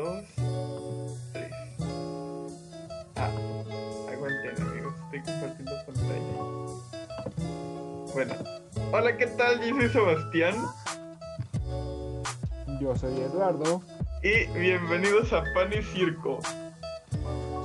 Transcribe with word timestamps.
dos, 0.00 0.24
tres. 1.32 1.52
Ah, 3.16 3.30
aguanten 4.10 4.62
amigos, 4.62 4.94
estoy 5.04 5.20
compartiendo 5.20 5.72
pantalla. 5.86 6.34
Bueno, 8.14 8.34
hola, 8.92 9.16
¿qué 9.16 9.26
tal? 9.26 9.60
Yo 9.60 9.76
soy 9.76 9.88
Sebastián 9.90 10.54
Yo 12.80 12.96
soy 12.96 13.20
Eduardo, 13.20 13.82
y 14.22 14.46
bienvenidos 14.58 15.32
a 15.34 15.44
Pan 15.54 15.70
y 15.72 15.82
Circo. 15.82 16.40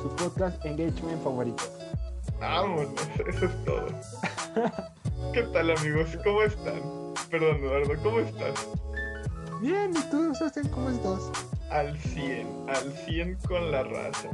su 0.02 0.10
podcast 0.18 0.64
engagement 0.66 1.24
favorito. 1.24 1.64
Vámonos, 2.40 2.94
eso 3.28 3.46
es 3.46 3.66
todo. 3.66 3.88
¿Qué 5.34 5.44
tal 5.44 5.72
amigos? 5.72 6.18
¿Cómo 6.24 6.42
están? 6.42 6.82
Perdón, 7.32 7.58
Eduardo, 7.58 7.94
¿cómo 8.04 8.20
estás? 8.20 8.68
Bien, 9.62 9.92
¿y 9.96 10.10
tú, 10.12 10.36
Sebastián, 10.36 10.68
cómo 10.68 10.90
estás? 10.90 11.55
Al 11.76 11.98
100, 11.98 12.70
al 12.70 12.94
100 13.06 13.36
con 13.50 13.70
la 13.70 13.84
raza. 13.84 14.30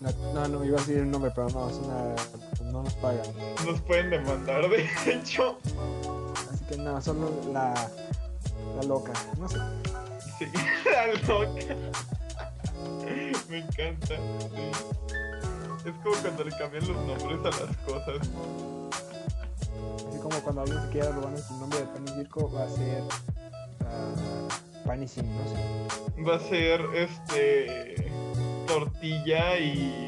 No, 0.00 0.10
no, 0.32 0.48
no, 0.48 0.64
iba 0.64 0.78
a 0.78 0.80
decir 0.80 0.96
el 0.96 1.10
nombre, 1.10 1.30
pero 1.34 1.50
no, 1.50 1.68
es 1.68 1.76
una... 1.76 2.72
no 2.72 2.82
nos 2.82 2.94
pagan. 2.94 3.26
Nos 3.66 3.78
pueden 3.82 4.08
demandar, 4.08 4.66
de 4.70 4.88
hecho. 5.06 5.58
Así 6.50 6.64
que 6.64 6.78
no, 6.78 6.98
solo 7.02 7.30
la, 7.52 7.74
la 8.74 8.82
loca, 8.84 9.12
no 9.38 9.50
sé. 9.50 9.58
Sí, 10.38 10.46
la 10.90 11.08
loca. 11.28 11.76
Me 13.50 13.58
encanta. 13.58 14.16
Sí. 14.16 14.70
Es 15.84 15.94
como 16.02 16.16
cuando 16.22 16.44
le 16.44 16.56
cambian 16.56 16.88
los 16.88 16.96
nombres 17.06 17.38
a 17.40 17.66
las 17.66 17.76
cosas. 17.84 18.30
Así 20.08 20.18
como 20.22 20.40
cuando 20.40 20.62
alguien 20.62 20.82
se 20.84 20.88
quiera 20.88 21.10
robar 21.10 21.32
nuestro 21.32 21.56
nombre 21.56 21.80
de 21.80 21.84
pan 21.84 22.04
y 22.06 22.10
circo, 22.12 22.50
va 22.50 22.64
a 22.64 22.68
ser 22.70 23.04
pan 24.90 25.04
y 25.04 25.08
sin, 25.08 25.24
no 25.36 25.44
sé. 25.46 26.22
Va 26.28 26.34
a 26.34 26.40
ser 26.40 26.80
este 26.94 28.10
tortilla 28.66 29.56
y, 29.56 30.04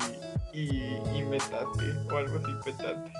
y, 0.53 0.97
y 1.15 1.23
metate 1.23 1.85
o 2.11 2.17
algo 2.17 2.39
así, 2.39 2.53
petate. 2.65 3.13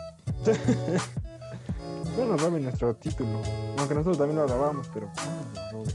No 2.19 2.27
nos 2.27 2.43
roben 2.43 2.65
nuestro 2.65 2.95
título. 2.97 3.41
Aunque 3.79 3.95
nosotros 3.95 4.19
también 4.19 4.41
lo 4.41 4.47
robamos, 4.49 4.89
pero 4.93 5.07
no 5.07 5.73
nos 5.73 5.73
roben. 5.73 5.95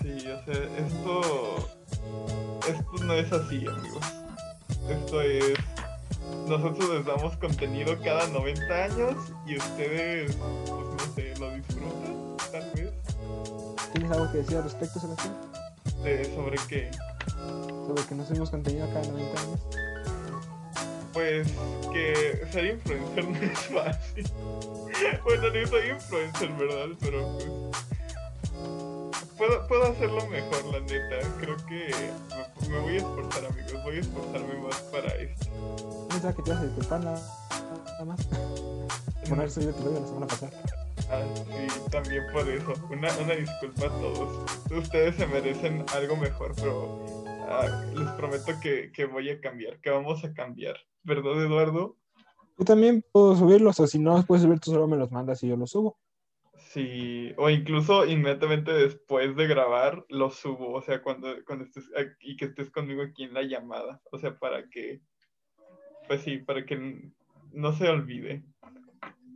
Sí, 0.00 0.26
o 0.26 0.44
sea, 0.44 0.64
esto 0.86 1.68
esto 2.66 3.04
no 3.04 3.12
es 3.12 3.30
así, 3.30 3.66
amigos. 3.66 4.06
Esto 4.88 5.20
es 5.20 5.58
nosotros 6.48 6.88
les 6.88 7.04
damos 7.04 7.36
contenido 7.36 7.94
cada 8.02 8.26
90 8.28 8.84
años 8.84 9.16
y 9.46 9.58
ustedes 9.58 10.34
pues 10.34 10.66
no 10.66 11.14
sé, 11.14 11.34
lo 11.38 11.54
disfrutan, 11.54 12.36
tal 12.50 12.72
vez. 12.74 13.07
¿Tienes 13.92 14.10
algo 14.12 14.30
que 14.30 14.38
decir 14.38 14.56
al 14.56 14.64
respecto, 14.64 15.00
Sebastián? 15.00 15.34
De 16.02 16.24
sobre 16.34 16.58
qué 16.68 16.90
Sobre 17.86 18.04
que 18.04 18.14
no 18.14 18.26
subimos 18.26 18.50
contenido 18.50 18.86
cada 18.92 19.06
90 19.06 19.40
años. 19.40 19.60
Pues 21.12 21.48
que 21.92 22.46
ser 22.52 22.66
influencer 22.66 23.24
no 23.28 23.36
es 23.38 23.58
fácil. 23.58 24.26
Bueno, 25.24 25.42
no 25.48 25.66
soy 25.66 25.90
influencer, 25.90 26.48
¿verdad? 26.52 26.96
Pero 27.00 27.38
pues. 27.38 27.48
Puedo, 29.36 29.66
puedo 29.68 29.84
hacerlo 29.84 30.26
mejor, 30.26 30.64
la 30.66 30.80
neta. 30.80 31.28
Creo 31.40 31.56
que 31.66 31.94
me, 32.62 32.68
me 32.68 32.80
voy 32.80 32.94
a 32.94 32.96
esforzar, 32.98 33.46
amigos. 33.46 33.84
Voy 33.84 33.96
a 33.96 34.00
esforzarme 34.00 34.54
más 34.54 34.76
para 34.92 35.14
esto. 35.14 35.46
Pensaba 36.08 36.34
que 36.34 36.42
te 36.42 36.50
ibas 36.50 36.62
a 36.62 36.66
disculpar 36.66 37.00
nada, 37.00 37.20
nada 37.84 38.04
más. 38.04 38.20
Haber 39.30 39.50
subido 39.50 39.70
el 39.70 39.76
episodio 39.76 40.00
la 40.00 40.06
semana 40.06 40.26
pasada. 40.26 40.77
Ah, 41.10 41.24
sí, 41.34 41.90
también 41.90 42.24
por 42.32 42.48
eso. 42.48 42.74
Una, 42.90 43.08
una 43.18 43.34
disculpa 43.34 43.86
a 43.86 44.00
todos. 44.00 44.62
Ustedes 44.70 45.16
se 45.16 45.26
merecen 45.26 45.84
algo 45.94 46.16
mejor, 46.16 46.54
pero 46.56 47.24
ah, 47.48 47.84
les 47.94 48.08
prometo 48.10 48.52
que, 48.62 48.92
que 48.92 49.06
voy 49.06 49.30
a 49.30 49.40
cambiar, 49.40 49.80
que 49.80 49.90
vamos 49.90 50.22
a 50.24 50.32
cambiar. 50.34 50.76
¿Verdad, 51.02 51.42
Eduardo? 51.42 51.96
Yo 52.58 52.64
también 52.64 53.04
puedo 53.12 53.36
subirlos, 53.36 53.78
o 53.80 53.86
si 53.86 53.98
no 53.98 54.16
los 54.16 54.26
puedes 54.26 54.42
subir, 54.42 54.60
tú 54.60 54.72
solo 54.72 54.86
me 54.86 54.96
los 54.96 55.10
mandas 55.10 55.42
y 55.42 55.48
yo 55.48 55.56
los 55.56 55.70
subo. 55.70 55.98
Sí, 56.58 57.32
o 57.36 57.48
incluso 57.48 58.04
inmediatamente 58.04 58.72
después 58.72 59.34
de 59.36 59.46
grabar 59.46 60.04
lo 60.08 60.28
subo, 60.28 60.72
o 60.72 60.82
sea, 60.82 61.02
cuando, 61.02 61.28
cuando 61.46 61.64
estés 61.64 61.88
aquí, 61.96 62.36
que 62.36 62.46
estés 62.46 62.70
conmigo 62.70 63.02
aquí 63.02 63.24
en 63.24 63.32
la 63.32 63.42
llamada, 63.42 64.02
o 64.10 64.18
sea, 64.18 64.38
para 64.38 64.68
que, 64.68 65.00
pues 66.06 66.22
sí, 66.22 66.38
para 66.38 66.66
que 66.66 67.10
no 67.52 67.72
se 67.72 67.88
olvide. 67.88 68.44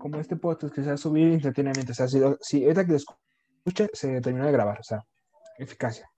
Como 0.02 0.18
este 0.18 0.34
podcast 0.34 0.74
que 0.74 0.82
se 0.82 0.88
va 0.88 0.94
a 0.94 0.96
subir 0.96 1.28
instantáneamente. 1.28 1.92
O 1.92 1.94
sea, 1.94 2.08
si, 2.08 2.18
si 2.40 2.64
ahorita 2.64 2.84
que 2.84 2.90
lo 2.90 2.96
escuche, 2.96 3.88
se 3.92 4.20
terminó 4.20 4.46
de 4.46 4.50
grabar, 4.50 4.80
o 4.80 4.82
sea, 4.82 5.06
eficacia. 5.58 6.10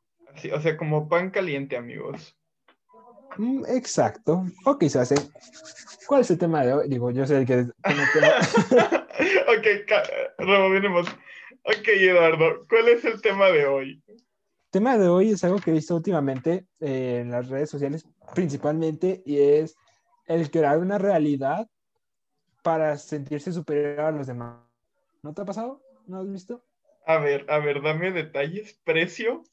O 0.55 0.61
sea, 0.63 0.79
como 0.79 1.07
pan 1.07 1.31
caliente, 1.31 1.77
amigos. 1.77 2.35
Mm, 3.37 3.67
exacto. 3.69 4.47
Ok, 4.65 4.85
Sebastián. 4.85 5.29
¿Cuál 6.07 6.23
es 6.23 6.31
el 6.31 6.39
tema 6.39 6.65
de 6.65 6.73
hoy? 6.73 6.89
Digo, 6.89 7.11
yo 7.11 7.27
sé 7.27 7.37
el 7.37 7.47
que 7.47 7.61
ok, 7.61 7.67
rebobinemos. 10.39 11.07
Ok, 11.65 11.89
Eduardo, 11.89 12.67
¿cuál 12.67 12.89
es 12.89 13.05
el 13.05 13.21
tema 13.21 13.51
de 13.51 13.67
hoy? 13.67 14.03
El 14.09 14.17
tema 14.71 14.97
de 14.97 15.09
hoy 15.09 15.33
es 15.33 15.45
algo 15.45 15.59
que 15.59 15.73
he 15.73 15.75
visto 15.75 15.95
últimamente 15.95 16.65
eh, 16.81 17.19
en 17.21 17.31
las 17.31 17.51
redes 17.51 17.69
sociales, 17.69 18.07
principalmente, 18.35 19.23
y 19.27 19.41
es 19.41 19.77
el 20.27 20.51
crear 20.51 20.79
una 20.79 20.97
realidad 20.97 21.69
para 22.65 22.97
sentirse 22.97 23.53
superior 23.53 24.01
a 24.01 24.11
los 24.11 24.27
demás. 24.27 24.57
¿No 25.23 25.35
te 25.35 25.43
ha 25.43 25.45
pasado? 25.45 25.83
¿No 26.07 26.19
has 26.19 26.31
visto? 26.31 26.65
A 27.07 27.19
ver, 27.19 27.45
a 27.51 27.59
ver, 27.59 27.83
dame 27.83 28.11
detalles, 28.11 28.81
precio. 28.85 29.45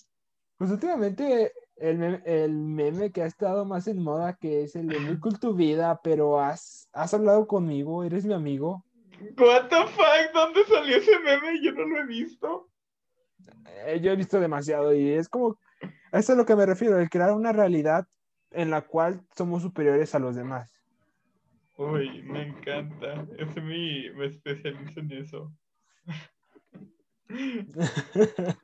Pues 0.57 0.71
últimamente 0.71 1.51
el 1.75 1.97
meme, 1.97 2.21
el 2.25 2.53
meme 2.53 3.11
que 3.11 3.21
ha 3.21 3.25
estado 3.25 3.65
más 3.65 3.87
en 3.87 4.01
moda, 4.01 4.37
que 4.37 4.63
es 4.63 4.77
el 4.77 4.87
de 4.87 4.99
muy 4.99 5.19
cool 5.19 5.39
tu 5.39 5.53
vida, 5.53 5.99
pero 6.01 6.39
has, 6.39 6.87
has 6.93 7.13
hablado 7.13 7.47
conmigo, 7.47 8.05
eres 8.05 8.23
mi 8.23 8.33
amigo. 8.33 8.85
What 9.37 9.67
the 9.67 9.87
fuck, 9.87 10.33
¿dónde 10.33 10.63
salió 10.65 10.95
ese 10.95 11.19
meme? 11.19 11.61
Yo 11.61 11.73
no 11.73 11.85
lo 11.85 11.99
he 11.99 12.05
visto. 12.05 12.69
Eh, 13.85 13.99
yo 14.01 14.11
he 14.11 14.15
visto 14.15 14.39
demasiado 14.39 14.93
y 14.93 15.11
es 15.11 15.27
como, 15.27 15.59
eso 15.81 15.91
es 16.13 16.29
a 16.29 16.35
lo 16.35 16.45
que 16.45 16.55
me 16.55 16.65
refiero, 16.65 16.97
el 16.97 17.09
crear 17.09 17.33
una 17.33 17.51
realidad 17.51 18.07
en 18.51 18.69
la 18.69 18.81
cual 18.81 19.25
somos 19.35 19.63
superiores 19.63 20.15
a 20.15 20.19
los 20.19 20.35
demás. 20.35 20.80
Uy, 21.81 22.21
me 22.23 22.43
encanta. 22.43 23.25
Es 23.37 23.55
mi, 23.63 24.09
me 24.11 24.27
especializo 24.27 24.99
en 24.99 25.11
eso. 25.13 25.51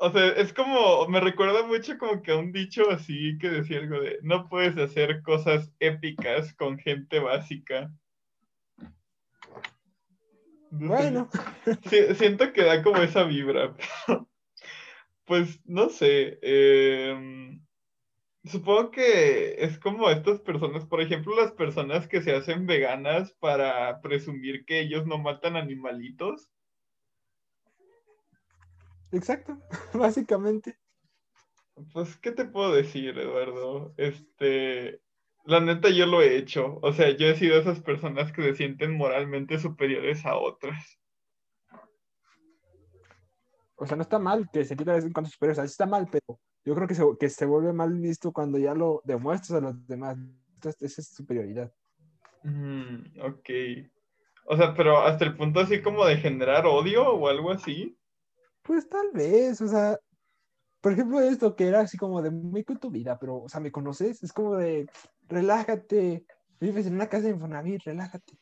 O 0.00 0.12
sea, 0.12 0.28
es 0.28 0.52
como, 0.52 1.08
me 1.08 1.20
recuerda 1.20 1.64
mucho 1.66 1.98
como 1.98 2.22
que 2.22 2.30
a 2.30 2.36
un 2.36 2.52
dicho 2.52 2.88
así 2.88 3.36
que 3.38 3.48
decía 3.50 3.78
algo 3.78 4.00
de, 4.00 4.18
no 4.22 4.48
puedes 4.48 4.76
hacer 4.78 5.22
cosas 5.22 5.72
épicas 5.80 6.54
con 6.54 6.78
gente 6.78 7.18
básica. 7.18 7.90
Bueno, 10.70 11.28
si- 11.90 12.14
siento 12.14 12.52
que 12.52 12.62
da 12.62 12.82
como 12.82 12.98
esa 12.98 13.24
vibra. 13.24 13.74
Pues 15.24 15.60
no 15.66 15.88
sé. 15.88 16.38
em, 16.42 17.60
supongo 18.44 18.90
que 18.90 19.62
es 19.64 19.78
como 19.78 20.10
estas 20.10 20.40
personas, 20.40 20.84
por 20.86 21.00
ejemplo, 21.00 21.34
las 21.36 21.52
personas 21.52 22.08
que 22.08 22.22
se 22.22 22.34
hacen 22.34 22.66
veganas 22.66 23.32
para 23.34 24.00
presumir 24.00 24.64
que 24.64 24.80
ellos 24.80 25.06
no 25.06 25.18
matan 25.18 25.56
animalitos. 25.56 26.48
exacto, 29.12 29.58
básicamente. 29.94 30.78
Pues, 31.92 32.16
¿qué 32.16 32.32
te 32.32 32.44
puedo 32.44 32.72
decir, 32.72 33.18
Eduardo? 33.18 33.94
Este, 33.96 35.00
la 35.44 35.60
neta 35.60 35.90
yo 35.90 36.06
lo 36.06 36.20
he 36.20 36.36
hecho. 36.36 36.78
O 36.82 36.92
sea, 36.92 37.10
yo 37.16 37.26
he 37.26 37.36
sido 37.36 37.58
esas 37.58 37.80
personas 37.80 38.32
que 38.32 38.42
se 38.42 38.54
sienten 38.54 38.96
moralmente 38.96 39.58
superiores 39.58 40.26
a 40.26 40.36
otras. 40.36 40.98
O 43.76 43.86
sea, 43.86 43.96
no 43.96 44.02
está 44.02 44.18
mal 44.18 44.50
que 44.52 44.64
se 44.64 44.76
quita 44.76 44.90
de 44.90 44.96
vez 44.96 45.04
en 45.04 45.12
cuando 45.12 45.30
superior, 45.30 45.52
o 45.52 45.54
sea, 45.54 45.64
está 45.64 45.86
mal, 45.86 46.08
pero 46.10 46.40
yo 46.64 46.74
creo 46.74 46.86
que 46.88 46.94
se, 46.94 47.02
que 47.18 47.28
se 47.30 47.46
vuelve 47.46 47.72
mal 47.72 47.94
visto 47.94 48.32
cuando 48.32 48.58
ya 48.58 48.74
lo 48.74 49.00
demuestras 49.04 49.58
a 49.58 49.64
los 49.64 49.86
demás. 49.86 50.16
Entonces, 50.54 50.82
esa 50.82 51.00
es 51.00 51.08
superioridad. 51.08 51.72
Mm, 52.42 53.20
ok. 53.20 53.50
O 54.46 54.56
sea, 54.56 54.74
pero 54.74 54.98
hasta 54.98 55.24
el 55.24 55.36
punto 55.36 55.60
así 55.60 55.82
como 55.82 56.04
de 56.04 56.16
generar 56.16 56.66
odio 56.66 57.08
o 57.10 57.28
algo 57.28 57.50
así. 57.50 57.96
Pues 58.62 58.88
tal 58.88 59.10
vez, 59.12 59.60
o 59.60 59.68
sea, 59.68 59.98
por 60.80 60.92
ejemplo, 60.92 61.20
esto 61.20 61.54
que 61.56 61.66
era 61.68 61.80
así 61.80 61.96
como 61.98 62.22
de 62.22 62.30
muy 62.30 62.64
con 62.64 62.78
tu 62.78 62.90
vida, 62.90 63.18
pero, 63.18 63.36
o 63.42 63.48
sea, 63.48 63.60
¿me 63.60 63.72
conoces? 63.72 64.22
Es 64.22 64.32
como 64.32 64.56
de, 64.56 64.88
relájate, 65.28 66.24
vives 66.60 66.86
en 66.86 66.94
una 66.94 67.08
casa 67.08 67.24
de 67.24 67.30
Infonavit, 67.30 67.82
relájate. 67.84 68.38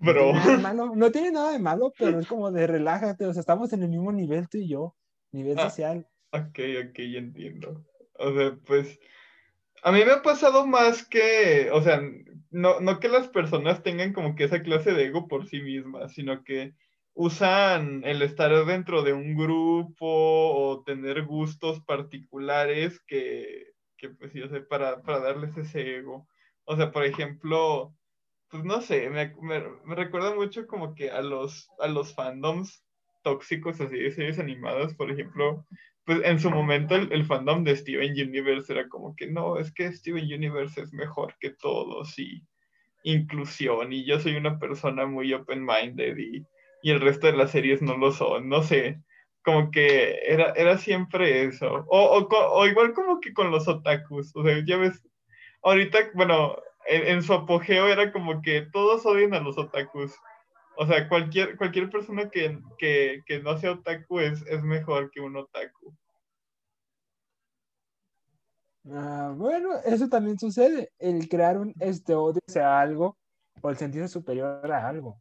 No 0.00 0.12
Bro. 0.12 0.32
tiene 0.32 0.32
nada 0.32 0.56
de 0.56 0.62
malo, 0.62 0.92
no 0.96 1.10
tiene 1.10 1.30
nada 1.32 1.52
de 1.52 1.58
malo, 1.58 1.92
pero 1.98 2.18
es 2.20 2.26
como 2.26 2.50
de 2.50 2.66
relájate, 2.66 3.26
o 3.26 3.32
sea, 3.32 3.40
estamos 3.40 3.72
en 3.72 3.82
el 3.82 3.88
mismo 3.88 4.12
nivel 4.12 4.48
tú 4.48 4.58
y 4.58 4.68
yo, 4.68 4.96
nivel 5.32 5.58
Ah. 5.58 5.68
social. 5.68 6.06
Ok, 6.32 6.58
ok, 6.88 6.98
ya 6.98 7.18
entiendo. 7.18 7.84
O 8.18 8.32
sea, 8.32 8.56
pues 8.66 9.00
a 9.82 9.92
mí 9.92 10.04
me 10.04 10.12
ha 10.12 10.22
pasado 10.22 10.66
más 10.66 11.06
que, 11.06 11.70
o 11.72 11.82
sea, 11.82 12.02
no, 12.50 12.80
no 12.80 13.00
que 13.00 13.08
las 13.08 13.28
personas 13.28 13.82
tengan 13.82 14.12
como 14.12 14.34
que 14.34 14.44
esa 14.44 14.62
clase 14.62 14.92
de 14.92 15.06
ego 15.06 15.28
por 15.28 15.48
sí 15.48 15.60
mismas, 15.62 16.12
sino 16.12 16.44
que 16.44 16.74
usan 17.14 18.02
el 18.04 18.22
estar 18.22 18.52
dentro 18.66 19.02
de 19.02 19.12
un 19.12 19.36
grupo 19.36 20.06
o 20.06 20.82
tener 20.84 21.24
gustos 21.24 21.80
particulares 21.80 23.00
que, 23.06 23.72
que 23.96 24.10
pues 24.10 24.32
yo 24.34 24.48
sé, 24.48 24.60
para, 24.60 25.02
para 25.02 25.20
darles 25.20 25.56
ese 25.56 25.98
ego. 25.98 26.28
O 26.64 26.76
sea, 26.76 26.92
por 26.92 27.04
ejemplo, 27.04 27.94
pues 28.50 28.64
no 28.64 28.80
sé, 28.82 29.10
me, 29.10 29.34
me, 29.40 29.62
me, 29.84 29.94
recuerda 29.94 30.34
mucho 30.34 30.66
como 30.66 30.94
que 30.94 31.10
a 31.10 31.22
los, 31.22 31.68
a 31.78 31.88
los 31.88 32.14
fandoms 32.14 32.84
tóxicos 33.22 33.80
así 33.80 33.98
de 33.98 34.10
series 34.12 34.38
animadas, 34.38 34.94
por 34.94 35.10
ejemplo, 35.10 35.66
pues 36.10 36.24
en 36.24 36.40
su 36.40 36.50
momento 36.50 36.96
el, 36.96 37.24
fandom 37.24 37.62
de 37.62 37.76
Steven 37.76 38.10
Universe 38.10 38.72
era 38.72 38.88
como 38.88 39.14
que 39.14 39.28
no, 39.28 39.58
es 39.58 39.72
que 39.72 39.92
Steven 39.92 40.24
Universe 40.24 40.80
es 40.80 40.92
mejor 40.92 41.36
que 41.38 41.50
todos 41.50 42.18
y 42.18 42.42
inclusión 43.04 43.92
y 43.92 44.04
yo 44.04 44.18
soy 44.18 44.34
una 44.34 44.58
persona 44.58 45.06
muy 45.06 45.32
open-minded 45.32 46.18
y, 46.18 46.44
y 46.82 46.90
el 46.90 47.00
resto 47.00 47.28
de 47.28 47.34
las 47.34 47.52
series 47.52 47.80
no 47.80 47.96
lo 47.96 48.10
son, 48.10 48.48
no 48.48 48.64
sé, 48.64 49.00
como 49.44 49.70
que 49.70 50.18
era, 50.26 50.52
era 50.56 50.78
siempre 50.78 51.44
eso, 51.44 51.86
o, 51.88 52.18
o, 52.18 52.28
o 52.28 52.66
igual 52.66 52.92
como 52.92 53.20
que 53.20 53.32
con 53.32 53.52
los 53.52 53.68
otakus, 53.68 54.34
o 54.34 54.42
sea, 54.42 54.64
ya 54.66 54.78
ves, 54.78 55.00
ahorita, 55.62 56.10
bueno, 56.14 56.56
en, 56.88 57.06
en, 57.06 57.22
su 57.22 57.34
apogeo 57.34 57.86
era 57.86 58.10
como 58.10 58.42
que 58.42 58.62
todos 58.72 59.06
odian 59.06 59.34
a 59.34 59.38
los 59.38 59.56
otakus. 59.56 60.12
O 60.76 60.86
sea, 60.86 61.08
cualquier, 61.08 61.56
cualquier 61.56 61.90
persona 61.90 62.30
que, 62.30 62.58
que, 62.78 63.22
que 63.26 63.40
no 63.40 63.56
sea 63.58 63.72
otaku 63.72 64.20
es, 64.20 64.42
es, 64.46 64.62
mejor 64.62 65.10
que 65.10 65.20
un 65.20 65.36
otaku. 65.36 65.94
Ah, 68.88 69.34
bueno, 69.36 69.78
eso 69.84 70.08
también 70.08 70.38
sucede. 70.38 70.90
El 70.98 71.28
crear 71.28 71.58
un 71.58 71.74
este 71.80 72.14
odio 72.14 72.40
hacia 72.48 72.80
algo 72.80 73.18
o 73.60 73.70
el 73.70 73.76
sentirse 73.76 74.08
superior 74.08 74.70
a 74.70 74.88
algo. 74.88 75.20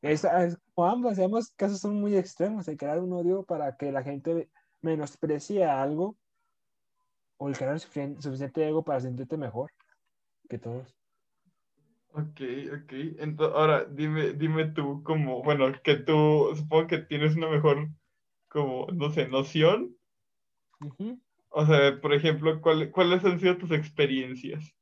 Es, 0.00 0.24
es 0.24 0.58
como 0.74 0.88
ambos, 0.88 1.18
ambos 1.18 1.50
casos 1.56 1.80
son 1.80 2.00
muy 2.00 2.16
extremos. 2.16 2.68
El 2.68 2.76
crear 2.76 3.00
un 3.00 3.12
odio 3.12 3.44
para 3.44 3.76
que 3.76 3.90
la 3.90 4.02
gente 4.02 4.50
menosprecie 4.80 5.64
algo 5.64 6.16
o 7.38 7.48
el 7.48 7.56
crear 7.56 7.78
suficiente, 7.80 8.22
suficiente 8.22 8.66
ego 8.66 8.84
para 8.84 9.00
sentirte 9.00 9.36
mejor 9.36 9.70
que 10.48 10.58
todos. 10.58 10.94
Ok, 12.14 12.40
ok. 12.74 12.92
Entonces, 13.18 13.56
ahora, 13.56 13.84
dime, 13.86 14.34
dime 14.34 14.66
tú, 14.66 15.02
como, 15.02 15.42
bueno, 15.42 15.72
que 15.82 15.96
tú, 15.96 16.52
supongo 16.54 16.86
que 16.86 16.98
tienes 16.98 17.36
una 17.36 17.48
mejor, 17.48 17.88
como, 18.48 18.86
no 18.92 19.10
sé, 19.10 19.28
noción. 19.28 19.96
Uh 20.80 20.88
-huh. 20.88 21.20
O 21.52 21.66
sea, 21.66 22.00
por 22.00 22.14
ejemplo, 22.14 22.60
¿cuál, 22.60 22.90
¿cuáles 22.90 23.24
han 23.24 23.38
sido 23.38 23.58
tus 23.58 23.70
experiencias? 23.72 24.74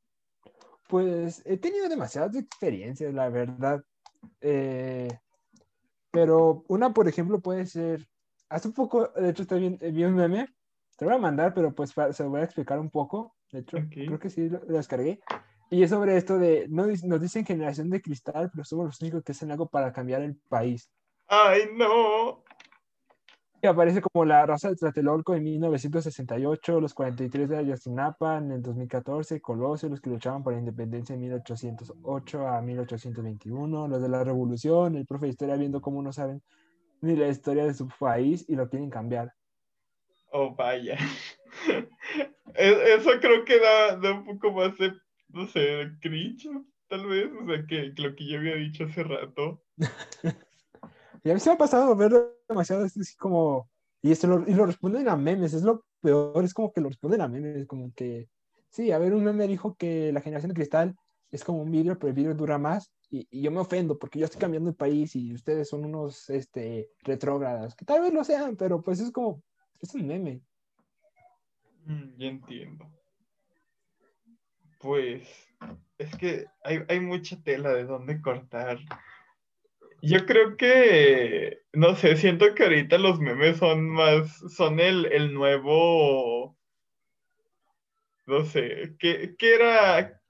Pues 0.88 1.42
he 1.44 1.56
tenido 1.56 1.88
demasiadas 1.88 2.36
experiencias, 2.36 3.12
la 3.12 3.28
verdad. 3.28 3.84
Eh, 4.40 5.08
pero 6.10 6.64
una, 6.68 6.92
por 6.92 7.08
ejemplo, 7.08 7.40
puede 7.40 7.66
ser, 7.66 8.06
hace 8.48 8.68
un 8.68 8.74
poco, 8.74 9.08
de 9.08 9.30
hecho, 9.30 9.42
estoy 9.42 9.60
viendo 9.60 9.92
vi 9.92 10.04
un 10.04 10.14
meme, 10.14 10.46
te 10.96 11.04
lo 11.04 11.10
voy 11.10 11.18
a 11.18 11.22
mandar, 11.22 11.54
pero 11.54 11.74
pues 11.74 11.90
se 12.12 12.22
lo 12.22 12.30
voy 12.30 12.40
a 12.40 12.44
explicar 12.44 12.78
un 12.78 12.90
poco. 12.90 13.34
De 13.50 13.60
hecho, 13.60 13.78
okay. 13.78 14.06
creo 14.06 14.18
que 14.18 14.30
sí 14.30 14.48
lo, 14.48 14.60
lo 14.64 14.76
descargué. 14.76 15.20
Y 15.70 15.82
es 15.82 15.90
sobre 15.90 16.16
esto 16.16 16.38
de, 16.38 16.66
no, 16.68 16.86
nos 16.86 17.20
dicen 17.20 17.46
generación 17.46 17.90
de 17.90 18.02
cristal, 18.02 18.50
pero 18.52 18.64
somos 18.64 18.86
los 18.86 19.00
únicos 19.00 19.22
que 19.22 19.32
hacen 19.32 19.52
algo 19.52 19.68
para 19.68 19.92
cambiar 19.92 20.22
el 20.22 20.36
país. 20.48 20.90
¡Ay, 21.28 21.62
no! 21.74 22.42
Y 23.62 23.66
aparece 23.66 24.00
como 24.00 24.24
la 24.24 24.46
raza 24.46 24.70
de 24.70 24.76
Tlatelolco 24.76 25.34
en 25.34 25.44
1968, 25.44 26.80
los 26.80 26.94
43 26.94 27.48
de 27.48 27.58
Ayotzinapa 27.58 28.38
en 28.38 28.52
el 28.52 28.62
2014, 28.62 29.40
Colosio, 29.40 29.90
los 29.90 30.00
que 30.00 30.08
luchaban 30.08 30.42
por 30.42 30.54
la 30.54 30.60
independencia 30.60 31.14
en 31.14 31.20
1808 31.20 32.48
a 32.48 32.62
1821, 32.62 33.88
los 33.88 34.00
de 34.00 34.08
la 34.08 34.24
revolución, 34.24 34.96
el 34.96 35.04
profe 35.04 35.26
de 35.26 35.32
historia 35.32 35.56
viendo 35.56 35.82
cómo 35.82 36.02
no 36.02 36.12
saben 36.12 36.42
ni 37.02 37.16
la 37.16 37.28
historia 37.28 37.66
de 37.66 37.74
su 37.74 37.88
país 37.98 38.46
y 38.48 38.56
lo 38.56 38.68
quieren 38.68 38.88
cambiar. 38.88 39.32
Oh, 40.32 40.54
vaya. 40.54 40.96
Eso 42.54 43.10
creo 43.20 43.44
que 43.44 43.58
da, 43.58 43.96
da 43.96 44.12
un 44.12 44.24
poco 44.24 44.52
más 44.52 44.76
de 44.78 44.92
no 45.32 45.46
sé, 45.46 45.90
cringe, 46.00 46.48
tal 46.88 47.06
vez, 47.06 47.30
o 47.40 47.46
sea, 47.46 47.64
que, 47.66 47.94
que, 47.94 48.02
lo 48.02 48.14
que 48.14 48.26
yo 48.26 48.38
había 48.38 48.56
dicho 48.56 48.84
hace 48.84 49.02
rato. 49.02 49.62
y 51.22 51.30
a 51.30 51.34
mí 51.34 51.40
se 51.40 51.50
me 51.50 51.54
ha 51.54 51.58
pasado 51.58 51.94
ver 51.96 52.12
demasiado, 52.48 52.84
así 52.84 53.16
como, 53.16 53.68
y, 54.02 54.12
esto 54.12 54.26
lo, 54.26 54.48
y 54.48 54.54
lo 54.54 54.66
responden 54.66 55.08
a 55.08 55.16
memes, 55.16 55.52
es 55.52 55.62
lo 55.62 55.84
peor, 56.00 56.44
es 56.44 56.54
como 56.54 56.72
que 56.72 56.80
lo 56.80 56.88
responden 56.88 57.20
a 57.20 57.28
memes, 57.28 57.66
como 57.66 57.92
que, 57.94 58.28
sí, 58.68 58.92
a 58.92 58.98
ver, 58.98 59.14
un 59.14 59.24
meme 59.24 59.46
dijo 59.46 59.74
que 59.76 60.12
la 60.12 60.20
generación 60.20 60.50
de 60.50 60.54
cristal 60.54 60.96
es 61.30 61.44
como 61.44 61.62
un 61.62 61.70
vidrio, 61.70 61.98
pero 61.98 62.08
el 62.08 62.14
vidrio 62.14 62.34
dura 62.34 62.58
más, 62.58 62.90
y, 63.10 63.26
y 63.30 63.42
yo 63.42 63.50
me 63.50 63.60
ofendo 63.60 63.98
porque 63.98 64.18
yo 64.18 64.24
estoy 64.24 64.40
cambiando 64.40 64.70
el 64.70 64.76
país 64.76 65.14
y 65.16 65.34
ustedes 65.34 65.68
son 65.68 65.84
unos, 65.84 66.30
este, 66.30 66.90
retrógradas, 67.02 67.74
que 67.74 67.84
tal 67.84 68.02
vez 68.02 68.12
lo 68.12 68.24
sean, 68.24 68.56
pero 68.56 68.80
pues 68.82 69.00
es 69.00 69.10
como, 69.10 69.42
es 69.80 69.94
un 69.94 70.06
meme. 70.06 70.42
Mm, 71.86 72.16
ya 72.18 72.26
entiendo. 72.26 72.86
Pues 74.78 75.28
es 75.98 76.16
que 76.16 76.46
hay, 76.64 76.80
hay, 76.88 77.00
mucha 77.00 77.36
tela 77.42 77.74
de 77.74 77.84
dónde 77.84 78.20
cortar. 78.20 78.78
Yo 80.02 80.24
creo 80.24 80.56
que, 80.56 81.60
no 81.72 81.94
sé, 81.94 82.16
siento 82.16 82.54
que 82.54 82.64
ahorita 82.64 82.98
los 82.98 83.20
memes 83.20 83.58
son 83.58 83.88
más, 83.90 84.38
son 84.54 84.80
el, 84.80 85.06
el 85.06 85.34
nuevo, 85.34 86.56
no 88.26 88.44
sé, 88.44 88.94
¿qué, 88.98 89.34
¿qué, 89.38 89.54
era, 89.54 90.20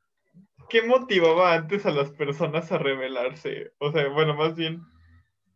qué 0.68 0.82
motivaba 0.82 1.54
antes 1.54 1.86
a 1.86 1.92
las 1.92 2.10
personas 2.10 2.72
a 2.72 2.78
rebelarse? 2.78 3.72
O 3.78 3.92
sea, 3.92 4.08
bueno, 4.08 4.34
más 4.34 4.56
bien, 4.56 4.82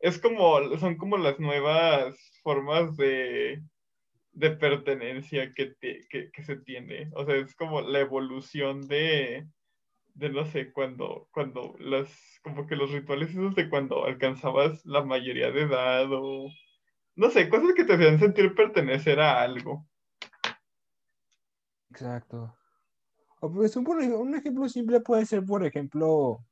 es 0.01 0.19
como, 0.19 0.77
son 0.79 0.97
como 0.97 1.17
las 1.17 1.41
nuevas 1.41 2.17
formas 2.43 2.97
de, 2.97 3.63
de 4.33 4.51
pertenencia 4.51 5.53
que, 5.53 5.75
te, 5.81 6.07
que, 6.09 6.31
que, 6.31 6.43
se 6.45 6.57
tiene. 6.57 7.11
O 7.15 7.25
sea, 7.25 7.37
es 7.37 7.55
como 7.57 7.81
la 7.81 8.01
evolución 8.01 8.87
de, 8.87 9.47
de 10.15 10.31
no 10.31 10.45
sé, 10.47 10.73
cuando, 10.73 11.29
cuando 11.33 11.75
las, 11.79 12.09
como 12.43 12.67
que 12.67 12.77
los 12.77 12.91
rituales 12.91 13.31
esos 13.31 13.55
de 13.55 13.69
cuando 13.69 14.05
alcanzabas 14.05 14.85
la 14.87 15.03
mayoría 15.03 15.51
de 15.51 15.63
edad 15.63 16.07
o, 16.11 16.49
no 17.17 17.31
sé, 17.31 17.49
cosas 17.49 17.75
que 17.75 17.85
te 17.85 17.95
hacían 17.95 18.19
sentir 18.19 18.55
pertenecer 18.55 19.21
a 19.21 19.43
algo. 19.43 19.87
Exacto. 21.91 22.57
O 23.41 23.53
pues 23.53 23.77
un, 23.77 24.35
ejemplo 24.35 24.69
simple 24.69 25.01
puede 25.01 25.27
ser, 25.27 25.45
por 25.45 25.65
ejemplo, 25.67 26.45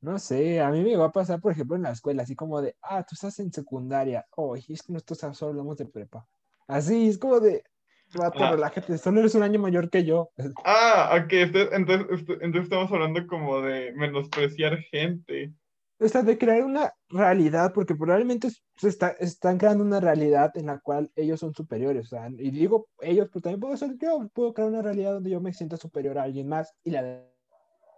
no 0.00 0.18
sé, 0.18 0.60
a 0.60 0.70
mí 0.70 0.82
me 0.82 0.96
va 0.96 1.06
a 1.06 1.12
pasar, 1.12 1.40
por 1.40 1.52
ejemplo, 1.52 1.76
en 1.76 1.82
la 1.82 1.90
escuela, 1.90 2.22
así 2.22 2.36
como 2.36 2.60
de, 2.60 2.76
ah, 2.82 3.02
tú 3.02 3.14
estás 3.14 3.38
en 3.40 3.52
secundaria, 3.52 4.24
oh, 4.36 4.54
es 4.54 4.82
que 4.82 4.92
nosotros 4.92 5.36
solo 5.36 5.50
hablamos 5.50 5.76
de 5.78 5.86
prepa. 5.86 6.26
Así, 6.68 7.08
es 7.08 7.18
como 7.18 7.40
de, 7.40 7.64
rato, 8.12 8.44
ah. 8.44 8.52
relájate, 8.52 8.98
solo 8.98 9.20
eres 9.20 9.34
un 9.34 9.42
año 9.42 9.58
mayor 9.58 9.90
que 9.90 10.04
yo. 10.04 10.30
Ah, 10.64 11.20
ok, 11.22 11.32
entonces, 11.32 11.70
entonces, 11.72 12.06
entonces 12.40 12.62
estamos 12.62 12.90
hablando 12.92 13.26
como 13.26 13.60
de 13.60 13.92
menospreciar 13.92 14.78
gente. 14.90 15.52
O 16.00 16.08
sea, 16.08 16.22
de 16.22 16.38
crear 16.38 16.64
una 16.64 16.92
realidad, 17.08 17.72
porque 17.72 17.96
probablemente 17.96 18.50
se 18.76 18.88
está, 18.88 19.08
están 19.18 19.58
creando 19.58 19.82
una 19.82 19.98
realidad 19.98 20.52
en 20.56 20.66
la 20.66 20.78
cual 20.78 21.10
ellos 21.16 21.40
son 21.40 21.52
superiores. 21.54 22.06
O 22.06 22.08
sea, 22.08 22.28
y 22.28 22.50
digo 22.52 22.88
ellos, 23.00 23.28
pero 23.32 23.42
también 23.42 23.60
puedo 23.60 23.76
ser 23.76 23.98
yo, 23.98 24.28
puedo 24.32 24.54
crear 24.54 24.70
una 24.70 24.82
realidad 24.82 25.14
donde 25.14 25.30
yo 25.30 25.40
me 25.40 25.52
sienta 25.52 25.76
superior 25.76 26.18
a 26.18 26.22
alguien 26.22 26.48
más 26.48 26.72
y 26.84 26.92
la 26.92 27.24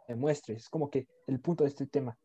demuestre. 0.08 0.54
Es 0.54 0.70
como 0.70 0.88
que 0.88 1.08
el 1.26 1.40
punto 1.40 1.64
de 1.64 1.68
este 1.68 1.86
tema. 1.86 2.16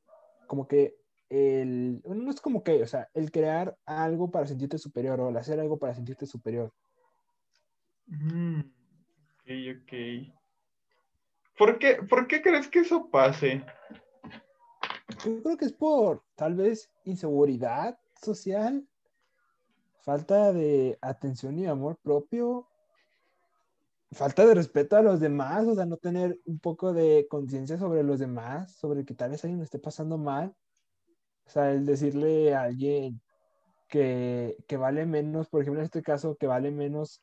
Como 0.48 0.66
que 0.66 0.96
el, 1.30 2.02
no 2.06 2.32
es 2.32 2.40
como 2.40 2.64
que, 2.64 2.82
o 2.82 2.88
sea, 2.88 3.10
el 3.14 3.32
crear 3.32 3.76
algo 3.86 4.32
para 4.32 4.48
sentirte 4.48 4.78
superior 4.78 5.20
o 5.20 5.30
el 5.30 5.38
hacer 5.38 5.60
algo 5.60 5.78
para 5.78 5.94
sentirte 5.94 6.26
superior. 6.26 6.72
Mm, 8.08 8.60
ok, 8.60 9.50
ok. 9.76 9.94
¿Por 11.58 11.80
qué, 11.80 11.96
¿Por 12.10 12.28
qué 12.28 12.42
crees 12.42 12.68
que 12.68 12.80
eso 12.80 13.10
pase? 13.10 13.66
Yo 15.24 15.42
creo 15.42 15.58
que 15.58 15.66
es 15.66 15.74
por 15.74 16.24
tal 16.36 16.56
vez 16.56 16.92
inseguridad 17.06 17.98
social, 18.22 18.86
falta 20.02 20.52
de 20.52 20.98
atención 21.02 21.58
y 21.58 21.66
amor 21.66 21.98
propio, 22.04 22.68
falta 24.12 24.46
de 24.46 24.56
respeto 24.56 24.98
a 24.98 25.02
los 25.02 25.20
demás, 25.20 25.66
o 25.66 25.76
sea, 25.76 25.86
no 25.86 25.98
tener 25.98 26.40
un 26.46 26.60
poco 26.60 26.94
de 26.94 27.28
conciencia 27.30 27.78
sobre 27.78 28.04
los 28.04 28.20
demás, 28.20 28.74
sobre 28.76 29.06
que 29.06 29.14
tal 29.14 29.32
vez 29.32 29.44
alguien 29.44 29.62
esté 29.62 29.80
pasando 29.80 30.18
mal. 30.18 30.56
O 31.46 31.50
sea, 31.50 31.72
el 31.72 31.86
decirle 31.86 32.56
a 32.56 32.64
alguien 32.64 33.22
que, 33.88 34.58
que, 34.68 34.78
vale 34.78 35.06
menos, 35.06 35.48
por 35.48 35.62
ejemplo, 35.62 35.82
en 35.82 35.86
este 35.86 36.02
caso, 36.02 36.36
que 36.38 36.48
vale 36.48 36.72
menos 36.72 37.22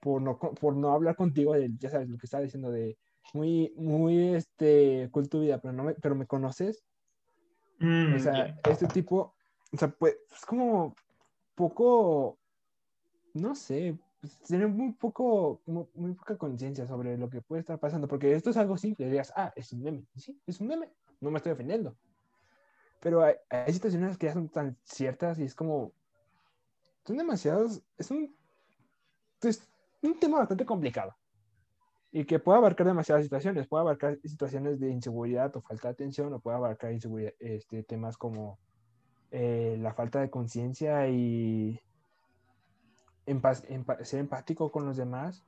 por 0.00 0.22
no, 0.22 0.38
por 0.38 0.76
no 0.76 0.92
hablar 0.92 1.16
contigo, 1.16 1.54
de, 1.54 1.70
ya 1.78 1.90
sabes 1.90 2.08
lo 2.08 2.18
que 2.18 2.26
estaba 2.26 2.42
diciendo, 2.42 2.70
de 2.70 2.98
muy, 3.34 3.72
muy, 3.76 4.34
este, 4.34 5.08
cool 5.10 5.28
tu 5.28 5.40
vida, 5.40 5.60
pero, 5.60 5.72
no 5.72 5.84
me, 5.84 5.94
pero 5.94 6.14
me 6.14 6.26
conoces. 6.26 6.84
Mm, 7.78 8.14
o 8.14 8.18
sea, 8.18 8.46
yeah. 8.46 8.60
este 8.70 8.86
tipo, 8.88 9.34
o 9.72 9.76
sea, 9.76 9.88
pues, 9.88 10.16
es 10.32 10.44
como 10.44 10.94
poco, 11.54 12.38
no 13.34 13.54
sé, 13.54 13.98
pues, 14.20 14.38
tener 14.40 14.68
muy 14.68 14.92
poco, 14.92 15.60
como 15.64 15.88
muy 15.94 16.14
poca 16.14 16.36
conciencia 16.36 16.86
sobre 16.86 17.16
lo 17.18 17.28
que 17.28 17.42
puede 17.42 17.60
estar 17.60 17.78
pasando, 17.78 18.08
porque 18.08 18.34
esto 18.34 18.50
es 18.50 18.56
algo 18.56 18.76
simple, 18.76 19.06
dirías, 19.06 19.32
ah, 19.36 19.52
es 19.54 19.72
un 19.72 19.82
meme, 19.82 20.04
sí, 20.16 20.40
es 20.46 20.60
un 20.60 20.68
meme, 20.68 20.90
no 21.20 21.30
me 21.30 21.36
estoy 21.36 21.52
ofendiendo. 21.52 21.96
pero 23.00 23.22
hay, 23.22 23.34
hay 23.50 23.72
situaciones 23.72 24.18
que 24.18 24.26
ya 24.26 24.32
son 24.32 24.48
tan 24.48 24.76
ciertas 24.82 25.38
y 25.38 25.44
es 25.44 25.54
como, 25.54 25.92
son 27.04 27.16
demasiados, 27.16 27.82
es 27.96 28.10
un, 28.10 28.34
es 29.42 29.68
un 30.02 30.18
tema 30.18 30.38
bastante 30.38 30.64
complicado 30.64 31.14
y 32.10 32.24
que 32.24 32.38
puede 32.38 32.58
abarcar 32.58 32.86
demasiadas 32.86 33.24
situaciones, 33.24 33.66
puede 33.66 33.82
abarcar 33.82 34.18
situaciones 34.24 34.80
de 34.80 34.90
inseguridad 34.90 35.54
o 35.56 35.60
falta 35.60 35.88
de 35.88 35.92
atención, 35.92 36.32
o 36.32 36.40
puede 36.40 36.56
abarcar 36.56 36.92
este, 37.38 37.82
temas 37.82 38.16
como 38.16 38.58
eh, 39.30 39.76
la 39.78 39.92
falta 39.92 40.20
de 40.20 40.30
conciencia 40.30 41.06
y 41.08 41.78
ser 44.04 44.20
empático 44.20 44.70
con 44.70 44.86
los 44.86 44.96
demás. 44.96 45.44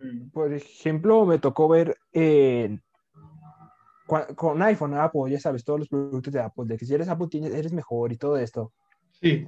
Mm. 0.00 0.30
Por 0.30 0.52
ejemplo, 0.52 1.24
me 1.24 1.38
tocó 1.38 1.68
ver 1.68 1.96
con 4.34 4.60
iPhone, 4.60 4.94
Apple, 4.94 5.30
ya 5.30 5.38
sabes, 5.38 5.64
todos 5.64 5.78
los 5.78 5.88
productos 5.88 6.32
de 6.32 6.40
Apple, 6.40 6.64
de 6.66 6.76
que 6.76 6.84
si 6.84 6.94
eres 6.94 7.08
Apple 7.08 7.28
eres 7.32 7.72
mejor 7.72 8.10
y 8.12 8.16
todo 8.16 8.36
esto. 8.36 8.72
Sí. 9.12 9.46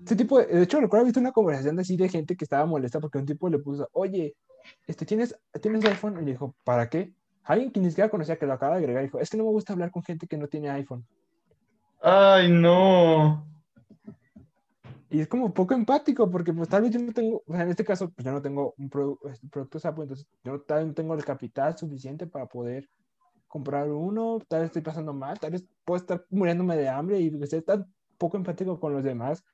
Este 0.00 0.16
tipo, 0.16 0.38
de, 0.38 0.62
hecho, 0.62 0.80
recuerdo 0.80 1.04
visto 1.04 1.20
una 1.20 1.32
conversación 1.32 1.76
de 1.76 1.82
así 1.82 1.96
de 1.96 2.08
gente 2.08 2.36
que 2.36 2.44
estaba 2.44 2.66
molesta 2.66 3.00
porque 3.00 3.18
un 3.18 3.26
tipo 3.26 3.48
le 3.48 3.58
puso, 3.58 3.88
oye, 3.92 4.34
este, 4.86 5.06
¿tienes, 5.06 5.36
¿tienes 5.62 5.84
iPhone? 5.84 6.18
Y 6.20 6.24
le 6.24 6.32
dijo, 6.32 6.54
¿para 6.64 6.88
qué? 6.88 7.14
Alguien 7.44 7.70
que 7.70 7.80
ni 7.80 7.88
siquiera 7.88 8.10
conocía 8.10 8.36
que 8.36 8.46
lo 8.46 8.52
acaba 8.52 8.74
de 8.74 8.80
agregar 8.80 9.02
dijo, 9.02 9.18
es 9.18 9.30
que 9.30 9.36
no 9.36 9.44
me 9.44 9.50
gusta 9.50 9.72
hablar 9.72 9.90
con 9.90 10.02
gente 10.02 10.26
que 10.26 10.36
no 10.36 10.48
tiene 10.48 10.70
iPhone. 10.70 11.06
Ay, 12.02 12.50
no. 12.50 13.46
Y 15.10 15.20
es 15.20 15.28
como 15.28 15.54
poco 15.54 15.74
empático, 15.74 16.28
porque 16.28 16.52
pues 16.52 16.68
tal 16.68 16.82
vez 16.82 16.90
yo 16.90 17.00
no 17.00 17.12
tengo, 17.12 17.42
o 17.46 17.52
sea, 17.52 17.62
en 17.62 17.70
este 17.70 17.84
caso, 17.84 18.10
pues 18.10 18.24
yo 18.24 18.32
no 18.32 18.42
tengo 18.42 18.74
un 18.76 18.90
este, 19.30 19.46
producto 19.48 19.78
Apple, 19.88 20.02
entonces 20.02 20.26
yo 20.42 20.60
tal 20.62 20.78
vez 20.78 20.86
no 20.88 20.94
tengo 20.94 21.14
el 21.14 21.24
capital 21.24 21.78
suficiente 21.78 22.26
para 22.26 22.46
poder 22.46 22.90
comprar 23.46 23.88
uno, 23.90 24.40
tal 24.48 24.62
vez 24.62 24.66
estoy 24.66 24.82
pasando 24.82 25.14
mal, 25.14 25.38
tal 25.38 25.52
vez 25.52 25.64
puedo 25.84 26.00
estar 26.00 26.26
muriéndome 26.30 26.76
de 26.76 26.88
hambre 26.88 27.20
y 27.20 27.30
ser 27.46 27.62
tan 27.62 27.86
poco 28.18 28.36
empático 28.36 28.80
con 28.80 28.92
los 28.92 29.04
demás 29.04 29.44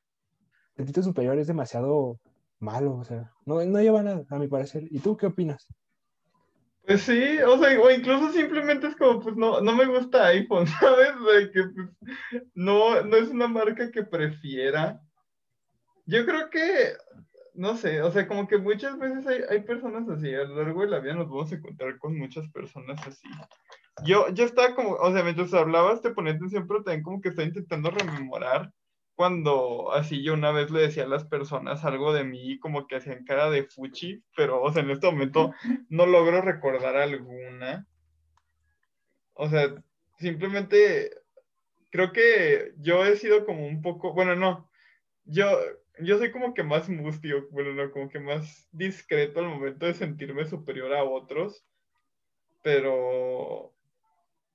título 0.87 1.05
superior 1.05 1.39
es 1.39 1.47
demasiado 1.47 2.19
malo, 2.59 2.97
o 2.97 3.05
sea, 3.05 3.33
no, 3.47 3.65
no 3.65 3.81
lleva 3.81 4.03
nada, 4.03 4.25
a 4.31 4.39
mi 4.39 4.49
parecer. 4.49 4.85
¿Y 4.91 5.01
tú 5.01 5.17
qué 5.17 5.27
opinas? 5.27 5.67
Pues 6.87 7.03
sí, 7.03 7.39
o 7.47 7.59
sea, 7.59 7.81
o 7.81 7.91
incluso 7.91 8.33
simplemente 8.33 8.89
es 8.89 8.97
como, 8.97 9.21
pues 9.21 9.37
no, 9.37 9.61
no 9.61 9.75
me 9.75 9.87
gusta 9.87 10.27
iPhone, 10.27 10.67
¿sabes? 10.81 11.13
De 11.35 11.51
que 11.51 11.63
pues, 11.65 11.89
no, 12.55 13.03
no 13.03 13.17
es 13.17 13.29
una 13.29 13.49
marca 13.49 13.91
que 13.91 14.03
prefiera. 14.03 15.01
Yo 16.07 16.25
creo 16.27 16.51
que, 16.51 16.95
no 17.55 17.77
sé, 17.77 18.03
o 18.03 18.11
sea, 18.11 18.27
como 18.27 18.49
que 18.49 18.59
muchas 18.59 18.99
veces 18.99 19.27
hay, 19.27 19.43
hay 19.49 19.61
personas 19.63 20.09
así, 20.09 20.35
a 20.35 20.45
lo 20.45 20.57
largo 20.57 20.83
de 20.83 20.89
la 20.89 20.99
vida 20.99 21.15
nos 21.15 21.29
vamos 21.29 21.53
a 21.53 21.57
encontrar 21.57 21.99
con 21.99 22.19
muchas 22.19 22.49
personas 22.51 23.07
así. 23.07 23.29
Yo, 24.05 24.29
yo 24.31 24.45
estaba 24.45 24.75
como, 24.75 24.95
o 24.95 25.13
sea, 25.13 25.23
mientras 25.23 25.53
hablabas 25.55 26.01
te 26.01 26.11
ponía 26.11 26.33
atención, 26.33 26.67
pero 26.67 26.83
también 26.83 27.03
como 27.03 27.21
que 27.21 27.29
estaba 27.29 27.47
intentando 27.47 27.91
rememorar 27.91 28.73
cuando 29.21 29.93
así 29.93 30.23
yo 30.23 30.33
una 30.33 30.51
vez 30.51 30.71
le 30.71 30.81
decía 30.81 31.05
a 31.05 31.07
las 31.07 31.27
personas 31.27 31.85
algo 31.85 32.15
de 32.15 32.25
mí 32.25 32.59
como 32.59 32.87
que 32.87 32.97
hacían 32.97 33.27
cara 33.27 33.51
de 33.51 33.65
fuchi, 33.65 34.25
pero 34.35 34.63
o 34.63 34.73
sea, 34.73 34.83
en 34.83 34.89
este 34.89 35.11
momento 35.11 35.53
no 35.91 36.07
logro 36.07 36.41
recordar 36.41 36.97
alguna. 36.97 37.87
O 39.35 39.47
sea, 39.51 39.75
simplemente 40.19 41.11
creo 41.91 42.13
que 42.13 42.73
yo 42.79 43.05
he 43.05 43.15
sido 43.17 43.45
como 43.45 43.67
un 43.67 43.83
poco, 43.83 44.15
bueno, 44.15 44.37
no, 44.37 44.71
yo, 45.27 45.51
yo 45.99 46.17
soy 46.17 46.33
como 46.33 46.55
que 46.55 46.63
más 46.63 46.89
mustio, 46.89 47.47
bueno, 47.51 47.75
no, 47.75 47.93
como 47.93 48.09
que 48.09 48.21
más 48.21 48.71
discreto 48.73 49.41
al 49.41 49.49
momento 49.49 49.85
de 49.85 49.93
sentirme 49.93 50.47
superior 50.47 50.95
a 50.95 51.05
otros, 51.05 51.63
pero 52.63 53.75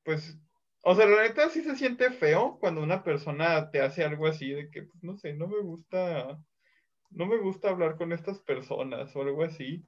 pues 0.03 0.39
o 0.87 0.93
sea, 0.93 1.07
la 1.07 1.23
neta 1.23 1.49
sí 1.49 1.63
se 1.63 1.75
siente 1.75 2.11
feo 2.11 2.59
cuando 2.59 2.83
una 2.83 3.03
persona 3.03 3.71
te 3.71 3.81
hace 3.81 4.03
algo 4.03 4.27
así 4.27 4.51
de 4.51 4.69
que, 4.69 4.83
pues, 4.83 5.03
no 5.03 5.17
sé, 5.17 5.33
no 5.33 5.47
me 5.47 5.59
gusta, 5.61 6.39
no 7.09 7.25
me 7.25 7.37
gusta 7.37 7.69
hablar 7.69 7.97
con 7.97 8.13
estas 8.13 8.39
personas 8.41 9.15
o 9.15 9.23
algo 9.23 9.43
así. 9.43 9.83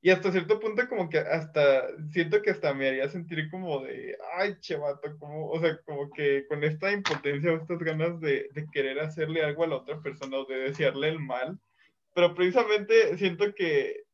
Y 0.00 0.08
hasta 0.08 0.32
cierto 0.32 0.58
punto 0.58 0.88
como 0.88 1.10
que 1.10 1.18
hasta, 1.18 1.82
siento 2.10 2.40
que 2.40 2.52
hasta 2.52 2.72
me 2.72 2.88
haría 2.88 3.06
sentir 3.10 3.50
como 3.50 3.80
de, 3.84 4.16
ay, 4.38 4.56
chevato, 4.60 5.18
como, 5.18 5.50
o 5.50 5.60
sea, 5.60 5.78
como 5.84 6.10
que 6.10 6.46
con 6.48 6.64
esta 6.64 6.90
impotencia 6.90 7.52
o 7.52 7.56
estas 7.56 7.78
ganas 7.80 8.18
de, 8.20 8.48
de 8.54 8.66
querer 8.72 8.98
hacerle 8.98 9.42
algo 9.44 9.64
a 9.64 9.66
la 9.66 9.76
otra 9.76 10.00
persona 10.00 10.38
o 10.38 10.46
de 10.46 10.56
desearle 10.56 11.10
el 11.10 11.18
mal. 11.18 11.58
Pero 12.14 12.34
precisamente 12.34 13.18
siento 13.18 13.54
que 13.54 14.04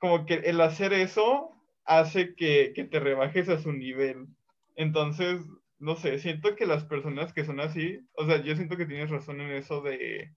como 0.00 0.26
que 0.26 0.34
el 0.34 0.60
hacer 0.60 0.92
eso 0.94 1.52
hace 1.84 2.34
que, 2.34 2.72
que 2.74 2.82
te 2.82 2.98
rebajes 2.98 3.48
a 3.48 3.60
su 3.60 3.72
nivel. 3.72 4.26
Entonces, 4.74 5.40
no 5.80 5.96
sé, 5.96 6.18
siento 6.18 6.54
que 6.56 6.66
las 6.66 6.84
personas 6.84 7.32
que 7.32 7.44
son 7.44 7.58
así, 7.58 8.06
o 8.12 8.26
sea, 8.26 8.42
yo 8.42 8.54
siento 8.54 8.76
que 8.76 8.84
tienes 8.84 9.10
razón 9.10 9.40
en 9.40 9.50
eso 9.50 9.80
de, 9.80 10.30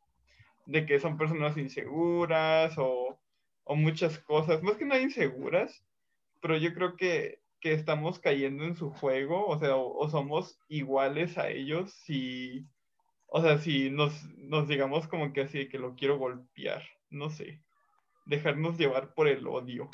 de 0.66 0.86
que 0.86 1.00
son 1.00 1.18
personas 1.18 1.58
inseguras 1.58 2.78
o, 2.78 3.20
o, 3.66 3.76
muchas 3.76 4.18
cosas, 4.20 4.64
más 4.64 4.78
que 4.78 4.86
nada 4.86 5.02
inseguras, 5.02 5.84
pero 6.42 6.56
yo 6.58 6.74
creo 6.74 6.96
que, 6.96 7.42
que 7.60 7.74
estamos 7.74 8.20
cayendo 8.20 8.64
en 8.64 8.78
su 8.78 8.90
juego, 8.92 9.46
o 9.46 9.60
sea, 9.60 9.76
o, 9.76 10.10
somos 10.10 10.58
iguales 10.70 11.38
a 11.38 11.50
ellos 11.50 11.92
si, 11.92 12.66
o 13.28 13.42
sea, 13.42 13.58
si 13.58 13.90
nos, 13.90 14.24
nos 14.38 14.70
digamos 14.70 15.10
como 15.10 15.34
que 15.34 15.42
así, 15.42 15.68
que 15.68 15.78
lo 15.78 15.96
quiero 15.96 16.18
golpear, 16.18 16.84
no 17.10 17.30
sé, 17.30 17.62
dejarnos 18.26 18.78
llevar 18.78 19.14
por 19.14 19.28
el 19.28 19.46
odio. 19.46 19.90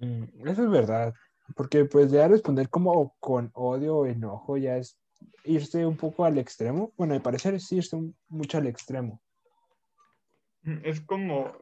Mm, 0.00 0.46
eso 0.46 0.64
es 0.64 0.70
verdad. 0.70 1.14
Porque 1.54 1.84
pues 1.84 2.10
ya 2.10 2.28
responder 2.28 2.68
como 2.68 3.14
con 3.20 3.50
odio 3.54 3.98
o 3.98 4.06
enojo 4.06 4.56
ya 4.56 4.76
es 4.76 4.98
irse 5.44 5.86
un 5.86 5.96
poco 5.96 6.24
al 6.24 6.38
extremo. 6.38 6.92
Bueno, 6.96 7.14
me 7.14 7.20
parecer 7.20 7.54
es 7.54 7.70
irse 7.72 7.96
mucho 8.28 8.58
al 8.58 8.66
extremo. 8.66 9.20
Mm, 10.62 10.78
es 10.84 11.00
como, 11.00 11.52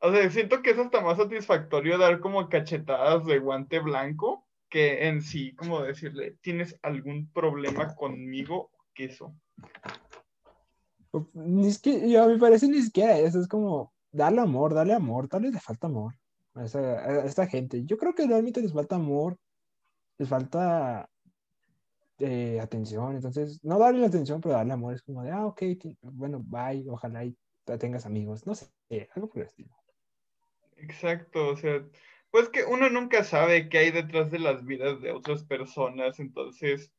o 0.00 0.12
sea, 0.12 0.30
siento 0.30 0.62
que 0.62 0.70
es 0.70 0.78
hasta 0.78 1.00
más 1.00 1.16
satisfactorio 1.16 1.98
dar 1.98 2.20
como 2.20 2.48
cachetadas 2.48 3.24
de 3.26 3.38
guante 3.38 3.80
blanco 3.80 4.46
que 4.68 5.06
en 5.06 5.22
sí, 5.22 5.54
como 5.54 5.82
decirle, 5.82 6.36
¿tienes 6.40 6.78
algún 6.82 7.30
problema 7.32 7.94
conmigo? 7.94 8.70
¿Qué 8.92 9.04
eso? 9.04 9.34
Ni 11.32 11.68
es 11.68 11.78
que, 11.78 12.10
yo, 12.10 12.24
a 12.24 12.26
me 12.26 12.38
parece 12.38 12.66
ni 12.66 12.82
siquiera 12.82 13.16
eso, 13.18 13.40
es 13.40 13.46
como 13.46 13.92
darle 14.10 14.40
amor, 14.40 14.74
darle 14.74 14.94
amor, 14.94 15.28
tal 15.28 15.42
vez 15.42 15.52
le 15.52 15.60
falta 15.60 15.86
amor 15.86 16.14
a, 16.54 17.24
esta 17.24 17.46
gente. 17.46 17.84
Yo 17.84 17.98
creo 17.98 18.14
que 18.14 18.26
realmente 18.26 18.60
les 18.60 18.72
falta 18.72 18.96
amor, 18.96 19.38
les 20.18 20.28
falta 20.28 21.08
eh, 22.18 22.60
atención, 22.60 23.16
entonces 23.16 23.62
no 23.64 23.78
darle 23.78 24.00
la 24.00 24.06
atención, 24.06 24.40
pero 24.40 24.54
darle 24.54 24.72
amor 24.72 24.94
es 24.94 25.02
como 25.02 25.22
de, 25.22 25.30
ah, 25.30 25.46
ok, 25.46 25.62
bueno, 26.02 26.40
bye, 26.44 26.84
ojalá 26.88 27.24
y 27.24 27.36
tengas 27.78 28.06
amigos, 28.06 28.46
no 28.46 28.54
sé, 28.54 28.68
algo 29.14 29.28
por 29.28 29.38
el 29.38 29.48
estilo. 29.48 29.70
Exacto, 30.76 31.48
o 31.48 31.56
sea, 31.56 31.84
pues 32.30 32.48
que 32.48 32.64
uno 32.64 32.90
nunca 32.90 33.24
sabe 33.24 33.68
qué 33.68 33.78
hay 33.78 33.90
detrás 33.90 34.30
de 34.30 34.38
las 34.38 34.64
vidas 34.64 35.00
de 35.00 35.12
otras 35.12 35.44
personas, 35.44 36.20
entonces, 36.20 36.92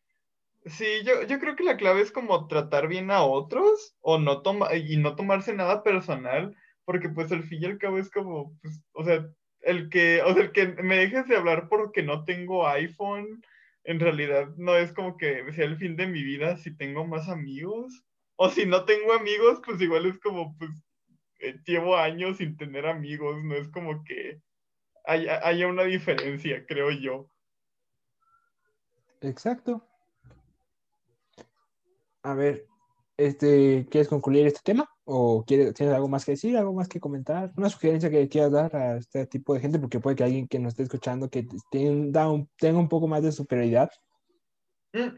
sí, 0.65 0.85
yo, 1.05 1.23
yo 1.23 1.39
creo 1.39 1.55
que 1.55 1.63
la 1.63 1.77
clave 1.77 2.01
es 2.01 2.11
como 2.11 2.47
tratar 2.47 2.87
bien 2.87 3.11
a 3.11 3.23
otros 3.23 3.95
o 4.01 4.17
no 4.17 4.41
toma 4.41 4.75
y 4.75 4.97
no 4.97 5.15
tomarse 5.15 5.53
nada 5.53 5.83
personal, 5.83 6.55
porque 6.83 7.09
pues 7.09 7.31
al 7.31 7.43
fin 7.43 7.63
y 7.63 7.65
al 7.65 7.77
cabo 7.77 7.99
es 7.99 8.09
como, 8.09 8.57
pues, 8.61 8.81
o 8.93 9.03
sea, 9.03 9.29
el 9.65 9.89
que, 9.89 10.21
o 10.21 10.33
sea, 10.33 10.43
el 10.43 10.51
que 10.51 10.67
me 10.67 10.97
dejes 10.97 11.27
de 11.27 11.35
hablar 11.35 11.67
porque 11.69 12.03
no 12.03 12.23
tengo 12.23 12.67
iPhone, 12.67 13.43
en 13.83 13.99
realidad 13.99 14.47
no 14.57 14.75
es 14.75 14.93
como 14.93 15.17
que 15.17 15.51
sea 15.53 15.65
el 15.65 15.77
fin 15.77 15.95
de 15.95 16.07
mi 16.07 16.23
vida 16.23 16.57
si 16.57 16.75
tengo 16.75 17.05
más 17.05 17.27
amigos. 17.29 18.03
O 18.37 18.49
si 18.49 18.65
no 18.65 18.85
tengo 18.85 19.13
amigos, 19.13 19.61
pues 19.65 19.81
igual 19.81 20.05
es 20.05 20.19
como, 20.19 20.55
pues, 20.57 20.71
eh, 21.39 21.57
llevo 21.65 21.97
años 21.97 22.37
sin 22.37 22.57
tener 22.57 22.85
amigos, 22.85 23.43
no 23.43 23.55
es 23.55 23.67
como 23.69 24.03
que 24.03 24.41
haya, 25.05 25.45
haya 25.45 25.67
una 25.67 25.83
diferencia, 25.83 26.65
creo 26.67 26.91
yo. 26.91 27.29
Exacto. 29.21 29.87
A 32.21 32.33
ver, 32.33 32.67
este, 33.17 33.87
¿quieres 33.89 34.09
concluir 34.09 34.47
este 34.47 34.61
tema? 34.63 34.89
¿O 35.07 35.43
quieres, 35.45 35.73
tienes 35.75 35.93
algo 35.93 36.07
más 36.07 36.25
que 36.25 36.31
decir, 36.31 36.57
algo 36.57 36.73
más 36.73 36.87
que 36.87 36.99
comentar? 36.99 37.53
Una 37.55 37.69
sugerencia 37.69 38.09
que 38.09 38.27
quieras 38.27 38.51
dar 38.51 38.75
a 38.75 38.97
este 38.97 39.27
tipo 39.27 39.53
de 39.53 39.59
gente, 39.59 39.79
porque 39.79 39.99
puede 39.99 40.15
que 40.15 40.23
alguien 40.23 40.47
que 40.47 40.59
nos 40.59 40.73
esté 40.73 40.83
escuchando 40.83 41.29
que 41.29 41.47
tenga 41.69 42.29
un, 42.29 42.49
tenga 42.57 42.79
un 42.79 42.89
poco 42.89 43.07
más 43.07 43.21
de 43.21 43.31
superioridad. 43.31 43.91
Mm. 44.93 45.15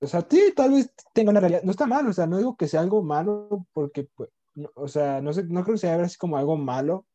O, 0.00 0.06
sea, 0.06 0.26
sí, 0.30 0.52
tal 0.54 0.72
vez 0.72 0.92
tenga 1.12 1.30
una 1.30 1.40
realidad. 1.40 1.62
No 1.64 1.72
está 1.72 1.86
mal, 1.86 2.06
o 2.06 2.12
sea, 2.12 2.26
no 2.26 2.38
digo 2.38 2.56
que 2.56 2.68
sea 2.68 2.80
algo 2.80 3.02
malo, 3.02 3.66
porque, 3.72 4.06
pues, 4.14 4.30
o 4.74 4.88
sea, 4.88 5.20
no, 5.20 5.32
sé, 5.32 5.44
no 5.44 5.62
creo 5.62 5.74
que 5.74 5.80
sea 5.80 6.00
así 6.00 6.16
como 6.16 6.36
algo 6.36 6.56
malo, 6.56 7.06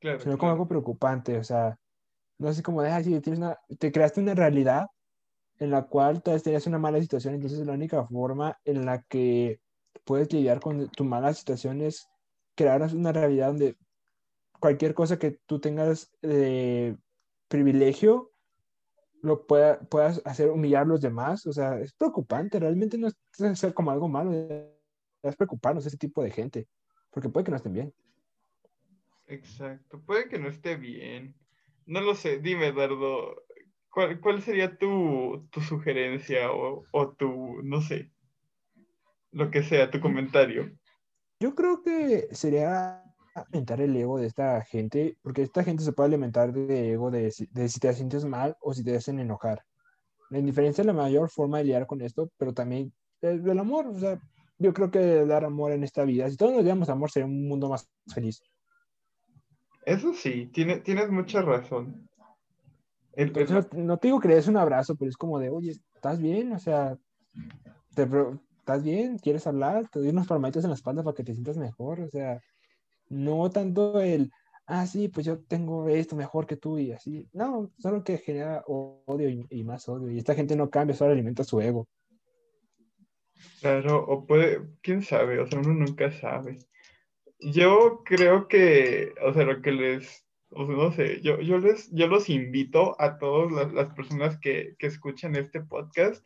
sino 0.00 0.38
como 0.38 0.52
algo 0.52 0.68
preocupante, 0.68 1.38
o 1.38 1.44
sea, 1.44 1.76
no 2.38 2.52
sé 2.52 2.62
cómo 2.62 2.82
dejas 2.82 3.04
si 3.04 3.20
tienes 3.20 3.38
una, 3.38 3.58
te 3.78 3.90
creaste 3.90 4.20
una 4.20 4.34
realidad 4.34 4.86
en 5.58 5.70
la 5.70 5.82
cual 5.82 6.22
tal 6.22 6.34
vez 6.34 6.42
tenías 6.42 6.66
una 6.66 6.78
mala 6.78 7.00
situación, 7.00 7.34
entonces 7.34 7.66
la 7.66 7.72
única 7.72 8.06
forma 8.06 8.58
en 8.64 8.86
la 8.86 9.02
que 9.02 9.60
puedes 10.04 10.32
lidiar 10.32 10.60
con 10.60 10.88
tu 10.90 11.04
mala 11.04 11.34
situación 11.34 11.80
es 11.80 12.08
crear 12.54 12.82
una 12.94 13.12
realidad 13.12 13.48
donde 13.48 13.76
cualquier 14.58 14.94
cosa 14.94 15.18
que 15.18 15.38
tú 15.46 15.60
tengas 15.60 16.10
de 16.22 16.96
privilegio 17.48 18.32
lo 19.22 19.46
pueda, 19.46 19.80
puedas 19.80 20.22
hacer 20.24 20.50
humillar 20.50 20.82
a 20.82 20.86
los 20.86 21.00
demás. 21.00 21.46
O 21.46 21.52
sea, 21.52 21.78
es 21.80 21.92
preocupante, 21.92 22.58
realmente 22.58 22.98
no 22.98 23.08
es 23.08 23.16
ser 23.58 23.74
como 23.74 23.90
algo 23.90 24.08
malo, 24.08 24.32
es 25.22 25.36
preocuparnos 25.36 25.86
ese 25.86 25.98
tipo 25.98 26.22
de 26.22 26.30
gente, 26.30 26.68
porque 27.10 27.28
puede 27.28 27.44
que 27.44 27.50
no 27.50 27.56
estén 27.56 27.72
bien. 27.72 27.94
Exacto, 29.26 30.00
puede 30.00 30.28
que 30.28 30.38
no 30.38 30.48
esté 30.48 30.76
bien. 30.76 31.34
No 31.86 32.00
lo 32.00 32.14
sé, 32.14 32.38
dime, 32.38 32.68
Eduardo, 32.68 33.44
¿cuál, 33.90 34.20
cuál 34.20 34.42
sería 34.42 34.76
tu, 34.76 35.46
tu 35.50 35.60
sugerencia 35.60 36.50
o, 36.52 36.84
o, 36.92 37.12
tu, 37.12 37.62
no 37.62 37.80
sé, 37.80 38.10
lo 39.38 39.50
que 39.50 39.62
sea, 39.62 39.90
tu 39.90 40.00
comentario? 40.00 40.70
Yo 41.40 41.54
creo 41.54 41.82
que 41.82 42.28
sería 42.32 43.02
alimentar 43.34 43.80
el 43.80 43.96
ego 43.96 44.18
de 44.18 44.26
esta 44.26 44.60
gente, 44.64 45.16
porque 45.22 45.42
esta 45.42 45.62
gente 45.62 45.84
se 45.84 45.92
puede 45.92 46.08
alimentar 46.08 46.52
de 46.52 46.92
ego 46.92 47.10
de, 47.10 47.32
de 47.52 47.68
si 47.68 47.80
te 47.80 47.92
sientes 47.94 48.24
mal 48.24 48.56
o 48.60 48.74
si 48.74 48.82
te 48.82 48.96
hacen 48.96 49.20
enojar. 49.20 49.62
La 50.30 50.38
indiferencia 50.38 50.82
es 50.82 50.86
la 50.86 50.92
mayor 50.92 51.30
forma 51.30 51.58
de 51.58 51.64
lidiar 51.64 51.86
con 51.86 52.02
esto, 52.02 52.30
pero 52.36 52.52
también 52.52 52.92
el, 53.22 53.58
amor, 53.58 53.86
o 53.86 53.98
sea, 53.98 54.20
yo 54.58 54.72
creo 54.72 54.90
que 54.90 55.24
dar 55.24 55.44
amor 55.44 55.72
en 55.72 55.84
esta 55.84 56.04
vida, 56.04 56.28
si 56.28 56.36
todos 56.36 56.52
nos 56.52 56.62
diéramos 56.62 56.88
amor, 56.88 57.10
sería 57.10 57.26
un 57.26 57.48
mundo 57.48 57.68
más 57.68 57.88
feliz. 58.12 58.42
Eso 59.86 60.12
sí, 60.12 60.46
tiene, 60.52 60.80
tienes 60.80 61.10
mucha 61.10 61.40
razón. 61.42 62.08
no, 63.72 63.96
te 63.96 64.08
digo 64.08 64.20
que 64.20 64.28
le 64.28 64.34
des 64.34 64.48
un 64.48 64.56
abrazo, 64.56 64.96
pero 64.96 65.08
es 65.08 65.16
como 65.16 65.38
de, 65.38 65.48
oye, 65.48 65.76
¿estás 65.94 66.20
bien? 66.20 66.52
O 66.52 66.58
sea, 66.58 66.98
¿estás 68.68 68.84
bien? 68.84 69.16
¿Quieres 69.16 69.46
hablar? 69.46 69.88
Te 69.88 69.98
doy 69.98 70.10
unos 70.10 70.26
palmaditos 70.26 70.62
en 70.62 70.68
la 70.68 70.76
espalda 70.76 71.02
para 71.02 71.14
que 71.14 71.24
te 71.24 71.32
sientas 71.32 71.56
mejor. 71.56 72.00
O 72.00 72.10
sea, 72.10 72.38
no 73.08 73.48
tanto 73.48 73.98
el, 73.98 74.30
ah, 74.66 74.86
sí, 74.86 75.08
pues 75.08 75.24
yo 75.24 75.38
tengo 75.38 75.88
esto 75.88 76.14
mejor 76.14 76.46
que 76.46 76.58
tú 76.58 76.78
y 76.78 76.92
así. 76.92 77.26
No, 77.32 77.70
solo 77.78 78.04
que 78.04 78.18
genera 78.18 78.62
odio 78.66 79.30
y, 79.48 79.64
más 79.64 79.88
odio. 79.88 80.10
Y 80.10 80.18
esta 80.18 80.34
gente 80.34 80.54
no 80.54 80.68
cambia, 80.68 80.94
solo 80.94 81.12
alimenta 81.12 81.44
su 81.44 81.62
ego. 81.62 81.88
Claro, 83.62 84.04
o 84.06 84.26
puede, 84.26 84.60
quién 84.82 85.00
sabe, 85.00 85.40
o 85.40 85.46
sea, 85.46 85.60
uno 85.60 85.72
nunca 85.72 86.12
sabe. 86.12 86.58
Yo 87.40 88.02
creo 88.04 88.48
que, 88.48 89.14
o 89.24 89.32
sea, 89.32 89.44
lo 89.44 89.62
que 89.62 89.72
les, 89.72 90.26
o 90.50 90.66
sea, 90.66 90.76
no 90.76 90.92
sé, 90.92 91.22
yo, 91.22 91.40
yo 91.40 91.56
les, 91.56 91.90
yo 91.92 92.06
los 92.06 92.28
invito 92.28 93.00
a 93.00 93.16
todas 93.16 93.50
las, 93.50 93.72
las 93.72 93.94
personas 93.94 94.38
que, 94.38 94.74
que, 94.78 94.88
escuchan 94.88 95.36
este 95.36 95.62
podcast, 95.62 96.22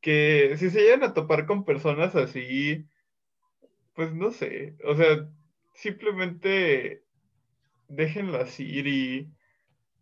que 0.00 0.54
si 0.58 0.70
se 0.70 0.82
llegan 0.82 1.04
a 1.04 1.14
topar 1.14 1.46
con 1.46 1.64
personas 1.64 2.14
así, 2.16 2.86
pues 3.94 4.12
no 4.14 4.30
sé, 4.30 4.76
o 4.84 4.94
sea, 4.96 5.28
simplemente 5.74 7.04
déjenlas 7.88 8.58
ir 8.60 8.86
y, 8.86 9.30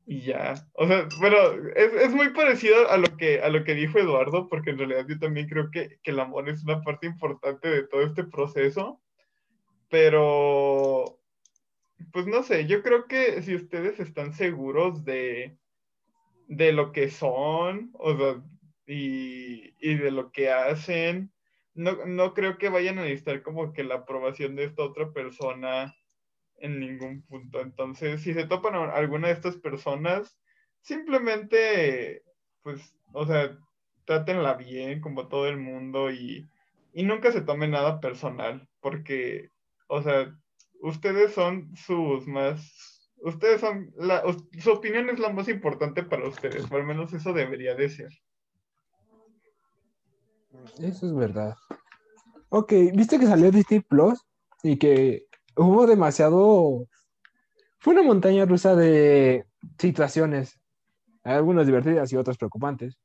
y 0.07 0.21
ya. 0.23 0.55
O 0.75 0.87
sea, 0.87 1.09
bueno, 1.19 1.37
es, 1.75 1.93
es, 1.95 2.15
muy 2.15 2.31
parecido 2.31 2.91
a 2.91 2.97
lo, 2.99 3.17
que, 3.17 3.41
a 3.41 3.49
lo 3.49 3.65
que 3.65 3.75
dijo 3.75 3.99
Eduardo, 3.99 4.49
porque 4.49 4.71
en 4.71 4.79
realidad 4.79 5.07
yo 5.09 5.19
también 5.19 5.49
creo 5.49 5.71
que, 5.71 5.99
que 6.03 6.11
el 6.11 6.21
amor 6.21 6.49
es 6.49 6.63
una 6.65 6.83
parte 6.83 7.07
importante 7.07 7.69
de 7.69 7.87
todo 7.89 8.03
este 8.03 8.25
proceso 8.25 9.01
pero, 9.89 11.19
pues 12.13 12.27
no 12.27 12.43
sé, 12.43 12.67
yo 12.67 12.83
creo 12.83 13.07
que 13.07 13.43
si 13.43 13.55
ustedes 13.55 13.99
están 14.01 14.35
seguros 14.35 15.05
de, 15.05 15.57
de 16.47 16.73
lo 16.73 16.93
que 16.93 17.11
son 17.11 17.91
o 17.95 18.43
y, 18.89 19.75
y, 19.79 19.95
de 19.97 20.11
lo 20.11 20.33
que 20.33 20.51
hacen, 20.51 21.33
no, 21.75 22.07
no 22.07 22.35
creo 22.35 22.59
que 22.59 22.69
vayan 22.69 22.99
a 22.99 23.03
necesitar 23.03 23.43
como 23.43 23.73
que 23.73 23.85
la 23.85 23.97
aprobación 23.97 24.57
de 24.57 24.65
esta 24.65 24.83
otra 24.83 25.13
persona 25.13 25.95
en 26.57 26.81
ningún 26.81 27.23
punto. 27.23 27.61
Entonces, 27.61 28.23
si 28.23 28.35
se 28.35 28.47
topan 28.47 28.75
alguna 28.75 29.29
de 29.29 29.35
estas 29.35 29.57
personas, 29.57 30.37
simplemente, 30.81 32.23
pues, 32.63 32.95
o 33.13 33.27
sea, 33.27 33.57
trátenla 34.07 34.55
bien 34.55 35.01
como 35.01 35.29
todo 35.29 35.47
el 35.49 35.59
mundo 35.59 36.11
y, 36.11 36.49
y 36.93 37.03
nunca 37.05 37.31
se 37.31 37.43
tomen 37.43 37.73
nada 37.73 38.01
personal, 38.01 38.67
porque 38.81 39.51
o 39.89 40.03
sea, 40.03 40.35
ustedes 40.81 41.33
son 41.33 41.75
sus 41.75 42.27
más, 42.27 43.11
ustedes 43.23 43.61
son, 43.61 43.93
la, 43.97 44.23
su 44.61 44.71
opinión 44.71 45.09
es 45.09 45.19
la 45.19 45.31
más 45.31 45.49
importante 45.49 46.03
para 46.03 46.29
ustedes, 46.29 46.71
o 46.71 46.77
al 46.77 46.85
menos 46.85 47.13
eso 47.13 47.33
debería 47.33 47.75
de 47.75 47.89
ser. 47.89 48.13
Eso 50.81 51.07
es 51.07 51.15
verdad. 51.15 51.55
Ok, 52.51 52.73
viste 52.95 53.19
que 53.19 53.27
salió 53.27 53.51
Disney 53.51 53.81
Plus 53.81 54.25
y 54.63 54.77
que 54.79 55.27
hubo 55.57 55.87
demasiado. 55.87 56.87
Fue 57.79 57.95
una 57.95 58.03
montaña 58.03 58.45
rusa 58.45 58.75
de 58.75 59.45
situaciones, 59.79 60.59
algunas 61.23 61.67
divertidas 61.67 62.13
y 62.13 62.17
otras 62.17 62.39
preocupantes. 62.39 62.99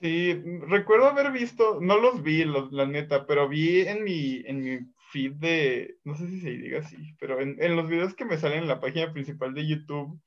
Sí, 0.00 0.34
recuerdo 0.66 1.06
haber 1.06 1.30
visto, 1.30 1.78
no 1.80 1.98
los 1.98 2.22
vi, 2.22 2.44
la 2.44 2.86
neta, 2.86 3.24
pero 3.24 3.48
vi 3.48 3.82
en 3.82 4.02
mi, 4.02 4.42
en 4.46 4.62
mi 4.62 4.78
feed 5.12 5.34
de, 5.34 5.96
no 6.02 6.16
sé 6.16 6.26
si 6.26 6.40
se 6.40 6.50
diga 6.50 6.80
así, 6.80 6.96
pero 7.20 7.40
en, 7.40 7.56
en, 7.60 7.76
los 7.76 7.88
videos 7.88 8.14
que 8.14 8.24
me 8.24 8.36
salen 8.36 8.62
en 8.62 8.68
la 8.68 8.80
página 8.80 9.12
principal 9.12 9.54
de 9.54 9.64
YouTube, 9.64 10.20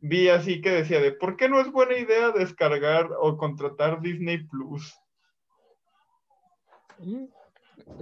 vi 0.00 0.30
así 0.30 0.62
que 0.62 0.70
decía 0.70 1.00
de, 1.00 1.12
¿por 1.12 1.36
qué 1.36 1.50
no 1.50 1.60
es 1.60 1.70
buena 1.70 1.98
idea 1.98 2.30
descargar 2.30 3.10
o 3.20 3.36
contratar 3.36 4.00
Disney 4.00 4.46
Plus? 4.46 4.98
Mm, 6.98 7.24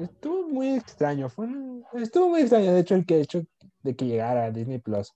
estuvo 0.03 0.49
muy 0.49 0.75
extraño, 0.75 1.29
fue 1.29 1.49
estuvo 1.95 2.31
muy 2.31 2.41
extraño, 2.41 2.73
de 2.73 2.81
hecho, 2.81 2.95
el 2.95 3.07
que 3.07 3.21
hecho 3.21 3.43
de 3.83 3.95
que 3.95 4.07
llegara 4.07 4.45
a 4.45 4.51
Disney 4.51 4.79
Plus. 4.79 5.15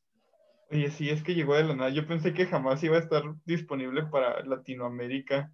Oye, 0.71 0.91
sí, 0.91 1.11
es 1.11 1.23
que 1.23 1.35
llegó 1.35 1.55
de 1.57 1.65
la 1.65 1.75
nada. 1.75 1.91
Yo 1.91 2.07
pensé 2.07 2.33
que 2.33 2.47
jamás 2.47 2.83
iba 2.85 2.97
a 2.97 3.01
estar 3.01 3.23
disponible 3.45 4.05
para 4.05 4.45
Latinoamérica. 4.45 5.53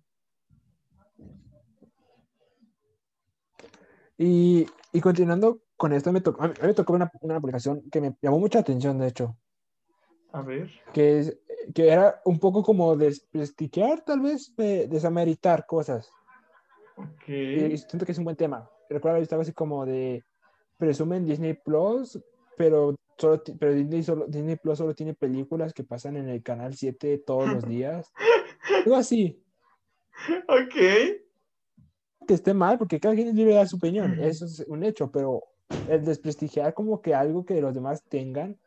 Y, 4.18 4.66
y 4.92 5.00
continuando 5.00 5.62
con 5.76 5.92
esto, 5.92 6.12
me 6.12 6.20
tocó, 6.20 6.42
a 6.42 6.48
mí 6.48 6.54
me 6.60 6.74
tocó 6.74 6.92
una, 6.92 7.10
una, 7.20 7.40
publicación 7.40 7.82
que 7.90 8.00
me 8.00 8.16
llamó 8.20 8.38
mucha 8.38 8.58
atención, 8.58 8.98
de 8.98 9.08
hecho. 9.08 9.36
A 10.32 10.42
ver. 10.42 10.70
Que, 10.92 11.20
es, 11.20 11.38
que 11.74 11.88
era 11.88 12.20
un 12.24 12.38
poco 12.38 12.62
como 12.62 12.96
desprestigiar, 12.96 14.02
tal 14.02 14.20
vez, 14.20 14.54
de, 14.56 14.86
desameritar 14.86 15.66
cosas. 15.66 16.10
Ok. 16.96 17.28
Y 17.28 17.78
siento 17.78 18.04
que 18.04 18.12
es 18.12 18.18
un 18.18 18.24
buen 18.24 18.36
tema. 18.36 18.68
Recuerdo 18.88 19.18
que 19.18 19.22
estaba 19.22 19.42
así 19.42 19.52
como 19.52 19.84
de 19.86 20.24
presumen 20.78 21.24
Disney 21.24 21.54
Plus, 21.54 22.18
pero, 22.56 22.94
solo, 23.16 23.42
pero 23.58 23.72
Disney, 23.74 24.02
solo, 24.02 24.26
Disney 24.26 24.56
Plus 24.56 24.78
solo 24.78 24.94
tiene 24.94 25.14
películas 25.14 25.72
que 25.72 25.84
pasan 25.84 26.16
en 26.16 26.28
el 26.28 26.42
canal 26.42 26.74
7 26.74 27.22
todos 27.26 27.52
los 27.52 27.66
días. 27.66 28.12
Algo 28.84 28.96
así. 28.96 29.42
Ok 30.48 31.24
que 32.26 32.34
esté 32.34 32.52
mal, 32.52 32.76
porque 32.76 33.00
cada 33.00 33.14
quien 33.14 33.34
debe 33.34 33.54
dar 33.54 33.68
su 33.68 33.76
opinión, 33.76 34.18
eso 34.20 34.44
es 34.44 34.60
un 34.68 34.82
hecho, 34.82 35.10
pero 35.10 35.44
el 35.88 36.04
desprestigiar 36.04 36.74
como 36.74 37.00
que 37.00 37.14
algo 37.14 37.44
que 37.44 37.60
los 37.60 37.74
demás 37.74 38.02
tengan 38.08 38.58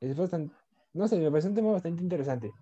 es 0.00 0.16
bastante, 0.16 0.54
no 0.92 1.08
sé, 1.08 1.18
me 1.18 1.30
parece 1.30 1.48
un 1.48 1.54
tema 1.54 1.72
bastante 1.72 2.02
interesante, 2.02 2.52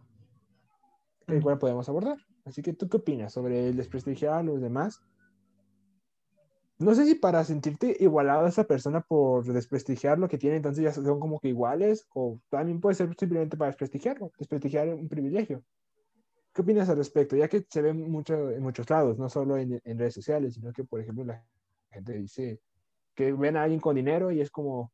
el 1.26 1.42
cual 1.42 1.59
podemos 1.59 1.88
abordar. 1.88 2.18
Así 2.46 2.62
que, 2.62 2.72
¿tú 2.72 2.88
qué 2.88 2.96
opinas 2.96 3.32
sobre 3.32 3.68
el 3.68 3.76
desprestigiar 3.76 4.35
a 4.35 4.42
los 4.42 4.61
demás? 4.61 5.02
No 6.78 6.94
sé 6.94 7.04
si 7.04 7.16
para 7.16 7.42
sentirte 7.42 7.96
igualado 7.98 8.46
a 8.46 8.48
esa 8.48 8.64
persona 8.64 9.00
por 9.00 9.44
desprestigiar 9.44 10.18
lo 10.18 10.28
que 10.28 10.38
tiene, 10.38 10.56
entonces 10.56 10.85
ya 10.85 10.92
son 10.92 11.18
como 11.18 11.40
que 11.40 11.48
iguales, 11.48 12.06
o 12.14 12.38
también 12.48 12.80
puede 12.80 12.94
ser 12.94 13.12
simplemente 13.18 13.56
para 13.56 13.70
desprestigiarlo, 13.70 14.30
desprestigiar 14.38 14.88
un 14.88 15.09
privilegio. 15.09 15.64
¿Qué 16.54 16.62
opinas 16.62 16.88
al 16.88 16.98
respecto? 16.98 17.35
Ya 17.35 17.48
que 17.48 17.66
se 17.68 17.82
ve 17.82 17.92
mucho 17.92 18.50
en 18.50 18.62
muchos 18.62 18.88
lados, 18.88 19.18
no 19.18 19.28
solo 19.28 19.56
en, 19.56 19.80
en, 19.85 19.98
redes 19.98 20.14
sociales, 20.14 20.54
sino 20.54 20.72
que, 20.72 20.85
por 20.85 21.00
ejemplo, 21.00 21.24
la 21.24 21.44
gente 21.90 22.12
dice 22.12 22.61
que 23.14 23.32
ven 23.32 23.56
a 23.56 23.64
alguien 23.64 23.80
con 23.80 23.96
dinero 23.96 24.30
y 24.30 24.40
es 24.40 24.50
como, 24.50 24.92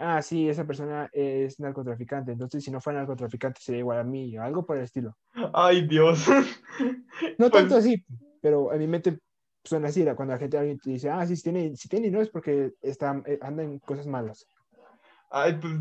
ah, 0.00 0.22
sí, 0.22 0.48
esa 0.48 0.66
persona 0.66 1.08
es 1.12 1.60
narcotraficante, 1.60 2.32
entonces 2.32 2.64
si 2.64 2.70
no 2.70 2.80
fuera 2.80 3.00
narcotraficante 3.00 3.60
sería 3.60 3.80
igual 3.80 3.98
a 3.98 4.04
mí, 4.04 4.36
o 4.36 4.42
algo 4.42 4.64
por 4.64 4.76
el 4.76 4.84
estilo. 4.84 5.16
Ay, 5.52 5.86
Dios. 5.86 6.26
No 7.38 7.50
pues... 7.50 7.62
tanto 7.62 7.76
así, 7.76 8.02
pero 8.40 8.72
a 8.72 8.76
mi 8.76 8.86
mente 8.86 9.18
suena 9.62 9.88
así, 9.88 10.02
cuando 10.16 10.32
la 10.32 10.38
gente 10.38 10.56
alguien 10.56 10.78
te 10.78 10.90
dice, 10.90 11.10
ah, 11.10 11.26
sí, 11.26 11.36
si 11.36 11.42
tiene, 11.42 11.76
si 11.76 11.88
tiene 11.88 12.06
dinero 12.06 12.22
es 12.22 12.30
porque 12.30 12.72
está, 12.80 13.22
eh, 13.26 13.38
anda 13.42 13.62
en 13.62 13.78
cosas 13.80 14.06
malas. 14.06 14.46
Ay, 15.30 15.58
pues 15.60 15.74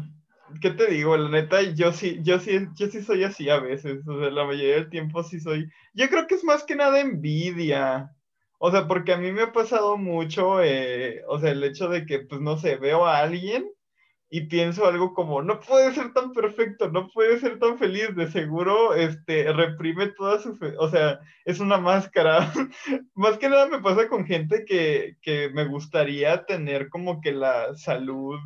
¿qué 0.62 0.72
te 0.72 0.88
digo? 0.88 1.16
La 1.18 1.30
neta, 1.30 1.62
yo 1.62 1.92
sí, 1.94 2.20
yo 2.24 2.40
sí, 2.40 2.68
yo 2.76 2.88
sí 2.88 3.02
soy 3.02 3.24
así 3.24 3.50
a 3.50 3.60
veces. 3.60 4.06
O 4.08 4.20
sea, 4.20 4.30
la 4.30 4.46
mayoría 4.46 4.76
del 4.76 4.90
tiempo 4.90 5.24
sí 5.24 5.40
soy. 5.40 5.70
Yo 5.94 6.10
creo 6.10 6.28
que 6.28 6.36
es 6.36 6.44
más 6.44 6.64
que 6.64 6.76
nada 6.76 7.00
envidia. 7.00 8.16
O 8.58 8.72
sea, 8.72 8.88
porque 8.88 9.14
a 9.14 9.18
mí 9.18 9.32
me 9.32 9.44
ha 9.44 9.54
pasado 9.54 9.98
mucho, 9.98 10.62
eh, 10.62 11.24
o 11.28 11.40
sea, 11.40 11.52
el 11.52 11.64
hecho 11.64 11.88
de 11.88 12.06
que, 12.06 12.20
pues 12.20 12.42
no 12.42 12.58
sé, 12.58 12.76
veo 12.76 13.06
a 13.06 13.20
alguien 13.20 13.72
y 14.32 14.42
pienso 14.42 14.86
algo 14.86 15.14
como, 15.14 15.42
no 15.42 15.60
puede 15.60 15.94
ser 15.94 16.14
tan 16.14 16.34
perfecto, 16.34 16.90
no 16.92 17.08
puede 17.10 17.40
ser 17.40 17.58
tan 17.58 17.80
feliz, 17.80 18.16
de 18.16 18.30
seguro, 18.30 18.94
este, 18.94 19.52
reprime 19.52 20.08
toda 20.10 20.40
su, 20.40 20.56
fe 20.56 20.76
o 20.78 20.88
sea, 20.90 21.20
es 21.46 21.60
una 21.60 21.78
máscara. 21.80 22.52
más 23.16 23.38
que 23.40 23.50
nada 23.50 23.68
me 23.68 23.82
pasa 23.82 24.08
con 24.08 24.26
gente 24.26 24.66
que, 24.66 25.18
que 25.22 25.50
me 25.50 25.66
gustaría 25.66 26.46
tener 26.46 26.90
como 26.90 27.22
que 27.22 27.32
la 27.32 27.76
salud 27.76 28.40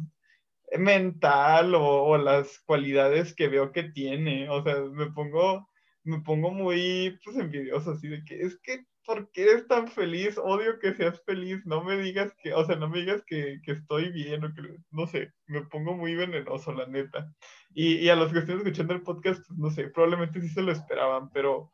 mental 0.77 1.75
o, 1.75 2.03
o, 2.03 2.17
las 2.17 2.59
cualidades 2.65 3.35
que 3.35 3.49
veo 3.49 3.71
que 3.73 3.83
tiene. 3.83 4.49
O 4.49 4.63
sea, 4.63 4.79
me 4.81 5.07
pongo, 5.07 5.69
me 6.03 6.21
pongo 6.21 6.51
muy, 6.51 7.19
pues, 7.25 7.37
envidioso, 7.37 7.91
así 7.91 8.07
de 8.07 8.23
que 8.23 8.41
es 8.41 8.57
que, 8.63 8.85
¿por 9.05 9.29
qué 9.31 9.43
eres 9.43 9.67
tan 9.67 9.87
feliz? 9.87 10.37
Odio 10.37 10.79
que 10.79 10.93
seas 10.93 11.21
feliz, 11.23 11.65
no 11.65 11.83
me 11.83 11.97
digas 11.97 12.33
que, 12.41 12.53
o 12.53 12.65
sea, 12.65 12.75
no 12.75 12.89
me 12.89 12.99
digas 12.99 13.23
que, 13.25 13.59
que 13.63 13.73
estoy 13.73 14.11
bien 14.11 14.43
o 14.43 14.53
que, 14.53 14.61
no 14.91 15.07
sé, 15.07 15.31
me 15.47 15.61
pongo 15.61 15.93
muy 15.93 16.15
venenoso, 16.15 16.73
la 16.73 16.87
neta. 16.87 17.31
Y, 17.73 17.95
y 17.95 18.09
a 18.09 18.15
los 18.15 18.31
que 18.31 18.39
estén 18.39 18.57
escuchando 18.57 18.93
el 18.93 19.01
podcast, 19.01 19.45
pues, 19.47 19.59
no 19.59 19.69
sé, 19.71 19.89
probablemente 19.89 20.41
sí 20.41 20.49
se 20.49 20.61
lo 20.61 20.71
esperaban, 20.71 21.29
pero 21.31 21.71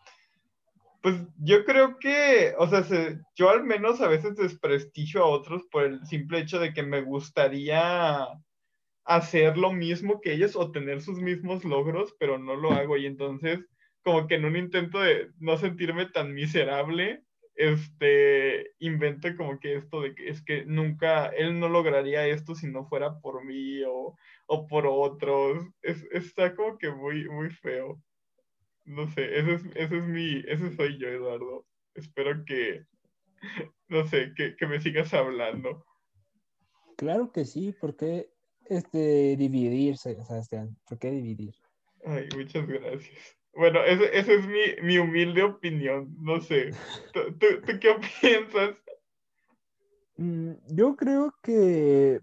pues 1.01 1.15
yo 1.37 1.63
creo 1.63 1.97
que, 1.97 2.53
o 2.57 2.67
sea, 2.67 2.83
se, 2.83 3.19
yo 3.35 3.49
al 3.49 3.63
menos 3.63 4.01
a 4.01 4.07
veces 4.07 4.35
desprestigio 4.35 5.23
a 5.23 5.27
otros 5.27 5.63
por 5.71 5.83
el 5.83 6.05
simple 6.05 6.39
hecho 6.39 6.59
de 6.59 6.73
que 6.73 6.83
me 6.83 7.01
gustaría 7.01 8.27
hacer 9.05 9.57
lo 9.57 9.71
mismo 9.71 10.19
que 10.21 10.33
ellos 10.33 10.55
o 10.55 10.71
tener 10.71 11.01
sus 11.01 11.19
mismos 11.19 11.63
logros, 11.63 12.13
pero 12.19 12.37
no 12.37 12.55
lo 12.55 12.71
hago. 12.71 12.97
Y 12.97 13.05
entonces, 13.05 13.59
como 14.03 14.27
que 14.27 14.35
en 14.35 14.45
un 14.45 14.55
intento 14.55 14.99
de 14.99 15.31
no 15.39 15.57
sentirme 15.57 16.05
tan 16.07 16.33
miserable, 16.33 17.23
este, 17.55 18.71
invento 18.79 19.35
como 19.35 19.59
que 19.59 19.75
esto 19.75 20.01
de 20.01 20.15
que 20.15 20.29
es 20.29 20.41
que 20.41 20.65
nunca, 20.65 21.27
él 21.27 21.59
no 21.59 21.67
lograría 21.67 22.25
esto 22.25 22.55
si 22.55 22.67
no 22.67 22.87
fuera 22.87 23.19
por 23.19 23.43
mí 23.43 23.83
o, 23.83 24.15
o 24.47 24.67
por 24.67 24.87
otros. 24.87 25.67
Es, 25.81 26.01
está 26.11 26.55
como 26.55 26.77
que 26.77 26.89
muy, 26.91 27.27
muy 27.27 27.49
feo. 27.49 28.01
No 28.85 29.07
sé, 29.09 29.37
ese 29.37 29.55
es, 29.55 29.65
ese 29.75 29.97
es 29.97 30.03
mi, 30.05 30.41
ese 30.47 30.75
soy 30.75 30.97
yo, 30.97 31.09
Eduardo. 31.09 31.65
Espero 31.95 32.45
que, 32.45 32.85
no 33.89 34.07
sé, 34.07 34.33
que, 34.35 34.55
que 34.55 34.65
me 34.65 34.79
sigas 34.79 35.13
hablando. 35.13 35.85
Claro 36.95 37.31
que 37.31 37.45
sí, 37.45 37.75
porque 37.79 38.29
este, 38.69 39.35
dividirse, 39.35 40.15
Sebastián? 40.23 40.77
¿Por 40.87 40.99
qué 40.99 41.11
dividir? 41.11 41.55
Ay, 42.05 42.29
muchas 42.35 42.67
gracias. 42.67 43.38
Bueno, 43.53 43.83
esa 43.83 44.33
es 44.33 44.47
mi, 44.47 44.81
mi, 44.83 44.97
humilde 44.97 45.43
opinión. 45.43 46.15
No 46.21 46.39
sé. 46.41 46.71
¿Tú, 47.13 47.19
tú, 47.37 47.47
tú 47.65 47.79
qué 47.79 47.95
piensas? 48.21 48.75
Mm, 50.17 50.51
yo 50.67 50.95
creo 50.95 51.33
que 51.41 52.19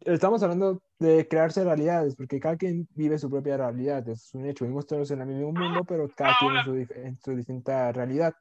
estamos 0.00 0.42
hablando 0.42 0.82
de 0.98 1.26
crearse 1.28 1.64
realidades, 1.64 2.14
porque 2.16 2.40
cada 2.40 2.56
quien 2.56 2.88
vive 2.94 3.18
su 3.18 3.30
propia 3.30 3.56
realidad, 3.56 4.08
es 4.08 4.32
un 4.34 4.46
hecho. 4.46 4.64
Vivimos 4.64 4.86
todos 4.86 5.10
en 5.10 5.20
el 5.20 5.26
mismo 5.26 5.52
mundo, 5.52 5.84
pero 5.84 6.08
cada 6.14 6.34
quien 6.38 6.56
en 6.56 6.64
su, 6.64 6.94
en 6.94 7.18
su 7.18 7.36
distinta 7.36 7.92
realidad. 7.92 8.34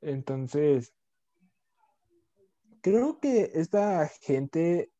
Entonces, 0.00 0.94
creo 2.80 3.18
que 3.20 3.50
esta 3.54 4.08
gente, 4.20 4.92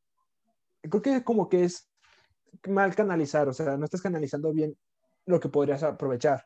creo 0.82 1.02
que 1.02 1.24
como 1.24 1.48
que 1.48 1.64
es 1.64 1.91
mal 2.68 2.94
canalizar, 2.94 3.48
o 3.48 3.52
sea, 3.52 3.76
no 3.76 3.84
estás 3.84 4.02
canalizando 4.02 4.52
bien 4.52 4.76
lo 5.26 5.40
que 5.40 5.48
podrías 5.48 5.82
aprovechar. 5.82 6.44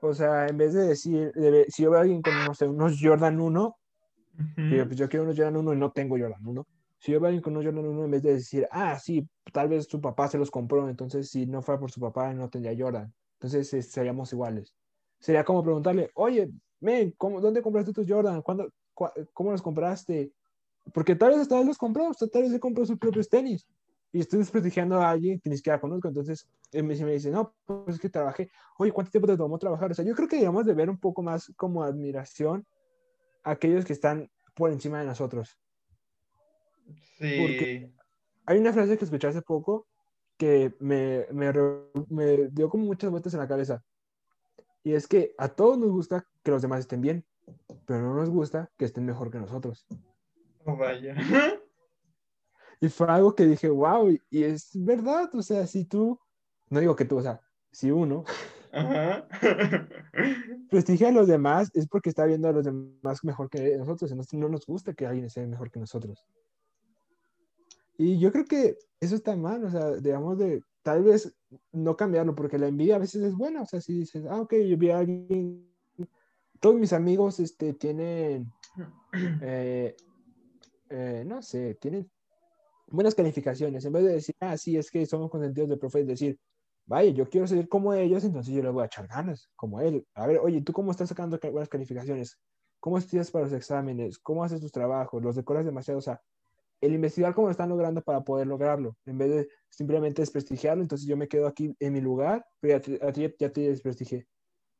O 0.00 0.14
sea, 0.14 0.46
en 0.46 0.56
vez 0.56 0.72
de 0.72 0.88
decir, 0.88 1.32
si 1.68 1.82
yo 1.82 1.90
veo 1.90 1.98
a 1.98 2.02
alguien 2.02 2.22
con, 2.22 2.32
no 2.46 2.54
sé, 2.54 2.66
unos 2.66 2.98
Jordan 3.00 3.40
1, 3.40 3.76
yo, 4.56 4.86
pues 4.86 4.96
yo 4.96 5.08
quiero 5.08 5.24
unos 5.24 5.36
Jordan 5.36 5.56
1 5.56 5.74
y 5.74 5.76
no 5.76 5.92
tengo 5.92 6.16
Jordan 6.18 6.46
1. 6.46 6.66
Si 6.98 7.12
yo 7.12 7.20
veo 7.20 7.26
a 7.26 7.28
alguien 7.28 7.42
con 7.42 7.52
unos 7.54 7.66
Jordan 7.66 7.86
1, 7.86 8.04
en 8.04 8.10
vez 8.10 8.22
de 8.22 8.34
decir, 8.34 8.66
ah, 8.70 8.98
sí, 8.98 9.28
tal 9.52 9.68
vez 9.68 9.86
su 9.86 10.00
papá 10.00 10.28
se 10.28 10.38
los 10.38 10.50
compró, 10.50 10.88
entonces 10.88 11.28
si 11.30 11.46
no 11.46 11.60
fuera 11.60 11.78
por 11.78 11.90
su 11.90 12.00
papá, 12.00 12.32
no 12.32 12.48
tendría 12.48 12.74
Jordan. 12.78 13.12
Entonces 13.34 13.90
seríamos 13.90 14.32
iguales. 14.32 14.74
Sería 15.18 15.44
como 15.44 15.62
preguntarle, 15.62 16.10
oye, 16.14 16.50
men, 16.80 17.12
¿cómo, 17.18 17.40
¿dónde 17.40 17.60
compraste 17.60 17.92
tus 17.92 18.06
Jordan? 18.08 18.40
¿Cuándo, 18.40 18.70
¿Cómo 19.32 19.52
los 19.52 19.62
compraste? 19.62 20.32
Porque 20.92 21.14
tal 21.14 21.30
vez 21.30 21.40
hasta 21.40 21.60
él 21.60 21.66
los 21.66 21.78
compró, 21.78 22.10
tal 22.32 22.42
vez 22.42 22.52
se 22.52 22.60
compró 22.60 22.86
sus 22.86 22.98
propios 22.98 23.28
tenis. 23.28 23.66
Y 24.12 24.20
estoy 24.20 24.40
desprestigiando 24.40 25.00
a 25.00 25.10
alguien 25.10 25.40
que 25.40 25.50
ni 25.50 25.56
siquiera 25.56 25.80
conozco. 25.80 26.08
Entonces, 26.08 26.48
él 26.72 26.84
me, 26.84 26.96
me 26.96 27.12
dice, 27.12 27.30
no, 27.30 27.54
pues 27.64 27.96
es 27.96 28.00
que 28.00 28.08
trabajé. 28.08 28.50
Oye, 28.78 28.92
¿cuánto 28.92 29.10
tiempo 29.10 29.28
te 29.28 29.36
tomó 29.36 29.58
trabajar? 29.58 29.90
O 29.90 29.94
sea, 29.94 30.04
yo 30.04 30.14
creo 30.14 30.28
que 30.28 30.36
debemos 30.36 30.66
de 30.66 30.74
ver 30.74 30.90
un 30.90 30.98
poco 30.98 31.22
más 31.22 31.52
como 31.56 31.84
admiración 31.84 32.66
a 33.44 33.52
aquellos 33.52 33.84
que 33.84 33.92
están 33.92 34.30
por 34.54 34.70
encima 34.72 34.98
de 34.98 35.06
nosotros. 35.06 35.58
Sí. 37.18 37.38
Porque 37.40 37.92
hay 38.46 38.58
una 38.58 38.72
frase 38.72 38.98
que 38.98 39.04
escuché 39.04 39.28
hace 39.28 39.42
poco 39.42 39.86
que 40.36 40.74
me, 40.80 41.26
me, 41.30 41.52
me 42.08 42.48
dio 42.48 42.68
como 42.68 42.84
muchas 42.84 43.10
vueltas 43.10 43.34
en 43.34 43.40
la 43.40 43.48
cabeza. 43.48 43.84
Y 44.82 44.94
es 44.94 45.06
que 45.06 45.34
a 45.38 45.48
todos 45.48 45.78
nos 45.78 45.90
gusta 45.90 46.26
que 46.42 46.50
los 46.50 46.62
demás 46.62 46.80
estén 46.80 47.00
bien 47.00 47.24
pero 47.86 48.02
no 48.02 48.14
nos 48.14 48.30
gusta 48.30 48.70
que 48.76 48.84
estén 48.84 49.04
mejor 49.04 49.30
que 49.30 49.38
nosotros. 49.38 49.86
Oh, 50.64 50.76
vaya. 50.76 51.14
Y 52.80 52.88
fue 52.88 53.06
algo 53.08 53.34
que 53.34 53.46
dije, 53.46 53.68
wow, 53.68 54.10
y, 54.30 54.42
es 54.42 54.70
verdad, 54.74 55.30
o 55.34 55.42
sea, 55.42 55.66
si 55.66 55.84
tú, 55.84 56.18
no 56.70 56.80
digo 56.80 56.96
que 56.96 57.04
tú, 57.04 57.18
o 57.18 57.22
sea, 57.22 57.40
si 57.70 57.90
uno 57.90 58.24
Ajá. 58.72 59.28
prestigia 60.70 61.08
a 61.08 61.12
los 61.12 61.28
demás, 61.28 61.70
es 61.74 61.86
porque 61.86 62.08
está 62.08 62.24
viendo 62.24 62.48
a 62.48 62.52
los 62.52 62.64
demás 62.64 63.22
mejor 63.22 63.50
que 63.50 63.76
nosotros, 63.76 64.10
entonces 64.10 64.38
no 64.38 64.48
nos 64.48 64.64
gusta 64.66 64.94
que 64.94 65.06
alguien 65.06 65.28
sea 65.28 65.46
mejor 65.46 65.70
que 65.70 65.80
nosotros. 65.80 66.24
Y 67.98 68.18
yo 68.18 68.32
creo 68.32 68.46
que 68.46 68.78
eso 68.98 69.14
está 69.14 69.36
mal, 69.36 69.62
o 69.64 69.70
sea, 69.70 69.90
digamos 69.96 70.38
de, 70.38 70.62
tal 70.82 71.02
vez 71.02 71.36
no 71.72 71.96
cambiarlo, 71.96 72.34
porque 72.34 72.58
la 72.58 72.68
envidia 72.68 72.96
a 72.96 73.00
veces 73.00 73.22
es 73.22 73.34
buena, 73.34 73.62
o 73.62 73.66
sea, 73.66 73.80
si 73.82 73.92
dices, 73.92 74.24
ah, 74.30 74.40
ok, 74.40 74.54
yo 74.66 74.78
vi 74.78 74.90
a 74.90 74.98
alguien 74.98 75.70
todos 76.60 76.78
mis 76.78 76.92
amigos 76.92 77.40
este, 77.40 77.72
tienen, 77.74 78.52
eh, 79.42 79.96
eh, 80.90 81.24
no 81.26 81.42
sé, 81.42 81.74
tienen 81.74 82.10
buenas 82.90 83.14
calificaciones. 83.14 83.84
En 83.84 83.92
vez 83.92 84.04
de 84.04 84.12
decir, 84.12 84.34
ah, 84.40 84.56
sí, 84.56 84.76
es 84.76 84.90
que 84.90 85.06
somos 85.06 85.30
consentidos 85.30 85.68
de 85.68 85.76
profe, 85.76 86.00
es 86.00 86.06
decir, 86.06 86.38
vaya, 86.86 87.10
yo 87.10 87.28
quiero 87.28 87.46
ser 87.46 87.68
como 87.68 87.94
ellos, 87.94 88.24
entonces 88.24 88.54
yo 88.54 88.62
les 88.62 88.72
voy 88.72 88.82
a 88.82 88.86
echar 88.86 89.06
ganas, 89.06 89.48
como 89.56 89.80
él. 89.80 90.06
A 90.14 90.26
ver, 90.26 90.38
oye, 90.38 90.60
¿tú 90.62 90.72
cómo 90.72 90.90
estás 90.90 91.08
sacando 91.08 91.38
buenas 91.38 91.68
calificaciones? 91.68 92.38
¿Cómo 92.80 92.98
estudias 92.98 93.30
para 93.30 93.44
los 93.44 93.54
exámenes? 93.54 94.18
¿Cómo 94.18 94.42
haces 94.42 94.60
tus 94.60 94.72
trabajos? 94.72 95.22
¿Los 95.22 95.36
decoras 95.36 95.64
demasiado? 95.64 95.98
O 95.98 96.02
sea, 96.02 96.20
el 96.80 96.94
investigar 96.94 97.34
cómo 97.34 97.48
lo 97.48 97.52
están 97.52 97.68
logrando 97.68 98.02
para 98.02 98.22
poder 98.22 98.46
lograrlo, 98.46 98.96
en 99.04 99.18
vez 99.18 99.30
de 99.30 99.48
simplemente 99.68 100.22
desprestigiarlo, 100.22 100.82
entonces 100.82 101.06
yo 101.06 101.16
me 101.16 101.28
quedo 101.28 101.46
aquí 101.46 101.74
en 101.78 101.92
mi 101.92 102.00
lugar, 102.00 102.44
pero 102.58 102.78
ya 102.78 103.12
te, 103.12 103.36
ya 103.38 103.52
te 103.52 103.60
desprestigié 103.60 104.26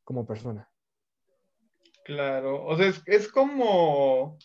como 0.03 0.25
persona. 0.25 0.67
Claro, 2.03 2.65
o 2.65 2.75
sea, 2.75 2.91
es, 3.05 3.27
como, 3.27 4.37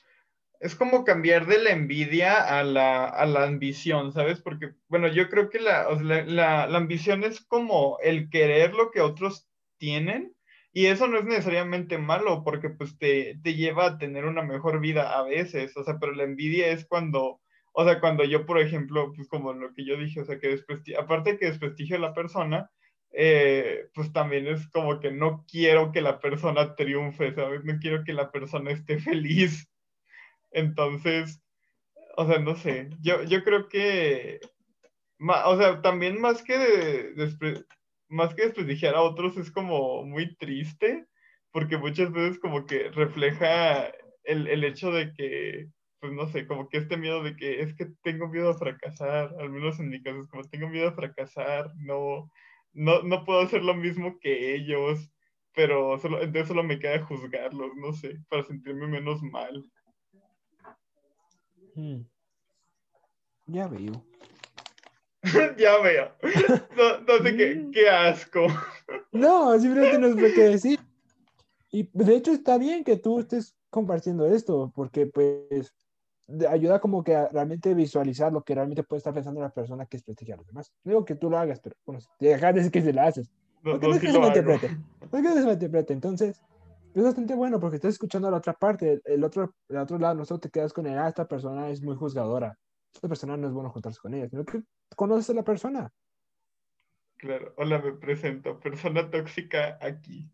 es 0.61 0.75
como 0.75 1.05
cambiar 1.05 1.47
de 1.47 1.59
la 1.59 1.71
envidia 1.71 2.59
a 2.59 2.63
la, 2.65 3.45
ambición, 3.45 4.13
¿sabes? 4.13 4.41
Porque, 4.41 4.73
bueno, 4.89 5.09
yo 5.09 5.29
creo 5.29 5.51
que 5.51 5.61
la, 5.61 5.91
la, 5.91 6.65
ambición 6.77 7.25
es 7.25 7.45
como 7.45 7.99
el 8.03 8.31
querer 8.31 8.75
lo 8.75 8.91
que 8.91 9.01
otros 9.01 9.49
tienen 9.79 10.35
y 10.73 10.87
eso 10.87 11.09
no 11.09 11.19
es 11.19 11.25
necesariamente 11.25 11.99
malo 11.99 12.43
porque 12.45 12.71
pues 12.71 12.99
te, 12.99 13.39
te 13.43 13.55
lleva 13.55 13.87
a 13.87 13.99
tener 13.99 14.25
una 14.25 14.43
mejor 14.43 14.81
vida 14.81 15.19
a 15.19 15.23
veces, 15.23 15.77
o 15.77 15.85
sea, 15.85 15.99
pero 15.99 16.13
la 16.13 16.25
envidia 16.25 16.69
es 16.69 16.87
cuando, 16.87 17.41
o 17.73 17.85
sea, 17.85 18.01
cuando 18.01 18.25
yo, 18.25 18.47
por 18.47 18.61
ejemplo, 18.61 19.13
pues 19.15 19.29
como 19.29 19.53
lo 19.53 19.73
que 19.75 19.85
yo 19.87 19.97
dije, 19.97 20.21
o 20.21 20.25
sea, 20.25 20.39
que 20.39 20.59
aparte 20.99 21.39
que 21.39 21.47
desprestigio 21.47 21.97
a 21.97 22.01
la 22.01 22.15
persona, 22.15 22.71
eh, 23.13 23.89
pues 23.95 24.13
también 24.13 24.47
es 24.47 24.69
como 24.69 25.01
que 25.01 25.11
no 25.11 25.47
quiero 25.51 25.93
que 25.93 26.03
la 26.03 26.21
persona 26.21 26.75
triunfe, 26.75 27.35
¿sabes? 27.35 27.65
No 27.65 27.79
quiero 27.81 28.05
que 28.05 28.13
la 28.13 28.31
persona 28.31 28.71
esté 28.73 28.99
feliz. 28.99 29.67
Entonces, 30.57 31.43
o 32.17 32.27
sea, 32.27 32.39
no 32.39 32.57
sé, 32.57 32.89
yo, 33.03 33.23
yo 33.25 33.45
creo 33.45 33.69
que, 33.69 34.41
o 35.21 35.57
sea, 35.59 35.83
también 35.83 36.19
más 36.19 36.43
que, 36.43 36.57
de, 36.57 37.65
más 38.09 38.35
que 38.35 38.45
desprestigiar 38.45 38.95
a 38.95 39.03
otros 39.03 39.37
es 39.37 39.51
como 39.51 40.05
muy 40.05 40.35
triste, 40.37 41.07
porque 41.53 41.77
muchas 41.77 42.11
veces 42.11 42.39
como 42.41 42.65
que 42.65 42.91
refleja 42.91 43.93
el, 44.25 44.47
el 44.49 44.65
hecho 44.65 44.91
de 44.93 45.13
que, 45.13 45.69
pues 46.01 46.13
no 46.15 46.27
sé, 46.29 46.47
como 46.47 46.71
que 46.71 46.79
este 46.79 46.97
miedo 46.97 47.23
de 47.23 47.37
que 47.37 47.61
es 47.61 47.75
que 47.75 47.89
tengo 48.03 48.27
miedo 48.29 48.49
a 48.51 48.59
fracasar, 48.59 49.35
al 49.39 49.51
menos 49.51 49.79
en 49.79 49.91
mi 49.91 50.03
caso 50.03 50.23
es 50.23 50.29
como 50.29 50.45
tengo 50.45 50.71
miedo 50.71 50.89
a 50.89 50.95
fracasar, 50.95 51.71
no, 51.77 52.31
no, 52.73 53.03
no 53.03 53.25
puedo 53.27 53.41
hacer 53.41 53.63
lo 53.63 53.75
mismo 53.75 54.19
que 54.21 54.55
ellos, 54.55 55.11
pero 55.55 55.99
solo, 55.99 56.23
entonces 56.23 56.49
solo 56.49 56.63
me 56.65 56.79
queda 56.79 57.05
juzgarlos, 57.05 57.73
no 57.77 57.93
sé, 57.93 58.21
para 58.31 58.43
sentirme 58.43 58.87
menos 58.87 59.23
mal. 59.23 59.71
Hmm. 61.77 62.01
Ya 63.47 63.69
veo. 63.69 64.03
ya 65.59 65.79
veo. 65.79 66.11
No, 66.77 67.23
sé 67.23 67.37
qué, 67.37 67.55
hmm. 67.55 67.71
qué, 67.71 67.89
asco. 67.91 68.47
no, 69.13 69.59
simplemente 69.61 69.99
no 69.99 70.15
sé 70.15 70.35
qué 70.35 70.43
decir. 70.43 70.81
Y 71.71 71.89
de 71.93 72.17
hecho 72.17 72.33
está 72.33 72.57
bien 72.57 72.83
que 72.83 72.97
tú 72.97 73.21
estés 73.21 73.55
compartiendo 73.71 74.27
esto, 74.27 74.73
porque 74.75 75.07
pues 75.07 75.75
ayuda 76.49 76.81
como 76.81 77.05
que 77.05 77.15
a 77.15 77.29
realmente 77.29 77.75
visualizar 77.75 78.33
lo 78.33 78.43
que 78.43 78.55
realmente 78.55 78.83
puede 78.83 78.99
estar 78.99 79.13
pensando 79.13 79.41
la 79.41 79.51
persona 79.51 79.87
que 79.87 79.99
es 79.99 80.03
prestigia 80.03 80.35
a 80.35 80.39
los 80.39 80.47
demás. 80.47 80.73
No 80.83 80.93
digo 80.93 81.05
que 81.05 81.15
tú 81.15 81.29
lo 81.29 81.39
hagas, 81.39 81.61
pero 81.61 81.77
bueno, 81.85 82.01
dejar 82.19 82.55
de 82.55 82.61
decir 82.61 82.73
que 82.73 82.83
se 82.83 82.93
lo 82.93 83.03
haces. 83.03 83.31
No, 83.63 83.77
no, 83.77 83.95
es 83.95 84.01
que 84.01 84.11
se 84.11 84.19
malinterprete. 84.19 84.77
No 85.13 85.19
es 85.19 85.25
que 85.25 85.33
se 85.35 85.45
malinterprete. 85.45 85.93
Entonces, 85.93 86.41
es 87.01 87.05
bastante 87.05 87.35
bueno 87.35 87.61
porque 87.61 87.77
estás 87.77 87.93
escuchando 87.93 88.29
a 88.29 88.31
la 88.31 88.39
otra 88.39 88.55
parte, 88.55 89.01
el 89.05 89.23
otro, 89.23 89.55
el 89.69 89.77
otro 89.77 89.99
lado, 89.99 90.15
no 90.15 90.39
te 90.39 90.49
quedas 90.51 90.73
con 90.73 90.87
él, 90.87 90.99
ah, 90.99 91.09
esta 91.09 91.29
persona 91.29 91.69
es 91.69 91.83
muy 91.83 91.95
juzgadora, 91.95 92.59
esta 92.93 93.07
persona 93.07 93.37
no 93.37 93.47
es 93.47 93.53
bueno 93.53 93.71
juntarse 93.71 94.01
con 94.01 94.15
ella, 94.15 94.29
sino 94.31 94.45
que 94.45 94.63
conoces 94.97 95.29
a 95.31 95.35
la 95.35 95.45
persona. 95.45 95.91
Claro, 97.19 97.53
hola, 97.59 97.81
me 97.81 97.93
presento, 97.93 98.59
persona 98.61 99.11
tóxica 99.11 99.79
aquí. 99.81 100.31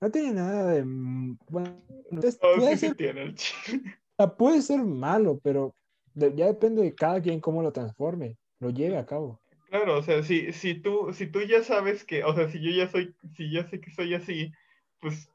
No 0.00 0.10
tiene 0.10 0.34
nada 0.34 0.72
de... 0.72 0.84
mm, 0.84 1.38
Bueno, 1.50 1.76
es- 2.22 2.38
Oh, 2.42 2.54
puede, 2.56 2.76
sí, 2.76 2.86
ser, 2.86 2.96
tiene 2.96 3.22
el 3.22 3.34
puede 4.38 4.62
ser 4.62 4.84
malo, 4.84 5.40
pero 5.42 5.74
de- 6.14 6.34
ya 6.36 6.46
depende 6.46 6.82
de 6.82 6.94
cada 6.94 7.20
quien 7.20 7.40
cómo 7.40 7.62
lo 7.62 7.72
transforme, 7.72 8.36
lo 8.60 8.70
lleve 8.70 8.96
a 8.98 9.06
cabo. 9.06 9.40
Claro, 9.68 9.98
o 9.98 10.02
sea, 10.02 10.22
si, 10.22 10.52
si 10.52 10.76
tú, 10.76 11.12
si 11.12 11.26
tú 11.26 11.40
ya 11.42 11.62
sabes 11.62 12.04
que, 12.04 12.22
o 12.24 12.34
sea, 12.34 12.48
si 12.48 12.60
yo 12.62 12.70
ya 12.70 12.88
soy, 12.88 13.14
si 13.36 13.50
ya 13.52 13.68
sé 13.68 13.80
que 13.80 13.90
soy 13.90 14.14
así, 14.14 14.52
pues, 15.00 15.28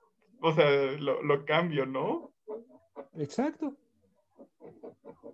o 0.43 0.53
sea, 0.53 0.69
lo, 0.99 1.23
lo 1.23 1.45
cambio, 1.45 1.85
¿no? 1.85 2.33
Exacto. 3.15 3.75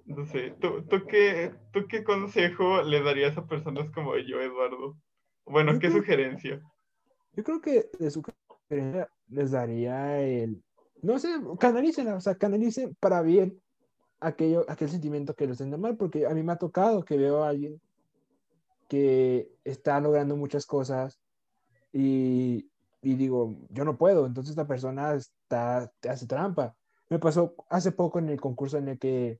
No 0.05 0.25
sé, 0.25 0.51
¿tú, 0.59 0.83
tú 0.83 1.05
qué, 1.07 1.53
¿tú 1.71 1.85
qué 1.87 2.03
consejo 2.03 2.81
le 2.83 3.01
darías 3.01 3.37
a 3.37 3.45
personas 3.45 3.89
como 3.91 4.15
yo, 4.17 4.39
Eduardo? 4.41 4.95
Bueno, 5.45 5.73
Yo 5.73 5.79
¿qué 5.79 5.87
creo- 5.89 5.99
sugerencia? 6.01 6.61
Yo 7.33 7.43
creo 7.43 7.61
que 7.61 7.89
de 7.99 8.11
su 8.11 8.21
carrera 8.21 9.09
les 9.27 9.51
daría 9.51 10.21
el, 10.21 10.63
no 11.01 11.19
sé, 11.19 11.29
canalicen, 11.59 12.07
o 12.09 12.21
sea, 12.21 12.35
canalicen 12.35 12.95
para 12.99 13.21
bien 13.21 13.61
aquello, 14.19 14.65
aquel 14.67 14.89
sentimiento 14.89 15.33
que 15.35 15.47
los 15.47 15.57
sienta 15.57 15.77
mal, 15.77 15.95
porque 15.97 16.25
a 16.25 16.31
mí 16.31 16.43
me 16.43 16.51
ha 16.51 16.57
tocado 16.57 17.03
que 17.03 17.17
veo 17.17 17.43
a 17.43 17.49
alguien 17.49 17.79
que 18.87 19.49
está 19.63 19.99
logrando 20.01 20.35
muchas 20.35 20.65
cosas 20.65 21.19
y, 21.93 22.68
y 23.01 23.15
digo, 23.15 23.55
yo 23.69 23.85
no 23.85 23.97
puedo, 23.97 24.25
entonces 24.25 24.51
esta 24.51 24.67
persona 24.67 25.13
está, 25.13 25.91
te 25.99 26.09
hace 26.09 26.27
trampa. 26.27 26.75
Me 27.09 27.19
pasó 27.19 27.55
hace 27.69 27.91
poco 27.91 28.19
en 28.19 28.29
el 28.29 28.39
concurso 28.39 28.77
en 28.77 28.89
el 28.89 28.99
que 28.99 29.39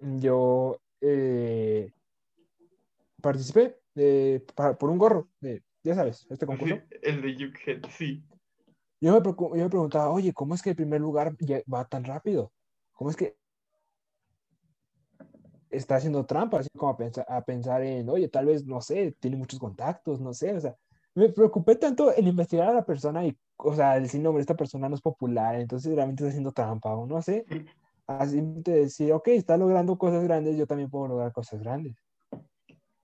yo 0.00 0.80
eh, 1.00 1.92
participé 3.20 3.80
de- 3.94 4.44
pa- 4.54 4.76
por 4.78 4.90
un 4.90 4.98
gorro, 4.98 5.28
de, 5.40 5.62
ya 5.82 5.94
sabes, 5.94 6.26
este 6.30 6.46
concurso. 6.46 6.76
Sí, 6.76 6.82
el 7.02 7.22
de 7.22 7.34
Jughead, 7.34 7.82
sí. 7.90 8.24
Yo 9.00 9.12
me, 9.20 9.22
yo 9.22 9.64
me 9.64 9.68
preguntaba, 9.68 10.10
oye, 10.10 10.32
¿cómo 10.32 10.54
es 10.54 10.62
que 10.62 10.70
el 10.70 10.76
primer 10.76 11.00
lugar 11.00 11.34
va 11.72 11.84
tan 11.84 12.04
rápido? 12.04 12.52
¿Cómo 12.92 13.10
es 13.10 13.16
que 13.16 13.36
está 15.70 15.96
haciendo 15.96 16.24
trampa? 16.24 16.60
Así 16.60 16.68
como 16.76 16.92
a 16.92 16.96
pensar, 16.96 17.26
a 17.28 17.42
pensar 17.44 17.82
en, 17.82 18.08
oye, 18.08 18.28
tal 18.28 18.46
vez, 18.46 18.64
no 18.64 18.80
sé, 18.80 19.16
tiene 19.18 19.36
muchos 19.36 19.58
contactos, 19.58 20.20
no 20.20 20.32
sé, 20.32 20.54
o 20.54 20.60
sea, 20.60 20.76
me 21.14 21.28
preocupé 21.28 21.76
tanto 21.76 22.16
en 22.16 22.26
investigar 22.26 22.68
a 22.68 22.74
la 22.74 22.84
persona 22.84 23.24
y, 23.26 23.36
o 23.56 23.74
sea, 23.74 24.00
decir, 24.00 24.20
no, 24.20 24.38
esta 24.38 24.56
persona 24.56 24.88
no 24.88 24.94
es 24.94 25.00
popular, 25.00 25.56
entonces 25.60 25.94
realmente 25.94 26.22
está 26.22 26.30
haciendo 26.30 26.52
trampa, 26.52 26.94
o 26.94 27.06
no 27.06 27.20
sé. 27.22 27.44
Así 28.06 28.40
de 28.40 28.72
decir, 28.72 29.12
ok, 29.12 29.28
está 29.28 29.56
logrando 29.56 29.96
cosas 29.96 30.24
grandes, 30.24 30.56
yo 30.56 30.66
también 30.66 30.90
puedo 30.90 31.08
lograr 31.08 31.32
cosas 31.32 31.60
grandes. 31.60 31.96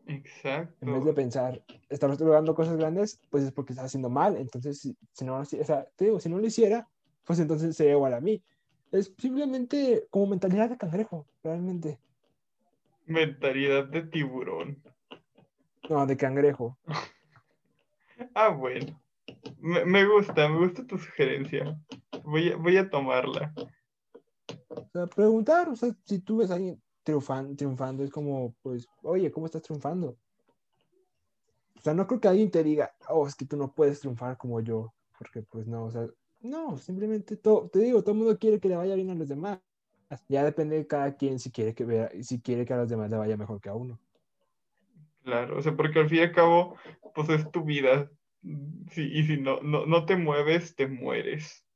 Exacto. 0.07 0.75
En 0.81 0.95
vez 0.95 1.05
de 1.05 1.13
pensar, 1.13 1.63
está 1.91 2.09
logrando 2.09 2.55
cosas 2.55 2.77
grandes, 2.77 3.21
pues 3.29 3.45
es 3.45 3.53
porque 3.53 3.75
está 3.75 3.85
haciendo 3.85 4.09
mal. 4.09 4.37
Entonces, 4.39 4.81
si, 4.81 4.97
si 5.13 5.25
no, 5.25 5.37
o 5.37 5.45
sea, 5.45 5.87
te 5.97 6.07
digo, 6.07 6.19
si 6.19 6.31
no 6.31 6.39
lo 6.39 6.47
hiciera, 6.47 6.89
pues 7.25 7.39
entonces 7.41 7.77
sería 7.77 7.93
igual 7.93 8.15
a 8.15 8.21
mí. 8.21 8.43
Es 8.91 9.15
simplemente 9.19 10.07
como 10.09 10.29
mentalidad 10.29 10.71
de 10.71 10.79
cangrejo, 10.79 11.27
realmente. 11.43 11.99
Mentalidad 13.05 13.87
de 13.87 14.03
tiburón. 14.03 14.83
No, 15.91 16.07
de 16.07 16.17
cangrejo. 16.17 16.79
Ah, 18.35 18.49
bueno. 18.49 19.01
Me, 19.59 19.85
me 19.85 20.07
gusta, 20.07 20.49
me 20.49 20.59
gusta 20.59 20.87
tu 20.87 20.99
sugerencia. 20.99 21.79
Voy 22.25 22.53
a, 22.53 22.57
voy 22.57 22.77
a 22.77 22.89
tomarla. 22.89 23.53
O 24.71 24.89
sea, 24.93 25.07
preguntar, 25.07 25.69
o 25.69 25.77
sea, 25.77 25.91
si 26.05 26.21
tú 26.21 26.39
ves 26.39 26.51
a 26.51 26.55
alguien 26.55 26.83
triunfan- 27.05 27.57
triunfando, 27.57 28.05
es 28.05 28.11
como, 28.11 28.55
pues, 28.63 28.87
oye, 29.03 29.31
¿cómo 29.31 29.47
estás 29.47 29.63
triunfando? 29.63 30.19
O 31.77 31.81
sea, 31.81 31.95
no 31.95 32.07
creo 32.07 32.21
que 32.21 32.29
alguien 32.29 32.51
te 32.51 32.65
diga, 32.65 32.93
oh, 33.09 33.27
es 33.27 33.35
que 33.35 33.47
tú 33.47 33.57
no 33.57 33.73
puedes 33.73 34.01
triunfar 34.01 34.37
como 34.37 34.61
yo, 34.61 34.93
porque 35.17 35.43
pues 35.43 35.67
no, 35.67 35.85
o 35.85 35.91
sea, 35.91 36.09
no, 36.41 36.77
simplemente 36.77 37.37
todo, 37.37 37.69
te 37.69 37.79
digo, 37.79 38.03
todo 38.03 38.13
el 38.13 38.19
mundo 38.19 38.39
quiere 38.39 38.59
que 38.61 38.69
le 38.69 38.77
vaya 38.77 38.95
bien 38.95 39.11
a 39.11 39.15
los 39.15 39.29
demás. 39.29 39.61
Ya 40.29 40.43
depende 40.43 40.77
de 40.77 40.87
cada 40.87 41.17
quien 41.17 41.39
si 41.39 41.51
quiere 41.51 41.75
que 41.75 41.85
vea, 41.85 42.11
si 42.23 42.41
quiere 42.41 42.65
que 42.65 42.73
a 42.73 42.79
los 42.79 42.89
demás 42.89 43.11
le 43.11 43.19
vaya 43.19 43.37
mejor 43.37 43.61
que 43.61 43.69
a 43.69 43.75
uno. 43.75 43.99
Claro, 45.29 45.59
o 45.59 45.61
sea, 45.61 45.77
porque 45.77 45.99
al 45.99 46.09
fin 46.09 46.21
y 46.21 46.23
al 46.23 46.33
cabo, 46.33 46.75
pues 47.15 47.29
es 47.29 47.51
tu 47.51 47.63
vida. 47.63 48.11
Sí, 48.93 49.11
y 49.13 49.25
si 49.25 49.37
no, 49.37 49.61
no, 49.61 49.85
no 49.85 50.07
te 50.07 50.17
mueves, 50.17 50.75
te 50.75 50.87
mueres. 50.87 51.67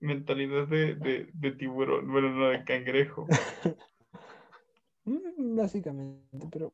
Mentalidad 0.00 0.66
de, 0.66 0.94
de, 1.30 1.52
tiburón, 1.52 2.10
bueno, 2.10 2.30
no 2.30 2.48
de 2.48 2.64
cangrejo. 2.64 3.26
Mm, 5.04 5.56
Básicamente, 5.56 6.46
pero 6.52 6.72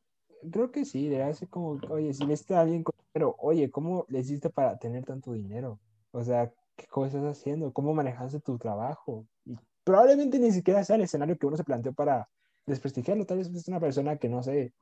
creo 0.51 0.69
que 0.71 0.85
sí, 0.85 1.09
le 1.09 1.23
hace 1.23 1.47
como, 1.47 1.79
oye, 1.89 2.13
si 2.13 2.27
ves 2.27 2.49
a 2.51 2.61
alguien, 2.61 2.83
pero 3.11 3.35
oye, 3.39 3.71
¿cómo 3.71 4.05
le 4.07 4.19
hiciste 4.19 4.51
para 4.51 4.77
tener 4.77 5.03
tanto 5.03 5.33
dinero? 5.33 5.79
O 6.11 6.23
sea, 6.23 6.53
¿qué 6.75 6.85
cosas 6.85 7.15
estás 7.15 7.39
haciendo? 7.39 7.73
¿Cómo 7.73 7.95
manejaste 7.95 8.39
tu 8.39 8.59
trabajo? 8.59 9.25
Y 9.45 9.57
probablemente 9.83 10.37
ni 10.37 10.51
siquiera 10.51 10.83
sea 10.83 10.97
el 10.97 11.01
escenario 11.01 11.39
que 11.39 11.47
uno 11.47 11.57
se 11.57 11.63
planteó 11.63 11.91
para 11.91 12.29
desprestigiarlo. 12.67 13.25
Tal 13.25 13.39
vez 13.39 13.47
es 13.47 13.67
una 13.67 13.79
persona 13.79 14.17
que, 14.17 14.29
no 14.29 14.43
sé, 14.43 14.73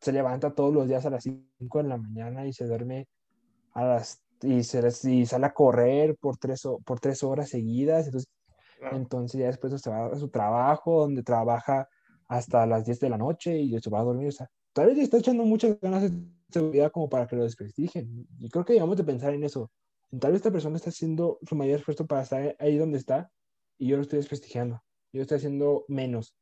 se 0.00 0.12
levanta 0.12 0.54
todos 0.54 0.72
los 0.72 0.86
días 0.88 1.04
a 1.06 1.10
las 1.10 1.24
5 1.24 1.82
de 1.82 1.88
la 1.88 1.96
mañana 1.96 2.46
y 2.46 2.52
se 2.52 2.66
duerme 2.66 3.08
a 3.72 3.84
las, 3.84 4.22
y, 4.42 4.62
se, 4.62 4.80
y 5.10 5.26
sale 5.26 5.46
a 5.46 5.54
correr 5.54 6.16
por 6.16 6.36
tres, 6.36 6.62
por 6.84 7.00
tres 7.00 7.22
horas 7.22 7.48
seguidas. 7.50 8.06
Entonces, 8.06 8.28
Claro. 8.78 8.96
entonces 8.96 9.40
ya 9.40 9.46
después 9.48 9.80
se 9.80 9.90
va 9.90 10.06
a 10.06 10.14
su 10.16 10.28
trabajo, 10.28 11.00
donde 11.00 11.24
trabaja 11.24 11.88
hasta 12.28 12.64
las 12.64 12.84
10 12.84 13.00
de 13.00 13.10
la 13.10 13.18
noche 13.18 13.58
y 13.58 13.76
se 13.80 13.90
va 13.90 14.00
a 14.00 14.04
dormir. 14.04 14.28
O 14.28 14.32
sea, 14.32 14.48
tal 14.72 14.86
vez 14.86 14.96
le 14.96 15.02
está 15.02 15.18
echando 15.18 15.44
muchas 15.44 15.80
ganas 15.80 16.02
de 16.02 16.12
seguridad 16.48 16.92
como 16.92 17.08
para 17.08 17.26
que 17.26 17.34
lo 17.34 17.42
desprestigien. 17.42 18.28
Y 18.38 18.48
creo 18.48 18.64
que 18.64 18.74
debemos 18.74 18.96
de 18.96 19.02
pensar 19.02 19.34
en 19.34 19.42
eso. 19.42 19.70
Tal 20.20 20.30
vez 20.30 20.38
esta 20.38 20.52
persona 20.52 20.76
está 20.76 20.90
haciendo 20.90 21.38
su 21.42 21.56
mayor 21.56 21.80
esfuerzo 21.80 22.06
para 22.06 22.22
estar 22.22 22.56
ahí 22.60 22.76
donde 22.78 22.98
está 22.98 23.30
y 23.78 23.88
yo 23.88 23.96
lo 23.96 24.02
estoy 24.02 24.18
desprestigiando. 24.18 24.80
Yo 25.12 25.22
estoy 25.22 25.38
haciendo 25.38 25.84
menos. 25.88 26.36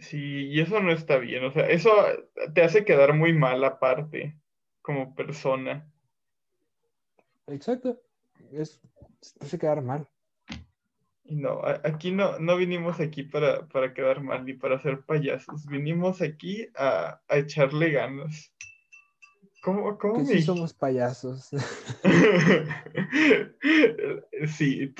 Sí, 0.00 0.48
y 0.48 0.60
eso 0.60 0.80
no 0.80 0.92
está 0.92 1.18
bien, 1.18 1.44
o 1.44 1.52
sea, 1.52 1.68
eso 1.68 1.90
te 2.54 2.62
hace 2.62 2.84
quedar 2.84 3.14
muy 3.14 3.32
mal 3.32 3.62
aparte, 3.64 4.36
como 4.82 5.14
persona. 5.14 5.88
Exacto. 7.46 8.00
Es, 8.52 8.80
te 9.38 9.46
hace 9.46 9.58
quedar 9.58 9.82
mal. 9.82 10.08
Y 11.24 11.36
no, 11.36 11.60
aquí 11.84 12.12
no, 12.12 12.38
no 12.38 12.56
vinimos 12.56 13.00
aquí 13.00 13.22
para, 13.22 13.66
para 13.68 13.94
quedar 13.94 14.20
mal 14.22 14.44
ni 14.44 14.54
para 14.54 14.80
ser 14.80 15.02
payasos, 15.04 15.66
vinimos 15.66 16.20
aquí 16.20 16.68
a, 16.76 17.20
a 17.28 17.36
echarle 17.38 17.90
ganas. 17.90 18.52
¿Cómo, 19.62 19.98
cómo 19.98 20.14
Que 20.14 20.20
me 20.20 20.26
sí 20.26 20.42
somos 20.42 20.74
payasos. 20.74 21.50
Sí, 24.48 24.94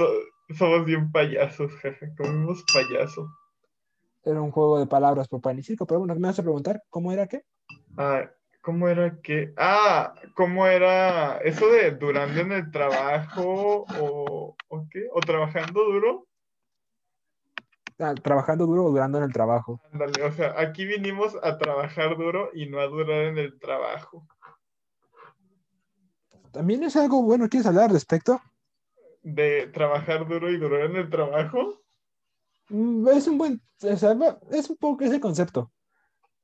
somos 0.57 0.85
bien 0.85 1.12
payasos, 1.12 1.72
jaja, 1.77 2.12
comemos 2.16 2.64
payaso. 2.72 3.29
Era 4.27 4.43
un 4.43 4.51
juego 4.51 4.81
de 4.81 4.89
palabras 4.89 5.29
por 5.29 5.41
pan 5.41 5.57
y 5.57 5.62
circo, 5.62 5.87
pero 5.87 6.01
bueno, 6.01 6.12
me 6.17 6.27
vas 6.27 6.39
a 6.41 6.43
preguntar, 6.43 6.83
¿cómo 6.91 7.12
era 7.12 7.29
qué? 7.29 7.45
Ah, 7.97 8.29
¿cómo 8.61 8.89
era 8.89 9.21
que? 9.23 9.55
Ah, 9.57 10.15
¿cómo 10.35 10.67
era 10.67 11.39
eso 11.39 11.69
de 11.69 11.93
durando 11.93 12.41
en 12.41 12.51
el 12.51 12.73
trabajo 12.73 13.87
o, 14.01 14.57
o 14.67 14.89
qué? 14.91 15.07
¿O 15.12 15.21
trabajando 15.21 15.85
duro? 15.85 16.27
Ah, 18.01 18.15
trabajando 18.21 18.67
duro 18.67 18.87
o 18.87 18.91
durando 18.91 19.19
en 19.19 19.25
el 19.25 19.33
trabajo. 19.33 19.81
Ándale, 19.93 20.25
o 20.25 20.33
sea, 20.33 20.59
aquí 20.59 20.85
vinimos 20.85 21.37
a 21.41 21.57
trabajar 21.57 22.17
duro 22.17 22.51
y 22.53 22.67
no 22.69 22.81
a 22.81 22.89
durar 22.89 23.27
en 23.27 23.39
el 23.39 23.61
trabajo. 23.61 24.27
También 26.51 26.83
es 26.83 26.97
algo 26.97 27.23
bueno, 27.23 27.49
¿quieres 27.49 27.69
hablar 27.69 27.85
al 27.85 27.91
respecto? 27.91 28.41
De 29.23 29.69
trabajar 29.69 30.27
duro 30.27 30.51
y 30.51 30.59
durar 30.59 30.91
en 30.91 30.97
el 30.97 31.11
trabajo. 31.11 31.86
Mm, 32.68 33.09
Es 33.09 33.26
un 33.29 33.38
buen, 33.38 33.62
o 33.83 33.96
sea, 33.96 34.16
es 34.50 34.70
un 34.70 34.76
poco 34.76 35.05
ese 35.05 35.20
concepto, 35.20 35.72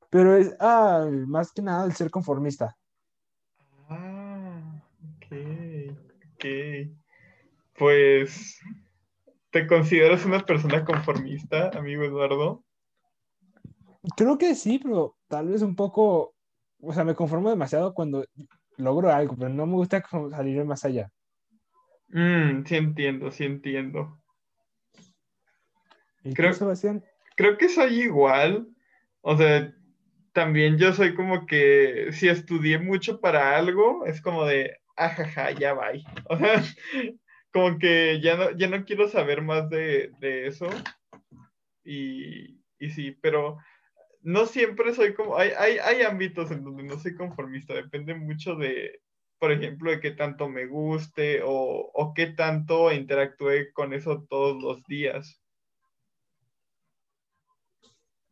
pero 0.09 0.35
es 0.35 0.55
ah, 0.59 1.07
más 1.27 1.51
que 1.51 1.61
nada 1.61 1.85
el 1.85 1.93
ser 1.93 2.09
conformista. 2.09 2.77
Ah, 3.89 4.81
ok, 5.17 5.95
ok. 6.35 6.45
Pues, 7.77 8.59
¿te 9.49 9.67
consideras 9.67 10.25
una 10.25 10.45
persona 10.45 10.85
conformista, 10.85 11.69
amigo 11.69 12.03
Eduardo? 12.03 12.63
Creo 14.15 14.37
que 14.37 14.55
sí, 14.55 14.79
pero 14.79 15.15
tal 15.27 15.47
vez 15.47 15.61
un 15.61 15.75
poco, 15.75 16.35
o 16.81 16.93
sea, 16.93 17.03
me 17.03 17.15
conformo 17.15 17.49
demasiado 17.49 17.93
cuando 17.93 18.25
logro 18.77 19.11
algo, 19.11 19.35
pero 19.35 19.49
no 19.49 19.65
me 19.65 19.73
gusta 19.73 20.03
salir 20.31 20.63
más 20.65 20.85
allá. 20.85 21.09
Mm, 22.09 22.63
sí 22.65 22.75
entiendo, 22.75 23.31
sí 23.31 23.45
entiendo. 23.45 24.22
¿Y 26.23 26.33
Creo- 26.33 26.51
tú, 26.51 26.57
Sebastián? 26.59 27.03
Creo 27.35 27.57
que 27.57 27.69
soy 27.69 28.01
igual. 28.01 28.67
O 29.21 29.37
sea, 29.37 29.73
también 30.33 30.77
yo 30.77 30.93
soy 30.93 31.15
como 31.15 31.45
que 31.45 32.09
si 32.11 32.27
estudié 32.27 32.77
mucho 32.79 33.19
para 33.21 33.57
algo, 33.57 34.05
es 34.05 34.21
como 34.21 34.45
de, 34.45 34.77
ajaja, 34.95 35.51
ya 35.51 35.73
va. 35.73 35.91
O 36.29 36.37
sea, 36.37 36.63
como 37.51 37.77
que 37.79 38.19
ya 38.21 38.35
no, 38.37 38.51
ya 38.57 38.67
no 38.67 38.83
quiero 38.85 39.07
saber 39.09 39.41
más 39.41 39.69
de, 39.69 40.11
de 40.19 40.47
eso. 40.47 40.67
Y, 41.83 42.59
y 42.79 42.89
sí, 42.89 43.11
pero 43.21 43.57
no 44.21 44.45
siempre 44.45 44.93
soy 44.93 45.13
como, 45.13 45.37
hay, 45.37 45.51
hay, 45.57 45.77
hay 45.79 46.01
ámbitos 46.03 46.49
en 46.51 46.63
donde 46.63 46.83
no 46.83 46.97
soy 46.97 47.15
conformista, 47.15 47.73
depende 47.73 48.15
mucho 48.15 48.55
de, 48.55 49.01
por 49.37 49.51
ejemplo, 49.51 49.91
de 49.91 49.99
qué 49.99 50.11
tanto 50.11 50.47
me 50.49 50.65
guste 50.65 51.41
o, 51.43 51.91
o 51.93 52.13
qué 52.13 52.27
tanto 52.27 52.91
interactúe 52.91 53.71
con 53.73 53.93
eso 53.93 54.25
todos 54.29 54.61
los 54.63 54.83
días. 54.85 55.42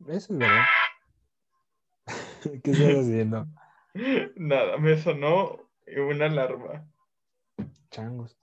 Eso 0.08 0.32
es 0.32 0.38
verdad. 0.38 0.64
¿Qué 2.64 2.70
estás 2.70 3.04
haciendo? 3.04 3.46
Nada, 4.36 4.78
me 4.78 4.96
sonó 4.96 5.70
una 5.96 6.26
alarma. 6.26 6.88
Changos. 7.90 8.36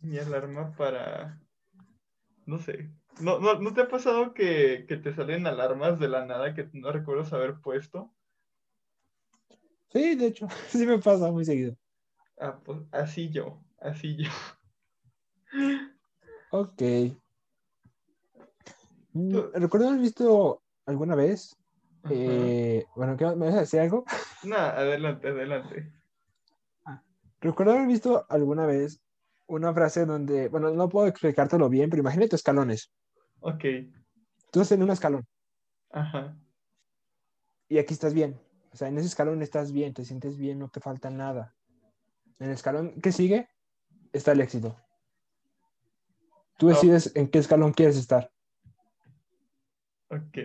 Mi 0.00 0.18
alarma 0.18 0.74
para. 0.76 1.40
No 2.44 2.58
sé. 2.58 2.90
¿No, 3.20 3.38
no, 3.38 3.58
¿no 3.60 3.72
te 3.72 3.82
ha 3.82 3.88
pasado 3.88 4.34
que, 4.34 4.84
que, 4.86 4.96
te 4.98 5.14
salen 5.14 5.46
alarmas 5.46 5.98
de 5.98 6.08
la 6.08 6.26
nada 6.26 6.54
que 6.54 6.68
no 6.72 6.92
recuerdas 6.92 7.32
haber 7.32 7.60
puesto? 7.60 8.12
Sí, 9.88 10.14
de 10.16 10.26
hecho, 10.26 10.48
sí 10.68 10.84
me 10.86 10.98
pasa 10.98 11.30
muy 11.32 11.44
seguido. 11.44 11.76
Ah, 12.38 12.60
pues 12.62 12.80
así 12.92 13.30
yo, 13.30 13.62
así 13.80 14.16
yo. 14.16 14.30
Ok. 16.50 16.82
Mm, 19.16 19.34
¿Recuerdo 19.54 19.88
haber 19.88 20.00
visto 20.00 20.62
alguna 20.84 21.14
vez? 21.14 21.56
Eh, 22.10 22.84
bueno, 22.94 23.16
¿me 23.36 23.46
vas 23.46 23.54
a 23.54 23.60
decir 23.60 23.80
algo? 23.80 24.04
No, 24.44 24.56
adelante, 24.56 25.28
adelante. 25.28 25.92
Ah, 26.84 27.02
recuerdo 27.40 27.72
haber 27.72 27.88
visto 27.88 28.26
alguna 28.28 28.66
vez 28.66 29.00
una 29.46 29.72
frase 29.72 30.04
donde, 30.04 30.48
bueno, 30.48 30.70
no 30.70 30.88
puedo 30.88 31.08
explicártelo 31.08 31.68
bien, 31.68 31.88
pero 31.90 32.02
imagínate 32.02 32.36
escalones. 32.36 32.92
Ok. 33.40 33.64
Tú 34.52 34.60
estás 34.60 34.72
en 34.72 34.82
un 34.82 34.90
escalón. 34.90 35.26
Ajá. 35.90 36.36
Y 37.68 37.78
aquí 37.78 37.94
estás 37.94 38.12
bien. 38.12 38.38
O 38.72 38.76
sea, 38.76 38.88
en 38.88 38.98
ese 38.98 39.08
escalón 39.08 39.42
estás 39.42 39.72
bien, 39.72 39.94
te 39.94 40.04
sientes 40.04 40.36
bien, 40.36 40.58
no 40.58 40.68
te 40.68 40.80
falta 40.80 41.10
nada. 41.10 41.56
En 42.38 42.48
el 42.48 42.52
escalón 42.52 43.00
que 43.00 43.10
sigue 43.10 43.48
está 44.12 44.32
el 44.32 44.42
éxito. 44.42 44.76
Tú 46.58 46.68
decides 46.68 47.10
en 47.16 47.28
qué 47.28 47.38
escalón 47.38 47.72
quieres 47.72 47.96
estar. 47.96 48.30
Ok. 50.08 50.38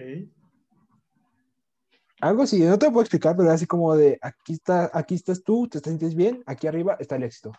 Algo 2.22 2.44
así, 2.44 2.60
no 2.60 2.78
te 2.78 2.86
lo 2.86 2.92
puedo 2.92 3.02
explicar, 3.02 3.36
pero 3.36 3.52
así 3.52 3.66
como 3.66 3.96
de 3.96 4.20
aquí, 4.22 4.54
está, 4.54 4.92
aquí 4.94 5.16
estás 5.16 5.44
tú, 5.44 5.68
te 5.68 5.80
sientes 5.80 6.14
bien, 6.16 6.44
aquí 6.46 6.68
arriba 6.68 6.96
está 7.00 7.16
el 7.16 7.24
éxito. 7.24 7.52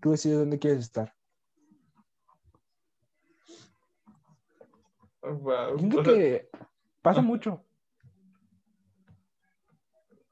Tú 0.00 0.10
decides 0.10 0.38
dónde 0.38 0.58
quieres 0.58 0.80
estar. 0.80 1.14
Wow. 5.22 5.78
Siento 5.78 6.02
que 6.02 6.48
pasa 7.00 7.22
mucho. 7.22 7.64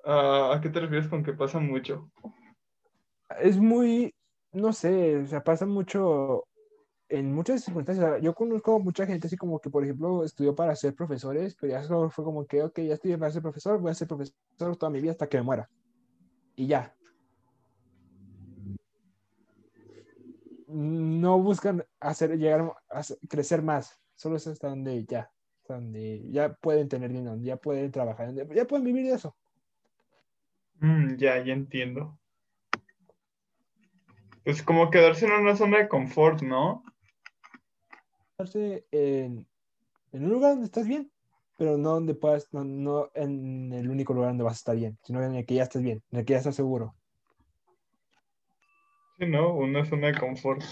Uh, 0.05 0.53
¿A 0.53 0.61
qué 0.61 0.69
te 0.69 0.81
refieres 0.81 1.07
con 1.09 1.23
que 1.23 1.33
pasa 1.33 1.61
mucho? 1.61 2.11
Es 3.41 3.57
muy, 3.57 4.15
no 4.51 4.73
sé, 4.73 5.19
o 5.19 5.27
sea, 5.27 5.45
pasa 5.45 5.65
mucho 5.65 6.45
en 7.13 7.35
muchas 7.35 7.63
circunstancias. 7.63 8.23
Yo 8.23 8.35
conozco 8.35 8.81
mucha 8.81 9.07
gente 9.07 9.27
así 9.27 9.37
como 9.37 9.61
que, 9.61 9.69
por 9.69 9.85
ejemplo, 9.85 10.25
estudió 10.25 10.55
para 10.55 10.75
ser 10.75 10.95
profesores, 10.95 11.55
pero 11.55 11.73
ya 11.73 11.83
fue 12.09 12.25
como 12.25 12.47
que, 12.47 12.63
ok, 12.63 12.81
ya 12.81 12.95
estudié 12.95 13.19
para 13.19 13.31
ser 13.31 13.43
profesor, 13.43 13.79
voy 13.79 13.91
a 13.91 13.95
ser 13.95 14.09
profesor 14.09 14.35
toda 14.79 14.89
mi 14.89 15.01
vida 15.01 15.13
hasta 15.13 15.29
que 15.29 15.37
me 15.37 15.43
muera. 15.43 15.69
Y 16.57 16.67
ya. 16.67 16.95
No 20.69 21.39
buscan 21.39 21.85
hacer, 22.01 22.39
llegar 22.39 22.73
a 22.89 23.03
crecer 23.29 23.61
más, 23.61 24.01
solo 24.15 24.37
es 24.37 24.47
hasta 24.47 24.69
donde 24.69 25.05
ya, 25.05 25.31
hasta 25.61 25.75
donde 25.75 26.31
ya 26.31 26.55
pueden 26.55 26.89
tener 26.89 27.13
dinero, 27.13 27.37
ya 27.43 27.59
pueden 27.59 27.93
trabajar, 27.93 28.33
ya 28.33 28.65
pueden 28.65 28.87
vivir 28.87 29.05
de 29.05 29.13
eso. 29.13 29.37
Mm, 30.81 31.17
ya, 31.17 31.45
ya 31.45 31.53
entiendo. 31.53 32.19
Pues 34.45 34.63
como 34.63 34.91
quedarse 34.91 35.27
en 35.27 35.33
una 35.33 35.57
zona 35.57 35.77
de 35.77 35.89
confort, 35.89 36.41
¿no? 36.41 36.83
En, 38.39 39.47
un 40.13 40.29
lugar 40.29 40.53
donde 40.53 40.67
estás 40.67 40.87
bien, 40.87 41.11
pero 41.57 41.77
no 41.77 41.91
donde 41.91 42.15
puedas, 42.15 42.53
no, 42.53 42.65
no, 42.65 43.11
en 43.15 43.73
el 43.73 43.89
único 43.89 44.15
lugar 44.15 44.31
donde 44.31 44.45
vas 44.45 44.55
a 44.55 44.57
estar 44.57 44.77
bien, 44.77 44.99
sino 45.03 45.23
en 45.23 45.35
el 45.35 45.47
que 45.47 45.55
ya 45.55 45.65
estés 45.65 45.83
bien, 45.83 46.03
en 46.11 46.19
el 46.19 46.25
que 46.25 46.33
ya 46.33 46.39
estás 46.39 46.57
seguro. 46.57 46.95
Sí, 49.19 49.27
¿no? 49.27 49.55
Una 49.55 49.85
zona 49.85 50.09
de 50.09 50.19
confort. 50.19 50.63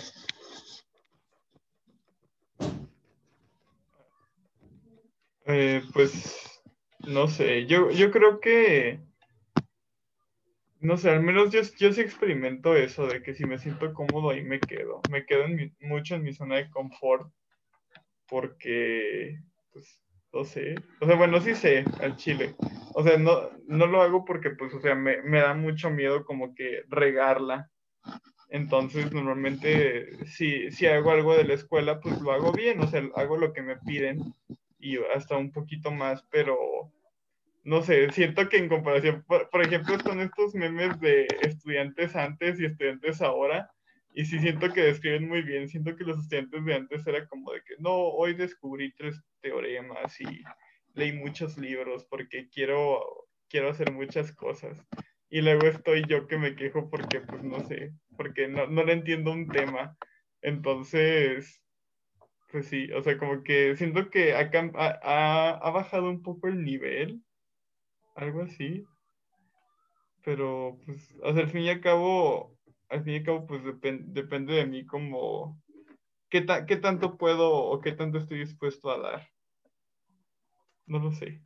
Eh, 5.47 5.83
pues, 5.93 6.61
no 7.07 7.29
sé, 7.29 7.67
yo, 7.67 7.91
yo 7.91 8.11
creo 8.11 8.41
que 8.41 9.01
no 10.81 10.97
sé, 10.97 11.11
al 11.11 11.23
menos 11.23 11.51
yo, 11.51 11.61
yo 11.79 11.93
sí 11.93 12.01
experimento 12.01 12.75
eso, 12.75 13.07
de 13.07 13.23
que 13.23 13.35
si 13.35 13.45
me 13.45 13.59
siento 13.59 13.93
cómodo 13.93 14.31
ahí 14.31 14.43
me 14.43 14.59
quedo. 14.59 15.03
Me 15.11 15.27
quedo 15.27 15.45
mucho 15.81 16.15
en 16.15 16.23
mi 16.23 16.33
zona 16.33 16.57
de 16.57 16.71
confort 16.71 17.31
porque, 18.31 19.41
pues, 19.73 20.01
no 20.33 20.45
sé. 20.45 20.77
O 21.01 21.07
sea, 21.07 21.17
bueno, 21.17 21.41
sí 21.41 21.55
sé 21.55 21.85
al 22.01 22.17
chile. 22.17 22.55
O 22.95 23.03
sea, 23.03 23.19
no, 23.19 23.51
no 23.67 23.87
lo 23.87 24.01
hago 24.01 24.25
porque, 24.25 24.51
pues, 24.51 24.73
o 24.73 24.81
sea, 24.81 24.95
me, 24.95 25.21
me 25.23 25.41
da 25.41 25.55
mucho 25.55 25.91
miedo 25.91 26.25
como 26.25 26.55
que 26.55 26.85
regarla. 26.89 27.69
Entonces, 28.49 29.13
normalmente, 29.13 30.25
si, 30.27 30.71
si 30.71 30.87
hago 30.87 31.11
algo 31.11 31.37
de 31.37 31.45
la 31.45 31.55
escuela, 31.55 32.01
pues 32.01 32.21
lo 32.21 32.33
hago 32.33 32.53
bien, 32.53 32.81
o 32.81 32.87
sea, 32.87 33.03
hago 33.15 33.37
lo 33.37 33.53
que 33.53 33.63
me 33.63 33.77
piden 33.77 34.35
y 34.79 34.97
hasta 35.15 35.37
un 35.37 35.53
poquito 35.53 35.93
más, 35.93 36.25
pero 36.31 36.57
no 37.63 37.83
sé, 37.83 38.11
siento 38.11 38.49
que 38.49 38.57
en 38.57 38.69
comparación, 38.69 39.25
por, 39.27 39.63
ejemplo, 39.63 39.95
están 39.95 40.21
estos 40.21 40.55
memes 40.55 40.99
de 41.01 41.29
estudiantes 41.43 42.17
antes 42.17 42.59
y 42.59 42.65
estudiantes 42.65 43.21
ahora, 43.21 43.71
y 44.13 44.25
sí 44.25 44.39
siento 44.39 44.73
que 44.73 44.83
describen 44.83 45.29
muy 45.29 45.43
bien, 45.43 45.69
siento 45.69 45.97
que 45.97 46.05
los 46.05 46.19
estudiantes 46.19 46.65
de 46.65 46.75
antes 46.75 47.07
era 47.07 47.27
como 47.27 47.53
de 47.53 47.63
que, 47.63 47.75
no, 47.79 47.93
hoy 47.93 48.35
descubrí 48.35 48.93
tres 48.95 49.23
teoremas 49.41 50.21
y 50.21 50.43
leí 50.95 51.13
muchos 51.13 51.57
libros 51.59 52.05
porque 52.11 52.49
quiero, 52.49 53.29
quiero 53.49 53.71
hacer 53.71 53.93
muchas 53.93 54.33
cosas. 54.33 54.85
Y 55.29 55.43
luego 55.43 55.67
estoy 55.69 56.05
yo 56.09 56.27
que 56.27 56.39
me 56.39 56.57
quejo 56.57 56.91
porque, 56.91 57.21
pues, 57.21 57.43
no 57.45 57.65
sé, 57.67 57.93
porque 58.17 58.49
no, 58.49 58.67
no 58.67 58.85
le 58.85 58.95
entiendo 58.95 59.31
un 59.31 59.47
tema. 59.47 59.97
Entonces, 60.43 61.63
pues 62.51 62.67
sí, 62.67 62.91
o 62.93 63.03
sea, 63.03 63.17
como 63.17 63.45
que 63.45 63.77
siento 63.77 64.11
que 64.11 64.35
ha, 64.35 64.51
ha, 64.75 65.51
ha 65.51 65.71
bajado 65.71 66.11
un 66.11 66.23
poco 66.23 66.49
el 66.49 66.65
nivel 66.65 67.23
algo 68.17 68.43
así. 68.43 68.85
Pero, 70.23 70.79
pues, 70.85 71.17
al 71.25 71.49
fin 71.49 71.63
y 71.63 71.71
al 71.71 71.81
cabo, 71.81 72.59
al 72.91 73.05
fin 73.05 73.15
y 73.15 73.17
al 73.19 73.25
cabo, 73.25 73.47
pues 73.47 73.63
depende 73.65 74.55
de 74.55 74.67
mí 74.67 74.85
como 74.85 75.61
¿qué, 76.29 76.47
qué 76.67 76.77
tanto 76.77 77.17
puedo 77.17 77.53
o 77.53 77.81
qué 77.81 77.93
tanto 77.93 78.19
estoy 78.19 78.41
dispuesto 78.41 78.91
a 78.91 78.99
dar. 78.99 79.29
No 80.87 80.99
lo 80.99 81.13
sé. 81.13 81.41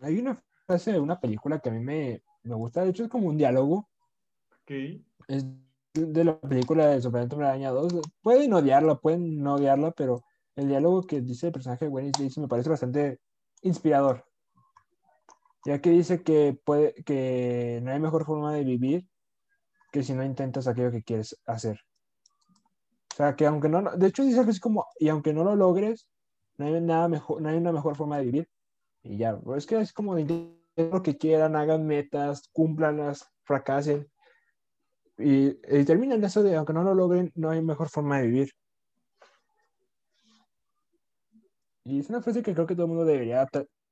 Hay 0.00 0.18
una 0.18 0.38
frase 0.66 0.92
de 0.92 1.00
una 1.00 1.18
película 1.18 1.58
que 1.58 1.70
a 1.70 1.72
mí 1.72 1.80
me, 1.80 2.22
me 2.42 2.54
gusta, 2.54 2.82
de 2.82 2.90
hecho 2.90 3.04
es 3.04 3.08
como 3.08 3.28
un 3.28 3.38
diálogo. 3.38 3.88
Okay. 4.62 5.04
Es 5.28 5.46
de 5.94 6.24
la 6.24 6.38
película 6.38 6.88
de 6.88 7.00
Superman 7.00 7.42
Araña 7.42 7.70
2. 7.70 8.00
Pueden 8.20 8.52
odiarla, 8.52 8.96
pueden 8.96 9.42
no 9.42 9.54
odiarla, 9.54 9.92
pero 9.92 10.22
el 10.56 10.68
diálogo 10.68 11.02
que 11.02 11.20
dice 11.22 11.46
el 11.46 11.52
personaje 11.52 11.86
de 11.86 11.90
Gwen 11.90 12.06
Stacy 12.06 12.40
me 12.40 12.48
parece 12.48 12.68
bastante 12.68 13.20
inspirador 13.62 14.24
ya 15.64 15.80
que 15.80 15.90
dice 15.90 16.22
que, 16.22 16.58
puede, 16.64 16.94
que 17.04 17.80
no 17.82 17.90
hay 17.90 17.98
mejor 17.98 18.24
forma 18.24 18.54
de 18.54 18.64
vivir 18.64 19.06
que 19.94 20.02
si 20.02 20.12
no 20.12 20.24
intentas 20.24 20.66
aquello 20.66 20.90
que 20.90 21.04
quieres 21.04 21.40
hacer. 21.46 21.78
O 23.12 23.16
sea, 23.16 23.36
que 23.36 23.46
aunque 23.46 23.68
no, 23.68 23.80
de 23.96 24.08
hecho 24.08 24.24
dice 24.24 24.40
algo 24.40 24.50
así 24.50 24.58
como, 24.58 24.86
y 24.98 25.08
aunque 25.08 25.32
no 25.32 25.44
lo 25.44 25.54
logres, 25.54 26.08
no 26.56 26.66
hay, 26.66 26.80
nada 26.80 27.06
mejor, 27.08 27.40
no 27.40 27.48
hay 27.48 27.56
una 27.56 27.70
mejor 27.70 27.94
forma 27.94 28.18
de 28.18 28.24
vivir. 28.24 28.48
Y 29.04 29.18
ya, 29.18 29.38
es 29.56 29.66
que 29.66 29.78
es 29.78 29.92
como 29.92 30.16
lo 30.16 31.02
que 31.02 31.16
quieran, 31.16 31.54
hagan 31.54 31.86
metas, 31.86 32.48
cumplanlas, 32.52 33.24
fracasen. 33.44 34.10
Y, 35.16 35.58
y 35.68 35.84
terminan 35.84 36.24
eso 36.24 36.42
de, 36.42 36.56
aunque 36.56 36.72
no 36.72 36.82
lo 36.82 36.94
logren, 36.94 37.30
no 37.36 37.50
hay 37.50 37.62
mejor 37.62 37.88
forma 37.88 38.18
de 38.18 38.26
vivir. 38.26 38.50
Y 41.84 42.00
es 42.00 42.08
una 42.08 42.20
frase 42.20 42.42
que 42.42 42.52
creo 42.52 42.66
que 42.66 42.74
todo 42.74 42.86
el 42.86 42.88
mundo 42.88 43.04
debería 43.04 43.46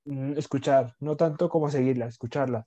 Mm, 0.04 0.32
escuchar, 0.36 0.96
no 1.00 1.16
tanto 1.16 1.48
como 1.48 1.70
seguirla, 1.70 2.06
escucharla. 2.06 2.66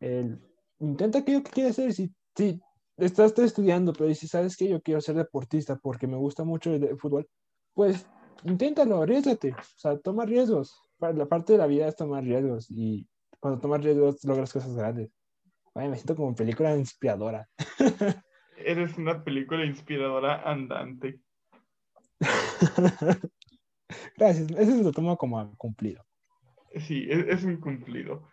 El, 0.00 0.40
intenta 0.78 1.18
aquello 1.18 1.42
que 1.42 1.50
quieres 1.50 1.72
hacer. 1.78 1.92
Si, 1.92 2.14
si 2.36 2.60
estás 2.96 3.38
estudiando, 3.38 3.92
pero 3.92 4.14
si 4.14 4.28
sabes 4.28 4.56
que 4.56 4.68
yo 4.68 4.80
quiero 4.82 5.00
ser 5.00 5.16
deportista 5.16 5.76
porque 5.76 6.06
me 6.06 6.16
gusta 6.16 6.44
mucho 6.44 6.72
el, 6.72 6.96
fútbol, 6.98 7.28
pues 7.74 8.06
inténtalo, 8.44 9.02
arriesgate. 9.02 9.52
O 9.52 9.78
sea, 9.78 9.98
toma 9.98 10.26
riesgos. 10.26 10.80
La 10.98 11.26
parte 11.26 11.54
de 11.54 11.58
la 11.58 11.66
vida 11.66 11.88
es 11.88 11.96
tomar 11.96 12.22
riesgos 12.24 12.70
y 12.70 13.08
cuando 13.40 13.60
tomas 13.60 13.82
riesgos 13.82 14.24
logras 14.24 14.52
cosas 14.52 14.74
grandes. 14.74 15.10
me 15.74 15.94
siento 15.94 16.16
como 16.16 16.34
película 16.34 16.76
inspiradora. 16.76 17.48
Eres 18.58 18.96
una 18.96 19.22
película 19.22 19.64
inspiradora 19.64 20.42
andante. 20.42 21.20
Gracias, 24.16 24.50
eso 24.52 24.82
lo 24.82 24.92
tomo 24.92 25.16
como 25.18 25.54
cumplido. 25.56 26.02
Sí, 26.74 27.06
es, 27.10 27.26
es 27.28 27.44
un 27.44 27.58
cumplido. 27.58 28.26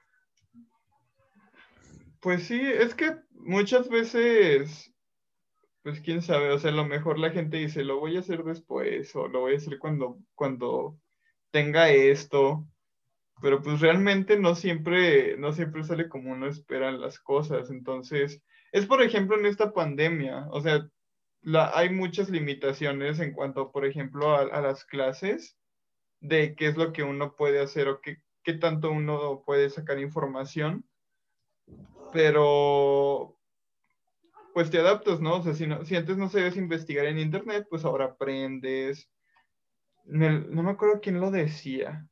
Pues 2.21 2.43
sí, 2.43 2.59
es 2.61 2.95
que 2.95 3.22
muchas 3.45 3.89
veces, 3.89 4.93
pues 5.83 5.99
quién 6.01 6.21
sabe, 6.21 6.51
o 6.51 6.59
sea, 6.59 6.71
a 6.71 6.75
lo 6.75 6.85
mejor 6.85 7.19
la 7.19 7.31
gente 7.31 7.57
dice, 7.57 7.83
lo 7.83 7.99
voy 7.99 8.17
a 8.17 8.21
hacer 8.21 8.43
después 8.43 9.15
o 9.15 9.27
lo 9.27 9.41
voy 9.41 9.53
a 9.53 9.57
hacer 9.57 9.79
cuando, 9.79 10.19
cuando 10.35 10.97
tenga 11.51 11.89
esto, 11.89 12.65
pero 13.41 13.61
pues 13.61 13.81
realmente 13.81 14.39
no 14.39 14.55
siempre, 14.55 15.37
no 15.37 15.53
siempre 15.53 15.83
sale 15.83 16.09
como 16.09 16.31
uno 16.31 16.47
espera 16.47 16.91
las 16.91 17.19
cosas. 17.19 17.69
Entonces, 17.69 18.41
es 18.71 18.85
por 18.85 19.01
ejemplo 19.01 19.37
en 19.37 19.45
esta 19.45 19.73
pandemia, 19.73 20.47
o 20.51 20.61
sea, 20.61 20.87
la, 21.41 21.71
hay 21.77 21.89
muchas 21.89 22.29
limitaciones 22.29 23.19
en 23.19 23.33
cuanto, 23.33 23.71
por 23.71 23.85
ejemplo, 23.85 24.35
a, 24.35 24.43
a 24.43 24.61
las 24.61 24.85
clases, 24.85 25.57
de 26.21 26.55
qué 26.55 26.67
es 26.67 26.77
lo 26.77 26.93
que 26.93 27.03
uno 27.03 27.35
puede 27.35 27.59
hacer 27.61 27.89
o 27.89 27.99
qué, 28.01 28.17
qué 28.43 28.53
tanto 28.53 28.91
uno 28.91 29.43
puede 29.45 29.69
sacar 29.69 29.99
información 29.99 30.85
pero 32.14 33.38
pues 34.53 34.70
te 34.70 34.80
adaptas, 34.80 35.20
¿no? 35.20 35.38
O 35.38 35.43
sea, 35.43 35.53
si, 35.53 35.68
no, 35.68 35.84
si 35.84 35.95
antes 35.95 36.16
no 36.18 36.30
sabías 36.30 36.55
investigar 36.55 37.05
en 37.07 37.20
internet, 37.20 37.66
pues 37.70 37.84
ahora 37.86 38.05
aprendes. 38.05 39.09
no 40.05 40.64
me 40.64 40.72
acuerdo 40.72 41.01
quién 41.01 41.20
lo 41.20 41.32
decía. 41.32 42.07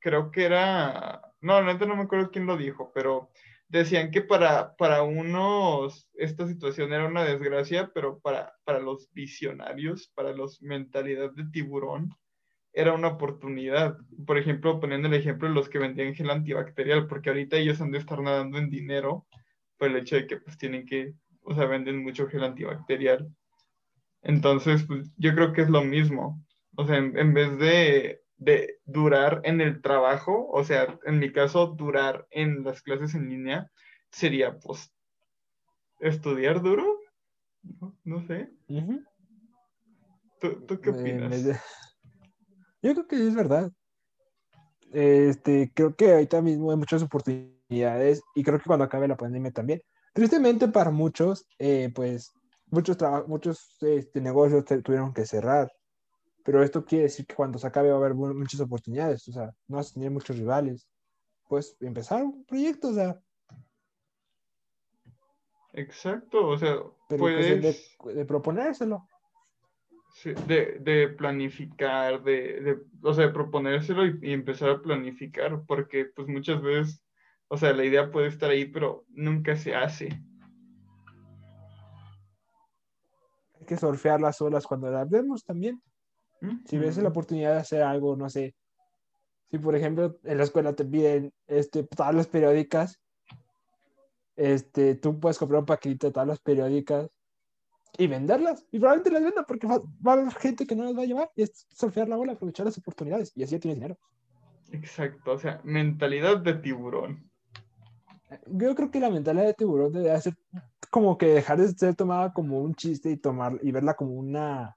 Creo 0.00 0.30
que 0.30 0.44
era, 0.44 1.22
no, 1.40 1.54
realmente 1.54 1.86
no 1.86 1.96
me 1.96 2.02
acuerdo 2.02 2.30
quién 2.30 2.46
lo 2.46 2.56
dijo, 2.56 2.90
pero 2.94 3.30
decían 3.68 4.10
que 4.10 4.22
para, 4.22 4.74
para 4.76 5.02
unos 5.02 6.08
esta 6.14 6.46
situación 6.46 6.92
era 6.92 7.06
una 7.06 7.24
desgracia, 7.24 7.90
pero 7.94 8.20
para, 8.20 8.54
para 8.64 8.80
los 8.80 9.10
visionarios, 9.12 10.08
para 10.14 10.32
los 10.32 10.60
mentalidad 10.62 11.30
de 11.32 11.44
tiburón, 11.52 12.10
era 12.72 12.94
una 12.94 13.08
oportunidad. 13.08 13.98
Por 14.26 14.38
ejemplo, 14.38 14.80
poniendo 14.80 15.08
el 15.08 15.14
ejemplo 15.14 15.48
de 15.48 15.54
los 15.54 15.68
que 15.68 15.78
vendían 15.78 16.14
gel 16.14 16.30
antibacterial, 16.30 17.06
porque 17.06 17.30
ahorita 17.30 17.56
ellos 17.58 17.80
han 17.80 17.92
de 17.92 17.98
estar 17.98 18.20
nadando 18.20 18.58
en 18.58 18.70
dinero 18.70 19.26
por 19.82 19.90
el 19.90 19.96
hecho 19.96 20.14
de 20.14 20.28
que 20.28 20.36
pues 20.36 20.56
tienen 20.56 20.86
que, 20.86 21.12
o 21.42 21.56
sea, 21.56 21.66
venden 21.66 22.04
mucho 22.04 22.28
gel 22.28 22.44
antibacterial. 22.44 23.28
Entonces, 24.22 24.84
pues 24.86 25.10
yo 25.16 25.34
creo 25.34 25.52
que 25.52 25.62
es 25.62 25.68
lo 25.68 25.82
mismo. 25.82 26.40
O 26.76 26.86
sea, 26.86 26.98
en, 26.98 27.34
vez 27.34 27.58
de, 27.58 28.22
de, 28.36 28.78
durar 28.84 29.40
en 29.42 29.60
el 29.60 29.82
trabajo, 29.82 30.48
o 30.52 30.62
sea, 30.62 31.00
en 31.04 31.18
mi 31.18 31.32
caso, 31.32 31.66
durar 31.66 32.28
en 32.30 32.62
las 32.62 32.80
clases 32.80 33.16
en 33.16 33.28
línea, 33.28 33.68
sería 34.12 34.56
pues 34.60 34.94
estudiar 35.98 36.62
duro. 36.62 37.00
No, 38.04 38.24
sé. 38.28 38.50
¿Tú, 40.40 40.64
¿Tú, 40.64 40.80
qué 40.80 40.90
opinas? 40.90 41.42
Yo 42.82 42.92
creo 42.94 43.08
que 43.08 43.16
es 43.16 43.34
verdad. 43.34 43.72
Este, 44.92 45.72
creo 45.74 45.96
que 45.96 46.12
ahorita 46.12 46.40
mismo 46.40 46.70
hay 46.70 46.76
muchas 46.76 47.02
oportunidades 47.02 47.61
y 47.72 48.42
creo 48.42 48.58
que 48.58 48.66
cuando 48.66 48.84
acabe 48.84 49.08
la 49.08 49.16
pandemia 49.16 49.50
también. 49.50 49.82
Tristemente 50.12 50.68
para 50.68 50.90
muchos, 50.90 51.46
eh, 51.58 51.90
pues 51.94 52.32
muchos, 52.70 52.96
muchos 53.26 53.76
este, 53.80 54.20
negocios 54.20 54.64
tuvieron 54.82 55.14
que 55.14 55.24
cerrar, 55.24 55.72
pero 56.44 56.62
esto 56.62 56.84
quiere 56.84 57.04
decir 57.04 57.26
que 57.26 57.34
cuando 57.34 57.58
se 57.58 57.66
acabe 57.66 57.90
va 57.90 57.94
a 57.94 57.98
haber 57.98 58.14
muchas 58.14 58.60
oportunidades, 58.60 59.26
o 59.28 59.32
sea, 59.32 59.50
no 59.68 59.76
vas 59.76 59.90
a 59.90 59.94
tener 59.94 60.10
muchos 60.10 60.36
rivales. 60.36 60.86
Pues 61.48 61.76
empezar 61.80 62.22
un 62.22 62.44
proyecto, 62.44 62.88
o 62.88 62.94
sea. 62.94 63.20
Exacto, 65.74 66.46
o 66.46 66.58
sea, 66.58 66.76
pero 67.08 67.26
de, 67.26 67.76
de 68.14 68.24
proponérselo 68.24 69.06
de, 70.46 70.78
de, 70.80 71.08
planificar, 71.08 72.22
de, 72.22 72.60
de, 72.60 72.78
o 73.02 73.12
sea, 73.14 73.26
de 73.26 73.32
proponérselo 73.32 74.06
y, 74.06 74.32
empezar 74.32 74.70
a 74.70 74.82
planificar, 74.82 75.62
porque 75.66 76.06
pues 76.14 76.28
muchas 76.28 76.60
veces, 76.62 77.02
o 77.52 77.58
sea, 77.58 77.74
la 77.74 77.84
idea 77.84 78.10
puede 78.10 78.28
estar 78.28 78.48
ahí, 78.48 78.64
pero 78.64 79.04
nunca 79.10 79.54
se 79.56 79.74
hace. 79.74 80.08
Hay 83.60 83.66
que 83.66 83.76
surfear 83.76 84.22
las 84.22 84.40
olas 84.40 84.66
cuando 84.66 84.90
las 84.90 85.06
vemos 85.10 85.44
también. 85.44 85.82
Si 86.64 86.78
ves 86.78 86.96
la 86.96 87.10
oportunidad 87.10 87.52
de 87.52 87.60
hacer 87.60 87.82
algo, 87.82 88.16
no 88.16 88.30
sé, 88.30 88.54
si 89.50 89.58
por 89.58 89.76
ejemplo 89.76 90.18
en 90.24 90.38
la 90.38 90.44
escuela 90.44 90.72
te 90.72 90.86
piden 90.86 91.30
este, 91.46 91.84
tablas 91.84 92.26
periódicas, 92.26 92.98
este, 94.34 94.94
tú 94.94 95.20
puedes 95.20 95.36
comprar 95.36 95.60
un 95.60 95.66
paquetito 95.66 96.06
de 96.06 96.14
tablas 96.14 96.40
periódicas 96.40 97.10
y 97.98 98.06
venderlas. 98.06 98.66
Y 98.70 98.78
probablemente 98.78 99.10
las 99.10 99.24
venda 99.24 99.44
porque 99.46 99.66
va, 99.66 99.74
a 99.74 100.12
haber 100.14 100.32
gente 100.36 100.66
que 100.66 100.74
no 100.74 100.84
las 100.84 100.96
va 100.96 101.02
a 101.02 101.06
llevar 101.06 101.30
y 101.36 101.42
es 101.42 101.66
surfear 101.68 102.08
la 102.08 102.16
bola, 102.16 102.32
aprovechar 102.32 102.64
las 102.64 102.78
oportunidades 102.78 103.30
y 103.36 103.42
así 103.42 103.56
ya 103.56 103.60
tienes 103.60 103.76
dinero. 103.76 103.98
Exacto, 104.70 105.32
o 105.32 105.38
sea, 105.38 105.60
mentalidad 105.64 106.38
de 106.38 106.54
tiburón. 106.54 107.30
Yo 108.46 108.74
creo 108.74 108.90
que 108.90 109.00
la 109.00 109.10
mentalidad 109.10 109.46
de 109.46 109.54
tiburón 109.54 109.92
debe 109.92 110.20
ser 110.20 110.34
como 110.90 111.16
que 111.16 111.26
dejar 111.26 111.58
de 111.58 111.68
ser 111.68 111.94
tomada 111.94 112.32
como 112.32 112.60
un 112.60 112.74
chiste 112.74 113.10
y 113.10 113.16
tomar 113.16 113.58
y 113.62 113.72
verla 113.72 113.94
como 113.94 114.12
una 114.12 114.76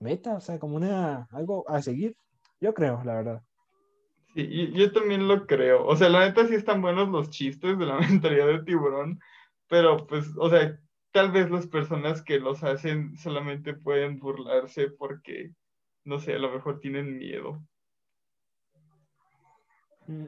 meta, 0.00 0.34
o 0.34 0.40
sea, 0.40 0.58
como 0.58 0.76
una 0.76 1.28
algo 1.30 1.68
a 1.68 1.82
seguir. 1.82 2.16
Yo 2.60 2.72
creo, 2.74 3.02
la 3.04 3.14
verdad. 3.14 3.42
Sí, 4.34 4.72
yo 4.72 4.92
también 4.92 5.28
lo 5.28 5.46
creo. 5.46 5.86
O 5.86 5.96
sea, 5.96 6.08
la 6.08 6.26
neta 6.26 6.46
sí 6.46 6.54
están 6.54 6.82
buenos 6.82 7.08
los 7.08 7.30
chistes 7.30 7.78
de 7.78 7.86
la 7.86 7.98
mentalidad 7.98 8.46
de 8.48 8.64
tiburón, 8.64 9.20
pero 9.68 10.06
pues, 10.06 10.30
o 10.36 10.50
sea, 10.50 10.78
tal 11.12 11.30
vez 11.30 11.50
las 11.50 11.66
personas 11.66 12.22
que 12.22 12.40
los 12.40 12.64
hacen 12.64 13.16
solamente 13.16 13.74
pueden 13.74 14.18
burlarse 14.18 14.90
porque, 14.90 15.52
no 16.04 16.18
sé, 16.18 16.34
a 16.34 16.38
lo 16.38 16.50
mejor 16.50 16.80
tienen 16.80 17.16
miedo. 17.16 17.62
Mm, 20.06 20.26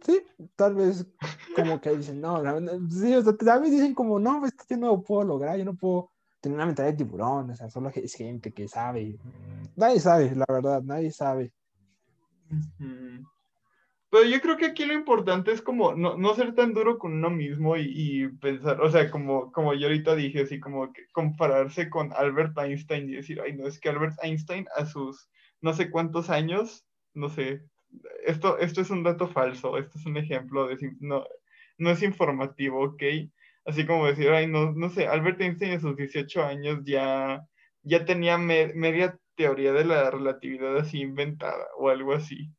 sí, 0.00 0.22
tal 0.54 0.74
vez 0.74 1.06
como 1.54 1.80
que 1.80 1.96
dicen, 1.96 2.20
no, 2.20 2.42
sí, 2.90 3.14
o 3.14 3.36
tal 3.36 3.62
vez 3.62 3.70
dicen 3.70 3.94
como, 3.94 4.18
no, 4.18 4.44
esto 4.44 4.64
yo 4.68 4.76
no 4.76 4.86
lo 4.88 5.02
puedo 5.02 5.24
lograr, 5.24 5.56
yo 5.56 5.64
no 5.64 5.74
puedo 5.74 6.10
tener 6.40 6.56
una 6.56 6.66
mentalidad 6.66 6.92
de 6.92 7.04
tiburón, 7.04 7.50
o 7.50 7.56
sea, 7.56 7.70
solo 7.70 7.90
es 7.94 8.14
gente 8.14 8.52
que 8.52 8.68
sabe. 8.68 9.18
Nadie 9.74 10.00
sabe, 10.00 10.34
la 10.34 10.46
verdad, 10.48 10.82
nadie 10.82 11.10
sabe. 11.10 11.52
Pero 14.10 14.24
yo 14.24 14.40
creo 14.40 14.56
que 14.56 14.66
aquí 14.66 14.84
lo 14.84 14.94
importante 14.94 15.50
es 15.50 15.60
como 15.60 15.94
no, 15.94 16.16
no 16.16 16.34
ser 16.34 16.54
tan 16.54 16.72
duro 16.72 16.98
con 16.98 17.12
uno 17.14 17.30
mismo 17.30 17.76
y, 17.76 17.90
y, 17.94 18.28
pensar, 18.28 18.80
o 18.80 18.90
sea, 18.90 19.10
como, 19.10 19.50
como 19.50 19.74
yo 19.74 19.88
ahorita 19.88 20.14
dije, 20.14 20.42
así 20.42 20.60
como 20.60 20.92
que 20.92 21.02
compararse 21.12 21.90
con 21.90 22.12
Albert 22.12 22.56
Einstein 22.58 23.08
y 23.08 23.16
decir, 23.16 23.40
ay, 23.40 23.54
no, 23.54 23.66
es 23.66 23.80
que 23.80 23.88
Albert 23.88 24.16
Einstein 24.22 24.66
a 24.76 24.86
sus 24.86 25.28
no 25.60 25.72
sé 25.72 25.90
cuántos 25.90 26.30
años, 26.30 26.86
no 27.14 27.28
sé, 27.28 27.62
esto, 28.24 28.58
esto 28.58 28.80
es 28.80 28.90
un 28.90 29.02
dato 29.02 29.28
falso, 29.28 29.78
esto 29.78 29.98
es 29.98 30.06
un 30.06 30.16
ejemplo 30.16 30.66
de, 30.68 30.76
no, 31.00 31.24
no 31.78 31.90
es 31.90 32.02
informativo, 32.02 32.84
¿ok? 32.84 33.02
Así 33.64 33.86
como 33.86 34.06
decir, 34.06 34.30
ay, 34.30 34.46
no, 34.46 34.72
no 34.72 34.90
sé, 34.90 35.06
Albert 35.06 35.40
Einstein 35.40 35.72
a 35.72 35.80
sus 35.80 35.96
18 35.96 36.44
años 36.44 36.80
ya, 36.84 37.42
ya 37.82 38.04
tenía 38.04 38.38
media 38.38 39.18
teoría 39.34 39.72
de 39.72 39.84
la 39.84 40.10
relatividad 40.10 40.76
así 40.78 41.00
inventada 41.00 41.66
o 41.78 41.88
algo 41.88 42.14
así 42.14 42.50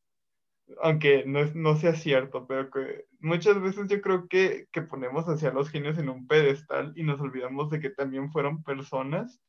aunque 0.82 1.24
no, 1.26 1.44
no 1.54 1.76
sea 1.76 1.94
cierto, 1.94 2.46
pero 2.46 2.70
que 2.70 3.06
muchas 3.20 3.60
veces 3.60 3.88
yo 3.88 4.00
creo 4.00 4.28
que, 4.28 4.66
que 4.72 4.82
ponemos 4.82 5.26
hacia 5.26 5.52
los 5.52 5.70
genios 5.70 5.98
en 5.98 6.08
un 6.08 6.26
pedestal 6.26 6.92
y 6.96 7.02
nos 7.02 7.20
olvidamos 7.20 7.70
de 7.70 7.80
que 7.80 7.90
también 7.90 8.30
fueron 8.30 8.62
personas. 8.62 9.40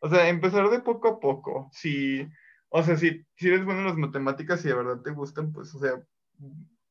O 0.00 0.08
sea, 0.08 0.28
empezar 0.28 0.68
de 0.70 0.80
poco 0.80 1.08
a 1.08 1.20
poco. 1.20 1.70
Si, 1.72 2.26
o 2.70 2.82
sea, 2.82 2.96
si, 2.96 3.24
si 3.36 3.48
eres 3.48 3.64
bueno 3.64 3.80
en 3.80 3.86
las 3.86 3.96
matemáticas 3.96 4.64
y 4.64 4.68
de 4.68 4.74
verdad 4.74 5.00
te 5.02 5.12
gustan, 5.12 5.52
pues, 5.52 5.74
o 5.74 5.78
sea, 5.78 6.02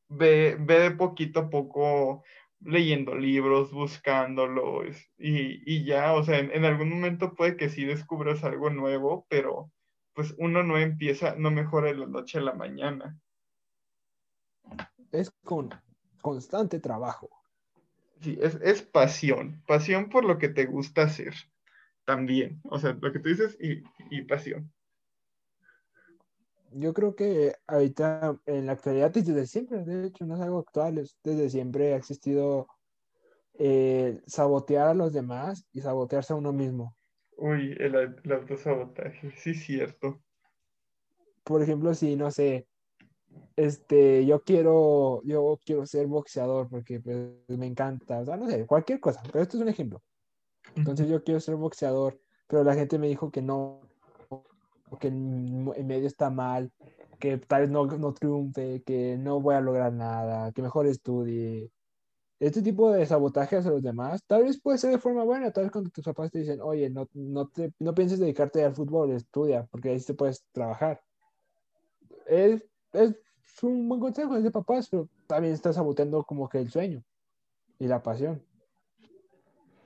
ve, 0.08 0.56
ve 0.60 0.80
de 0.80 0.90
poquito 0.92 1.40
a 1.40 1.50
poco 1.50 2.24
leyendo 2.60 3.14
libros, 3.14 3.72
buscándolos 3.72 4.96
y, 5.16 5.62
y 5.64 5.84
ya, 5.84 6.12
o 6.14 6.24
sea, 6.24 6.38
en, 6.38 6.50
en, 6.50 6.64
algún 6.64 6.90
momento 6.90 7.34
puede 7.34 7.56
que 7.56 7.68
sí 7.68 7.84
descubras 7.84 8.42
algo 8.44 8.70
nuevo, 8.70 9.26
pero 9.28 9.70
pues 10.14 10.34
uno 10.38 10.64
no 10.64 10.76
empieza, 10.78 11.36
no 11.36 11.50
mejora 11.52 11.88
de 11.88 11.94
la 11.94 12.06
noche 12.06 12.38
a 12.38 12.42
la 12.42 12.54
mañana 12.54 13.16
es 15.12 15.30
con 15.44 15.70
constante 16.20 16.80
trabajo. 16.80 17.30
Sí, 18.20 18.38
es, 18.40 18.82
pasión, 18.82 19.62
pasión 19.66 20.08
por 20.08 20.24
lo 20.24 20.38
que 20.38 20.48
te 20.48 20.66
gusta 20.66 21.02
hacer 21.02 21.34
también, 22.04 22.60
o 22.64 22.78
sea, 22.78 22.96
lo 23.00 23.12
que 23.12 23.20
tú 23.20 23.28
dices 23.28 23.56
y, 23.60 24.22
pasión. 24.22 24.72
Yo 26.72 26.92
creo 26.92 27.14
que 27.14 27.54
ahorita 27.66 28.38
en 28.46 28.66
la 28.66 28.72
actualidad, 28.72 29.10
desde 29.10 29.46
siempre, 29.46 29.84
de 29.84 30.06
hecho, 30.06 30.26
no 30.26 30.36
es 30.36 30.40
algo 30.40 30.58
actual, 30.58 31.08
desde 31.24 31.50
siempre 31.50 31.94
ha 31.94 31.96
existido 31.96 32.68
eh, 33.54 34.20
sabotear 34.26 34.88
a 34.88 34.94
los 34.94 35.12
demás 35.12 35.66
y 35.72 35.80
sabotearse 35.80 36.32
a 36.32 36.36
uno 36.36 36.52
mismo. 36.52 36.96
Uy, 37.36 37.74
el, 37.78 37.94
el 38.22 38.32
autosabotaje, 38.32 39.30
sí, 39.36 39.54
cierto. 39.54 40.20
Por 41.44 41.62
ejemplo, 41.62 41.94
si, 41.94 42.16
no 42.16 42.30
sé, 42.30 42.68
este, 43.56 44.24
yo 44.26 44.42
quiero, 44.42 45.22
yo 45.24 45.58
quiero 45.64 45.86
ser 45.86 46.06
boxeador 46.06 46.68
porque 46.68 47.00
pues, 47.00 47.18
me 47.48 47.66
encanta, 47.66 48.20
o 48.20 48.24
sea, 48.24 48.36
no 48.36 48.48
sé, 48.48 48.66
cualquier 48.66 49.00
cosa, 49.00 49.22
pero 49.24 49.42
esto 49.42 49.56
es 49.56 49.62
un 49.62 49.68
ejemplo. 49.68 50.02
Entonces 50.76 51.08
yo 51.08 51.22
quiero 51.24 51.40
ser 51.40 51.56
boxeador, 51.56 52.20
pero 52.46 52.62
la 52.62 52.74
gente 52.74 52.98
me 52.98 53.08
dijo 53.08 53.30
que 53.30 53.42
no, 53.42 53.80
que 54.98 55.08
el, 55.08 55.14
medio 55.14 56.06
está 56.06 56.30
mal, 56.30 56.72
que 57.18 57.38
tal 57.38 57.62
vez 57.62 57.70
no, 57.70 57.86
no 57.86 58.14
triunfe, 58.14 58.82
que 58.84 59.16
no 59.18 59.40
voy 59.40 59.54
a 59.54 59.60
lograr 59.60 59.92
nada, 59.92 60.52
que 60.52 60.62
mejor 60.62 60.86
estudie. 60.86 61.70
Este 62.40 62.62
tipo 62.62 62.92
de 62.92 63.04
sabotaje 63.04 63.56
hacia 63.56 63.72
los 63.72 63.82
demás, 63.82 64.22
tal 64.26 64.44
vez 64.44 64.60
puede 64.60 64.78
ser 64.78 64.90
de 64.92 64.98
forma 64.98 65.24
buena, 65.24 65.50
tal 65.50 65.64
vez 65.64 65.72
cuando 65.72 65.90
tus 65.90 66.04
papás 66.04 66.30
te 66.30 66.38
dicen, 66.38 66.60
oye, 66.60 66.88
no, 66.88 67.08
no, 67.14 67.48
te, 67.48 67.72
no 67.80 67.94
pienses 67.94 68.20
dedicarte 68.20 68.64
al 68.64 68.74
fútbol, 68.74 69.10
estudia, 69.10 69.66
porque 69.70 69.90
ahí 69.90 70.00
te 70.00 70.14
puedes 70.14 70.44
trabajar. 70.52 71.00
Es, 72.26 72.64
es 72.92 73.16
un 73.62 73.88
buen 73.88 74.00
consejo 74.00 74.40
de 74.40 74.50
papás, 74.50 74.88
pero 74.88 75.08
también 75.26 75.54
estás 75.54 75.74
saboteando 75.74 76.22
como 76.22 76.48
que 76.48 76.58
el 76.58 76.70
sueño 76.70 77.02
y 77.78 77.86
la 77.88 78.02
pasión. 78.02 78.42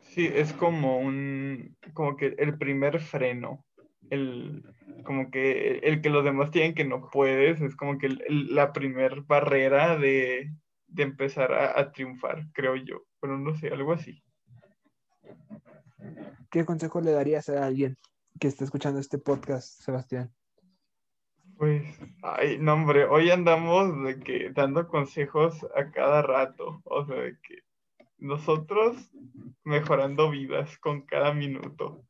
Sí, 0.03 0.27
es 0.27 0.53
como 0.53 0.99
un, 0.99 1.75
como 1.95 2.17
que 2.17 2.35
el 2.39 2.59
primer 2.59 3.01
freno, 3.01 3.65
el, 4.11 4.63
como 5.03 5.31
que 5.31 5.79
el 5.79 6.01
que 6.01 6.11
los 6.11 6.25
demás 6.25 6.51
tienen 6.51 6.75
que 6.75 6.85
no 6.85 7.09
puedes, 7.11 7.61
es 7.61 7.77
como 7.77 7.99
que 7.99 8.09
la 8.29 8.73
primer 8.73 9.23
barrera 9.23 9.97
de, 9.97 10.51
de 10.87 11.03
empezar 11.03 11.53
a, 11.53 11.93
triunfar, 11.93 12.47
creo 12.53 12.77
yo, 12.77 13.03
pero 13.21 13.39
no 13.39 13.55
sé, 13.55 13.69
algo 13.69 13.93
así. 13.93 14.23
¿Qué 16.51 16.65
consejo 16.65 17.01
le 17.01 17.13
darías 17.13 17.49
a 17.49 17.67
alguien 17.67 17.97
que 18.39 18.49
está 18.49 18.65
escuchando 18.65 19.01
este 19.01 19.19
podcast, 19.19 19.81
Sebastián? 19.83 20.33
Pues, 21.57 21.85
ay, 22.23 22.59
no, 22.59 22.75
hombre, 22.75 23.05
hoy 23.05 23.31
andamos 23.31 24.05
de 24.05 24.19
que 24.19 24.51
dando 24.51 24.89
consejos 24.89 25.67
a 25.77 25.91
cada 25.91 26.23
rato, 26.23 26.83
o 26.85 27.07
sea, 27.07 27.17
de 27.17 27.39
que 27.41 27.59
nosotros 28.19 29.11
mejorando 29.65 30.31
vidas 30.31 30.77
con 30.79 31.03
cada 31.03 31.33
minuto. 31.33 32.05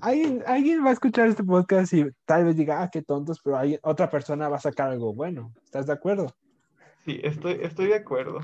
Alguien, 0.00 0.42
alguien 0.46 0.84
va 0.84 0.90
a 0.90 0.92
escuchar 0.92 1.28
este 1.28 1.44
podcast 1.44 1.92
y 1.92 2.04
tal 2.24 2.44
vez 2.44 2.56
diga, 2.56 2.82
ah, 2.82 2.90
qué 2.90 3.02
tontos, 3.02 3.40
pero 3.42 3.56
alguien, 3.56 3.80
otra 3.82 4.10
persona 4.10 4.48
va 4.48 4.56
a 4.56 4.60
sacar 4.60 4.90
algo 4.90 5.12
bueno. 5.14 5.52
¿Estás 5.64 5.86
de 5.86 5.92
acuerdo? 5.92 6.34
Sí, 7.04 7.20
estoy, 7.22 7.58
estoy 7.62 7.86
de 7.86 7.96
acuerdo. 7.96 8.40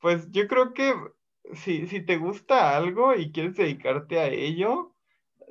Pues 0.00 0.30
yo 0.30 0.46
creo 0.46 0.72
que 0.72 0.94
si, 1.54 1.86
si 1.86 2.00
te 2.00 2.16
gusta 2.16 2.76
algo 2.76 3.14
y 3.14 3.32
quieres 3.32 3.56
dedicarte 3.56 4.20
a 4.20 4.28
ello, 4.28 4.94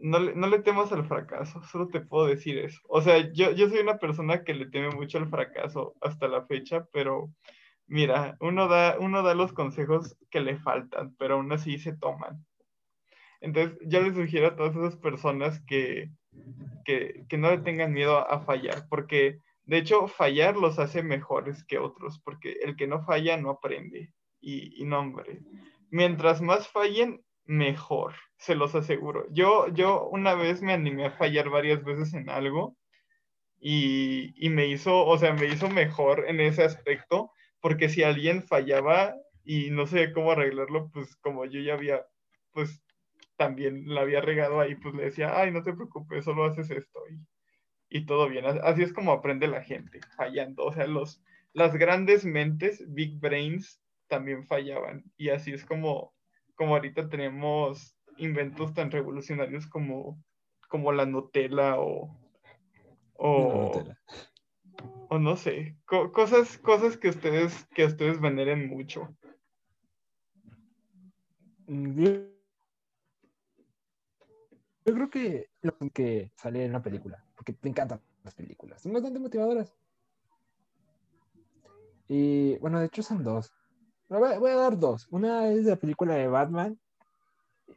no 0.01 0.19
no 0.19 0.47
le 0.47 0.59
temas 0.59 0.91
al 0.91 1.05
fracaso, 1.05 1.61
solo 1.63 1.87
te 1.89 1.99
puedo 1.99 2.25
decir 2.25 2.57
eso. 2.57 2.79
O 2.87 3.01
sea, 3.01 3.31
yo, 3.33 3.51
yo 3.51 3.69
soy 3.69 3.79
una 3.79 3.97
persona 3.97 4.43
que 4.43 4.53
le 4.53 4.67
teme 4.67 4.89
mucho 4.91 5.17
al 5.17 5.29
fracaso 5.29 5.93
hasta 6.01 6.27
la 6.27 6.45
fecha, 6.45 6.87
pero 6.93 7.29
Mira, 7.89 8.37
uno 8.39 8.67
da, 8.67 8.97
uno 8.99 9.23
da 9.23 9.33
los 9.33 9.51
consejos 9.51 10.15
que 10.29 10.41
le 10.41 10.59
faltan, 10.59 11.15
pero 11.17 11.35
aún 11.35 11.51
así 11.51 11.79
se 11.79 11.97
toman. 11.97 12.45
Entonces, 13.41 13.77
yo 13.85 14.01
les 14.01 14.15
sugiero 14.15 14.47
a 14.47 14.55
todas 14.55 14.75
esas 14.75 14.97
personas 14.97 15.61
que, 15.65 16.09
que, 16.85 17.37
no 17.37 17.51
le 17.51 17.59
tengan 17.59 17.93
miedo 17.93 18.17
a, 18.17 18.41
fallar, 18.41 18.87
porque 18.89 19.39
de 19.63 19.77
hecho 19.77 20.07
fallar 20.07 20.57
los 20.57 20.79
hace 20.79 21.03
mejores 21.03 21.63
que 21.65 21.77
otros, 21.77 22.19
porque 22.23 22.57
el 22.63 22.75
que 22.75 22.87
no 22.87 23.03
falla 23.03 23.37
no 23.37 23.51
aprende. 23.51 24.13
Y, 24.41 24.81
y 24.81 24.85
no, 24.85 24.99
hombre, 24.99 25.41
mientras 25.89 26.41
más 26.41 26.67
fallen, 26.67 27.23
mejor, 27.45 28.13
se 28.37 28.55
los 28.55 28.75
aseguro. 28.75 29.25
Yo, 29.31 29.67
yo 29.69 30.07
una 30.09 30.35
vez 30.35 30.61
me 30.61 30.73
animé 30.73 31.07
a 31.07 31.11
fallar 31.11 31.49
varias 31.49 31.83
veces 31.83 32.13
en 32.13 32.29
algo 32.29 32.77
y, 33.59 34.33
y 34.35 34.49
me 34.49 34.67
hizo, 34.67 35.05
o 35.05 35.17
sea, 35.17 35.33
me 35.33 35.47
hizo 35.47 35.69
mejor 35.69 36.25
en 36.27 36.39
ese 36.39 36.63
aspecto 36.63 37.31
porque 37.59 37.89
si 37.89 38.03
alguien 38.03 38.43
fallaba 38.43 39.15
y 39.43 39.71
no 39.71 39.87
sé 39.87 40.13
cómo 40.13 40.31
arreglarlo, 40.31 40.89
pues 40.91 41.15
como 41.17 41.45
yo 41.45 41.59
ya 41.61 41.73
había, 41.73 42.05
pues 42.51 42.81
también 43.39 43.85
la 43.87 44.01
había 44.01 44.19
regado 44.19 44.59
ahí, 44.59 44.75
pues 44.75 44.93
le 44.93 45.05
decía, 45.05 45.39
ay, 45.39 45.49
no 45.51 45.63
te 45.63 45.71
preocupes, 45.71 46.25
solo 46.25 46.43
haces 46.43 46.69
esto 46.69 46.99
y, 47.09 47.97
y 47.97 48.05
todo 48.05 48.27
bien. 48.27 48.43
Así 48.45 48.83
es 48.83 48.91
como 48.91 49.13
aprende 49.13 49.47
la 49.47 49.63
gente, 49.63 50.01
fallando. 50.17 50.65
O 50.65 50.73
sea, 50.73 50.87
los, 50.87 51.23
las 51.53 51.73
grandes 51.73 52.25
mentes, 52.25 52.83
big 52.93 53.17
brains, 53.17 53.81
también 54.09 54.45
fallaban. 54.45 55.05
Y 55.15 55.29
así 55.29 55.53
es 55.53 55.63
como, 55.63 56.13
como 56.55 56.75
ahorita 56.75 57.07
tenemos 57.07 57.97
inventos 58.17 58.73
tan 58.73 58.91
revolucionarios 58.91 59.67
como, 59.67 60.21
como 60.67 60.91
la 60.91 61.05
Nutella 61.05 61.79
o, 61.79 62.19
o, 63.13 63.71
o 65.07 65.17
no 65.17 65.37
sé, 65.37 65.77
cosas, 65.85 66.57
cosas 66.57 66.97
que 66.97 67.07
ustedes, 67.07 67.65
que 67.73 67.85
ustedes 67.85 68.19
veneren 68.19 68.67
mucho. 68.67 69.15
Yo, 74.89 74.95
creo 74.95 75.09
que 75.09 75.49
lo 75.61 75.77
que 75.93 76.31
sale 76.35 76.65
en 76.65 76.71
una 76.71 76.81
película, 76.81 77.23
porque 77.35 77.55
me 77.61 77.69
encantan 77.69 78.01
las 78.23 78.33
películas, 78.33 78.81
son 78.81 78.93
bastante 78.93 79.19
motivadoras. 79.19 79.73
Y 82.07 82.57
bueno, 82.57 82.79
de 82.79 82.87
hecho 82.87 83.03
son 83.03 83.23
dos. 83.23 83.51
Voy, 84.07 84.37
voy 84.37 84.51
a 84.51 84.55
dar 84.55 84.79
dos. 84.79 85.07
Una 85.11 85.49
es 85.51 85.65
de 85.65 85.71
la 85.71 85.77
película 85.77 86.15
de 86.15 86.27
Batman 86.27 86.79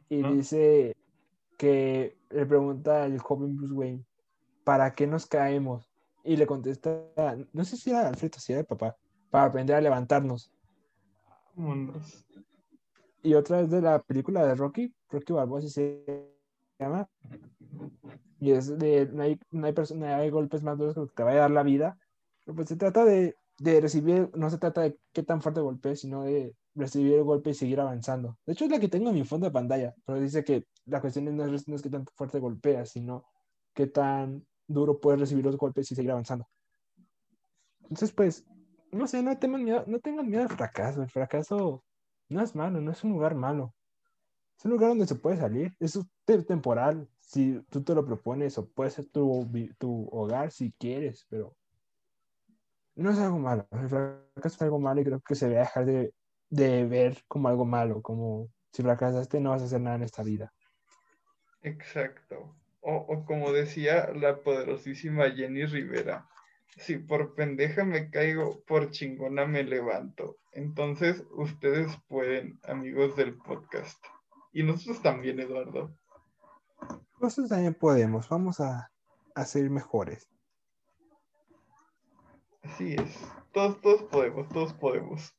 y 0.09 0.23
dice 0.23 0.95
que 1.57 2.17
le 2.29 2.45
pregunta 2.45 3.03
al 3.03 3.19
joven 3.19 3.55
Bruce 3.55 3.73
Wayne, 3.73 4.05
¿para 4.63 4.95
qué 4.95 5.05
nos 5.05 5.27
caemos? 5.27 5.93
y 6.23 6.37
le 6.37 6.47
contesta, 6.47 7.03
no 7.51 7.65
sé 7.65 7.77
si 7.77 7.89
era 7.89 8.07
Alfredo, 8.07 8.39
si 8.39 8.53
era 8.53 8.61
el 8.61 8.65
papá, 8.65 8.95
para 9.29 9.45
aprender 9.45 9.75
a 9.75 9.81
levantarnos. 9.81 10.51
Y 13.21 13.33
otra 13.33 13.61
es 13.61 13.69
de 13.69 13.81
la 13.81 14.01
película 14.01 14.45
de 14.45 14.55
Rocky, 14.55 14.93
Rocky 15.09 15.33
Balboa, 15.33 15.61
si 15.61 15.69
se 15.69 16.32
llama. 16.79 17.09
Y 18.39 18.51
es 18.51 18.77
de, 18.77 19.07
no 19.11 19.23
hay, 19.23 19.39
no 19.51 19.67
hay, 19.67 19.73
persona, 19.73 20.17
hay 20.17 20.29
golpes 20.29 20.63
más 20.63 20.77
duros 20.77 20.95
que 20.95 21.15
te 21.15 21.23
va 21.23 21.31
a 21.31 21.35
dar 21.35 21.51
la 21.51 21.63
vida. 21.63 21.97
Pero 22.45 22.55
pues 22.55 22.69
se 22.69 22.75
trata 22.75 23.05
de, 23.05 23.35
de 23.59 23.81
recibir, 23.81 24.29
no 24.35 24.49
se 24.49 24.57
trata 24.57 24.81
de 24.81 24.97
qué 25.13 25.23
tan 25.23 25.41
fuerte 25.41 25.61
golpe, 25.61 25.95
sino 25.95 26.23
de 26.23 26.55
recibir 26.75 27.13
el 27.13 27.23
golpe 27.23 27.51
y 27.51 27.53
seguir 27.53 27.79
avanzando. 27.79 28.37
De 28.45 28.53
hecho, 28.53 28.65
es 28.65 28.71
la 28.71 28.79
que 28.79 28.89
tengo 28.89 29.09
en 29.09 29.15
mi 29.15 29.23
fondo 29.23 29.45
de 29.45 29.51
pantalla, 29.51 29.93
pero 30.05 30.19
dice 30.19 30.43
que 30.43 30.65
la 30.85 30.99
cuestión 31.01 31.35
no 31.35 31.45
es, 31.45 31.67
no 31.67 31.75
es 31.75 31.81
qué 31.81 31.89
tan 31.89 32.05
fuerte 32.15 32.39
golpea, 32.39 32.85
sino 32.85 33.25
qué 33.73 33.87
tan 33.87 34.45
duro 34.67 34.99
puedes 34.99 35.19
recibir 35.19 35.45
los 35.45 35.57
golpes 35.57 35.91
y 35.91 35.95
seguir 35.95 36.11
avanzando. 36.11 36.47
Entonces, 37.83 38.11
pues, 38.11 38.45
no 38.91 39.07
sé, 39.07 39.21
no 39.23 39.37
tengan 39.37 39.63
miedo, 39.63 39.83
no 39.87 39.99
tengan 39.99 40.29
miedo 40.29 40.43
al 40.43 40.49
fracaso. 40.49 41.01
El 41.01 41.09
fracaso 41.09 41.83
no 42.29 42.41
es 42.41 42.55
malo, 42.55 42.81
no 42.81 42.91
es 42.91 43.03
un 43.03 43.11
lugar 43.11 43.35
malo. 43.35 43.73
Es 44.63 44.65
un 44.65 44.71
lugar 44.71 44.91
donde 44.91 45.07
se 45.07 45.15
puede 45.15 45.35
salir. 45.35 45.75
Es 45.77 45.99
temporal, 46.47 47.09
si 47.19 47.59
tú 47.69 47.83
te 47.83 47.93
lo 47.93 48.05
propones, 48.05 48.57
o 48.57 48.65
puede 48.65 48.91
ser 48.91 49.07
tu, 49.07 49.45
tu 49.77 50.07
hogar 50.09 50.51
si 50.51 50.71
quieres, 50.79 51.27
pero 51.29 51.53
no 52.95 53.11
es 53.11 53.19
algo 53.19 53.39
malo. 53.39 53.67
El 53.71 53.89
fracaso 53.89 54.55
es 54.55 54.61
algo 54.61 54.79
malo 54.79 55.01
y 55.01 55.03
creo 55.03 55.19
que 55.19 55.35
se 55.35 55.49
debe 55.49 55.59
dejar 55.59 55.85
de, 55.85 56.13
de 56.49 56.85
ver 56.85 57.17
como 57.27 57.49
algo 57.49 57.65
malo, 57.65 58.01
como 58.01 58.49
si 58.71 58.83
fracasaste 58.83 59.41
no 59.41 59.49
vas 59.49 59.63
a 59.63 59.65
hacer 59.65 59.81
nada 59.81 59.97
en 59.97 60.03
esta 60.03 60.23
vida. 60.23 60.53
Exacto. 61.61 62.55
O, 62.79 63.25
como 63.25 63.51
decía 63.51 64.13
la 64.13 64.43
poderosísima 64.43 65.29
Jenny 65.29 65.65
Rivera, 65.65 66.29
si 66.77 66.99
por 66.99 67.35
pendeja 67.35 67.83
me 67.83 68.09
caigo, 68.09 68.63
por 68.65 68.91
chingona 68.91 69.45
me 69.45 69.63
levanto. 69.63 70.37
Entonces, 70.53 71.21
ustedes 71.31 71.91
pueden, 72.07 72.61
amigos 72.63 73.17
del 73.17 73.37
podcast. 73.37 74.01
Y 74.53 74.63
nosotros 74.63 75.01
también, 75.01 75.39
Eduardo. 75.39 75.93
Nosotros 77.19 77.49
también 77.49 77.73
podemos. 77.73 78.29
Vamos 78.29 78.59
a, 78.59 78.91
a 79.35 79.45
ser 79.45 79.69
mejores. 79.69 80.29
Así 82.61 82.93
es. 82.93 83.19
Todos, 83.51 83.81
todos 83.81 84.03
podemos, 84.03 84.47
todos 84.49 84.73
podemos. 84.73 85.33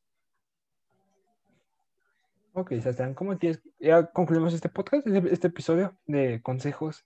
Ok, 2.53 2.71
Sebastián, 2.71 3.15
¿cómo 3.15 3.39
quieres? 3.39 3.63
Ya 3.81 4.07
concluimos 4.13 4.53
este 4.55 4.69
podcast, 4.69 5.07
este, 5.07 5.33
este 5.33 5.49
episodio 5.49 5.97
de 6.07 6.41
consejos 6.43 7.05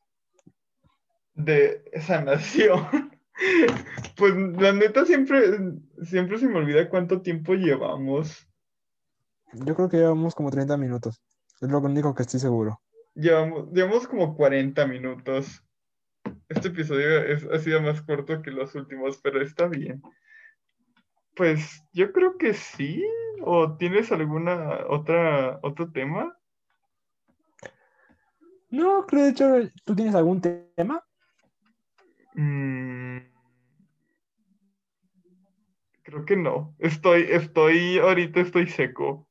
de 1.38 1.84
sanación. 2.00 2.86
Pues 4.16 4.34
la 4.34 4.72
neta 4.72 5.04
siempre, 5.04 5.40
siempre 6.02 6.38
se 6.38 6.48
me 6.48 6.56
olvida 6.56 6.88
cuánto 6.88 7.22
tiempo 7.22 7.54
llevamos. 7.54 8.48
Yo 9.52 9.76
creo 9.76 9.88
que 9.88 9.98
llevamos 9.98 10.34
como 10.34 10.50
30 10.50 10.76
minutos. 10.76 11.22
Es 11.60 11.68
lo 11.68 11.78
único 11.78 12.14
que 12.14 12.22
estoy 12.22 12.40
seguro. 12.40 12.80
Llevamos, 13.14 13.72
llevamos 13.72 14.06
como 14.06 14.36
40 14.36 14.86
minutos. 14.86 15.64
Este 16.48 16.68
episodio 16.68 17.22
es, 17.24 17.44
ha 17.44 17.58
sido 17.58 17.82
más 17.82 18.00
corto 18.02 18.42
que 18.42 18.50
los 18.50 18.74
últimos, 18.74 19.18
pero 19.22 19.42
está 19.42 19.66
bien. 19.66 20.00
Pues 21.34 21.82
yo 21.92 22.12
creo 22.12 22.38
que 22.38 22.54
sí. 22.54 23.04
¿O 23.42 23.76
tienes 23.76 24.10
alguna 24.10 24.86
otra 24.88 25.60
otro 25.62 25.90
tema? 25.92 26.36
No, 28.70 29.06
creo 29.06 29.24
de 29.24 29.30
hecho, 29.30 29.70
¿tú 29.84 29.94
tienes 29.94 30.14
algún 30.14 30.40
tema? 30.40 31.02
Mm, 32.34 33.18
creo 36.02 36.24
que 36.24 36.36
no. 36.36 36.74
Estoy, 36.78 37.26
estoy, 37.30 37.98
ahorita 37.98 38.40
estoy 38.40 38.68
seco. 38.68 39.27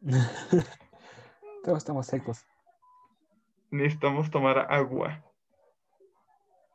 Todos 1.64 1.78
estamos 1.78 2.06
secos. 2.06 2.44
Necesitamos 3.70 4.30
tomar 4.30 4.66
agua. 4.70 5.22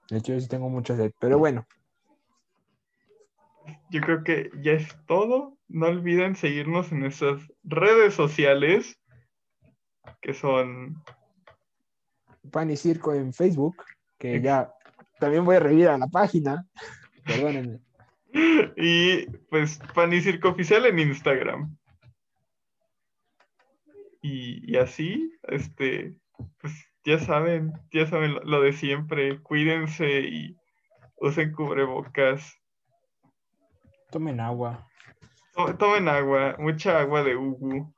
De 0.09 0.17
hecho, 0.17 0.34
yo 0.34 0.39
sí 0.39 0.47
tengo 0.47 0.69
mucha 0.69 0.95
sed, 0.95 1.11
pero 1.19 1.39
bueno. 1.39 1.65
Yo 3.89 4.01
creo 4.01 4.23
que 4.23 4.51
ya 4.61 4.73
es 4.73 4.95
todo. 5.07 5.57
No 5.67 5.88
olviden 5.88 6.36
seguirnos 6.36 6.91
en 6.91 6.99
nuestras 6.99 7.41
redes 7.63 8.13
sociales, 8.13 8.99
que 10.21 10.36
son 10.36 11.03
Pan 12.51 12.69
y 12.69 12.78
Circo 12.78 13.13
en 13.13 13.34
Facebook, 13.34 13.84
que 14.19 14.39
ya 14.41 14.71
también 15.19 15.43
voy 15.43 15.55
a 15.55 15.59
revivir 15.59 15.88
a 15.88 15.97
la 15.97 16.07
página. 16.07 16.65
Perdónenme. 17.26 17.80
Y 18.76 19.28
pues 19.49 19.80
Pan 19.93 20.11
y 20.11 20.19
Circo 20.19 20.49
Oficial 20.49 20.86
en 20.86 20.99
Instagram. 20.99 21.78
Y, 24.28 24.71
y 24.73 24.78
así, 24.78 25.32
este, 25.43 26.15
pues 26.59 26.73
ya 27.03 27.19
saben, 27.19 27.73
ya 27.91 28.07
saben 28.07 28.34
lo, 28.34 28.39
lo 28.43 28.61
de 28.61 28.73
siempre. 28.73 29.39
Cuídense 29.43 30.21
y 30.21 30.57
usen 31.17 31.51
cubrebocas. 31.53 32.59
Tomen 34.09 34.39
agua. 34.39 34.88
To- 35.53 35.76
Tomen 35.78 36.07
agua, 36.07 36.55
mucha 36.57 36.99
agua 37.01 37.21
de 37.23 37.36
Ugu. 37.36 37.93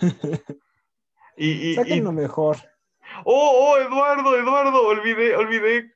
Y, 1.36 1.50
y, 1.74 1.80
y- 1.84 2.00
lo 2.00 2.12
mejor. 2.12 2.58
Oh, 3.24 3.72
oh, 3.74 3.78
Eduardo, 3.78 4.38
Eduardo, 4.38 4.86
olvidé, 4.86 5.34
olvidé, 5.34 5.92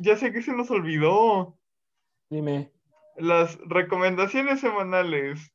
ya 0.00 0.18
sé 0.18 0.34
que 0.34 0.42
se 0.42 0.52
nos 0.52 0.70
olvidó. 0.70 1.56
Dime. 2.28 2.70
Las 3.16 3.58
recomendaciones 3.68 4.60
semanales. 4.60 5.50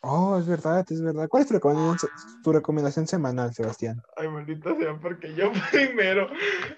Oh, 0.00 0.38
es 0.38 0.46
verdad, 0.46 0.86
es 0.90 1.02
verdad. 1.02 1.28
¿Cuál 1.28 1.42
es 1.42 1.48
tu 1.48 1.54
recomendación, 1.54 2.12
tu 2.44 2.52
recomendación 2.52 3.06
semanal, 3.06 3.52
Sebastián? 3.52 4.00
Ay, 4.16 4.28
maldita 4.28 4.74
sea, 4.76 4.98
porque 5.00 5.34
yo 5.34 5.50
primero. 5.72 6.28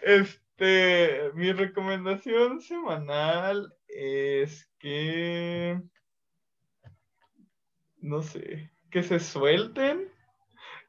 Este, 0.02 1.30
mi 1.34 1.52
recomendación 1.52 2.60
semanal 2.60 3.74
es 3.88 4.70
que, 4.78 5.80
no 7.98 8.22
sé, 8.22 8.70
que 8.90 9.02
se 9.02 9.20
suelten, 9.20 10.08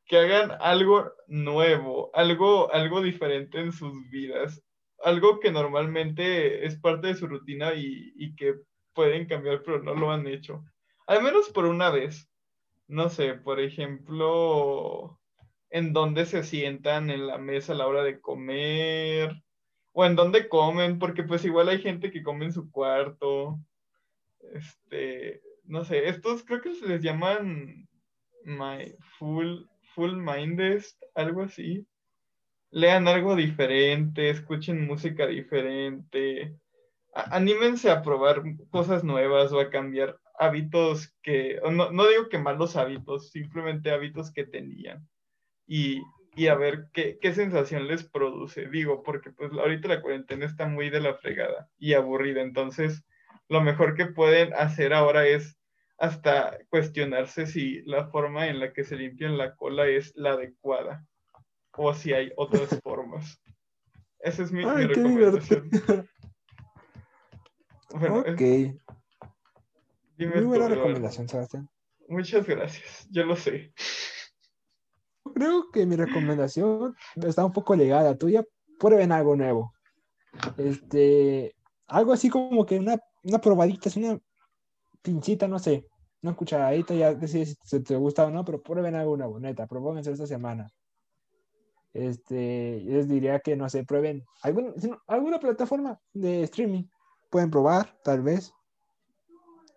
que 0.05 0.17
hagan 0.17 0.51
algo 0.61 1.11
nuevo, 1.27 2.11
algo, 2.13 2.73
algo 2.73 3.01
diferente 3.01 3.59
en 3.59 3.73
sus 3.73 3.93
vidas, 4.09 4.63
algo 5.03 5.39
que 5.39 5.51
normalmente 5.51 6.65
es 6.65 6.77
parte 6.79 7.07
de 7.07 7.15
su 7.15 7.27
rutina 7.27 7.73
y, 7.73 8.13
y 8.15 8.35
que 8.35 8.55
pueden 8.93 9.27
cambiar, 9.27 9.63
pero 9.63 9.83
no 9.83 9.93
lo 9.95 10.11
han 10.11 10.27
hecho. 10.27 10.63
Al 11.11 11.21
menos 11.21 11.49
por 11.49 11.65
una 11.65 11.89
vez. 11.89 12.31
No 12.87 13.09
sé, 13.09 13.33
por 13.33 13.59
ejemplo, 13.59 15.19
en 15.69 15.91
dónde 15.91 16.25
se 16.25 16.41
sientan 16.41 17.09
en 17.09 17.27
la 17.27 17.37
mesa 17.37 17.73
a 17.73 17.75
la 17.75 17.85
hora 17.85 18.01
de 18.01 18.21
comer, 18.21 19.43
o 19.91 20.05
en 20.05 20.15
dónde 20.15 20.47
comen, 20.47 20.99
porque 20.99 21.23
pues 21.23 21.43
igual 21.43 21.67
hay 21.67 21.81
gente 21.81 22.11
que 22.11 22.23
come 22.23 22.45
en 22.45 22.53
su 22.53 22.71
cuarto. 22.71 23.59
Este, 24.53 25.41
no 25.65 25.83
sé, 25.83 26.07
estos 26.07 26.45
creo 26.45 26.61
que 26.61 26.75
se 26.75 26.87
les 26.87 27.03
llaman 27.03 27.89
my, 28.45 28.95
full, 29.19 29.65
full 29.93 30.13
minded, 30.13 30.81
algo 31.13 31.41
así. 31.41 31.85
Lean 32.69 33.09
algo 33.09 33.35
diferente, 33.35 34.29
escuchen 34.29 34.87
música 34.87 35.27
diferente, 35.27 36.55
anímense 37.13 37.91
a 37.91 38.01
probar 38.01 38.43
cosas 38.69 39.03
nuevas 39.03 39.51
o 39.51 39.59
a 39.59 39.69
cambiar 39.69 40.17
hábitos 40.41 41.13
que, 41.21 41.59
no, 41.71 41.91
no 41.91 42.07
digo 42.07 42.27
que 42.27 42.39
malos 42.39 42.75
hábitos, 42.75 43.29
simplemente 43.29 43.91
hábitos 43.91 44.31
que 44.33 44.43
tenían. 44.43 45.07
Y, 45.67 46.01
y 46.35 46.47
a 46.47 46.55
ver 46.55 46.87
qué, 46.93 47.19
qué 47.21 47.33
sensación 47.33 47.87
les 47.87 48.03
produce. 48.03 48.67
Digo, 48.69 49.03
porque 49.03 49.29
pues 49.29 49.51
ahorita 49.51 49.87
la 49.87 50.01
cuarentena 50.01 50.47
está 50.47 50.65
muy 50.67 50.89
de 50.89 50.99
la 50.99 51.13
fregada 51.13 51.69
y 51.77 51.93
aburrida. 51.93 52.41
Entonces, 52.41 53.05
lo 53.49 53.61
mejor 53.61 53.93
que 53.95 54.07
pueden 54.07 54.51
hacer 54.55 54.93
ahora 54.93 55.27
es 55.27 55.57
hasta 55.99 56.57
cuestionarse 56.69 57.45
si 57.45 57.83
la 57.83 58.07
forma 58.07 58.47
en 58.47 58.59
la 58.59 58.73
que 58.73 58.83
se 58.83 58.95
limpian 58.95 59.37
la 59.37 59.55
cola 59.55 59.87
es 59.87 60.11
la 60.15 60.31
adecuada 60.31 61.05
o 61.73 61.93
si 61.93 62.13
hay 62.13 62.31
otras 62.35 62.69
formas. 62.83 63.39
Esa 64.19 64.41
es 64.41 64.51
mi, 64.51 64.63
mi 64.63 64.69
Ay, 64.69 64.87
qué 64.87 64.93
recomendación. 64.95 65.69
Bueno, 67.93 68.25
es- 68.25 68.80
Muy 70.27 70.43
buena 70.43 70.67
recomendación, 70.67 71.27
Sebastián. 71.27 71.69
Muchas 72.07 72.45
gracias, 72.45 73.07
yo 73.09 73.25
lo 73.25 73.35
sé. 73.35 73.73
Creo 75.33 75.71
que 75.71 75.85
mi 75.85 75.95
recomendación 75.95 76.95
está 77.15 77.45
un 77.45 77.53
poco 77.53 77.75
ligada 77.75 78.01
a 78.01 78.11
la 78.11 78.17
tuya. 78.17 78.43
Prueben 78.79 79.11
algo 79.11 79.35
nuevo. 79.35 79.73
Este, 80.57 81.55
algo 81.87 82.13
así 82.13 82.29
como 82.29 82.65
que 82.65 82.79
una, 82.79 82.99
una 83.23 83.39
probadita, 83.39 83.89
así 83.89 84.03
una 84.03 84.19
pinchita, 85.01 85.47
no 85.47 85.59
sé, 85.59 85.85
una 86.21 86.35
cucharadita, 86.35 86.93
ya 86.93 87.13
decides 87.13 87.57
si 87.63 87.79
te, 87.81 87.95
gusta 87.95 88.25
o 88.25 88.31
no, 88.31 88.45
pero 88.45 88.61
prueben 88.61 88.95
algo 88.95 89.17
nuevo, 89.17 89.39
neta, 89.39 89.67
propónganse 89.67 90.11
esta 90.11 90.27
semana. 90.27 90.71
Este, 91.93 92.83
yo 92.85 92.93
les 92.93 93.07
diría 93.07 93.39
que, 93.39 93.55
no 93.55 93.69
sé, 93.69 93.83
prueben 93.83 94.23
no, 94.43 95.01
alguna 95.07 95.39
plataforma 95.39 95.99
de 96.13 96.43
streaming. 96.43 96.83
Pueden 97.29 97.51
probar, 97.51 97.97
tal 98.03 98.21
vez. 98.21 98.53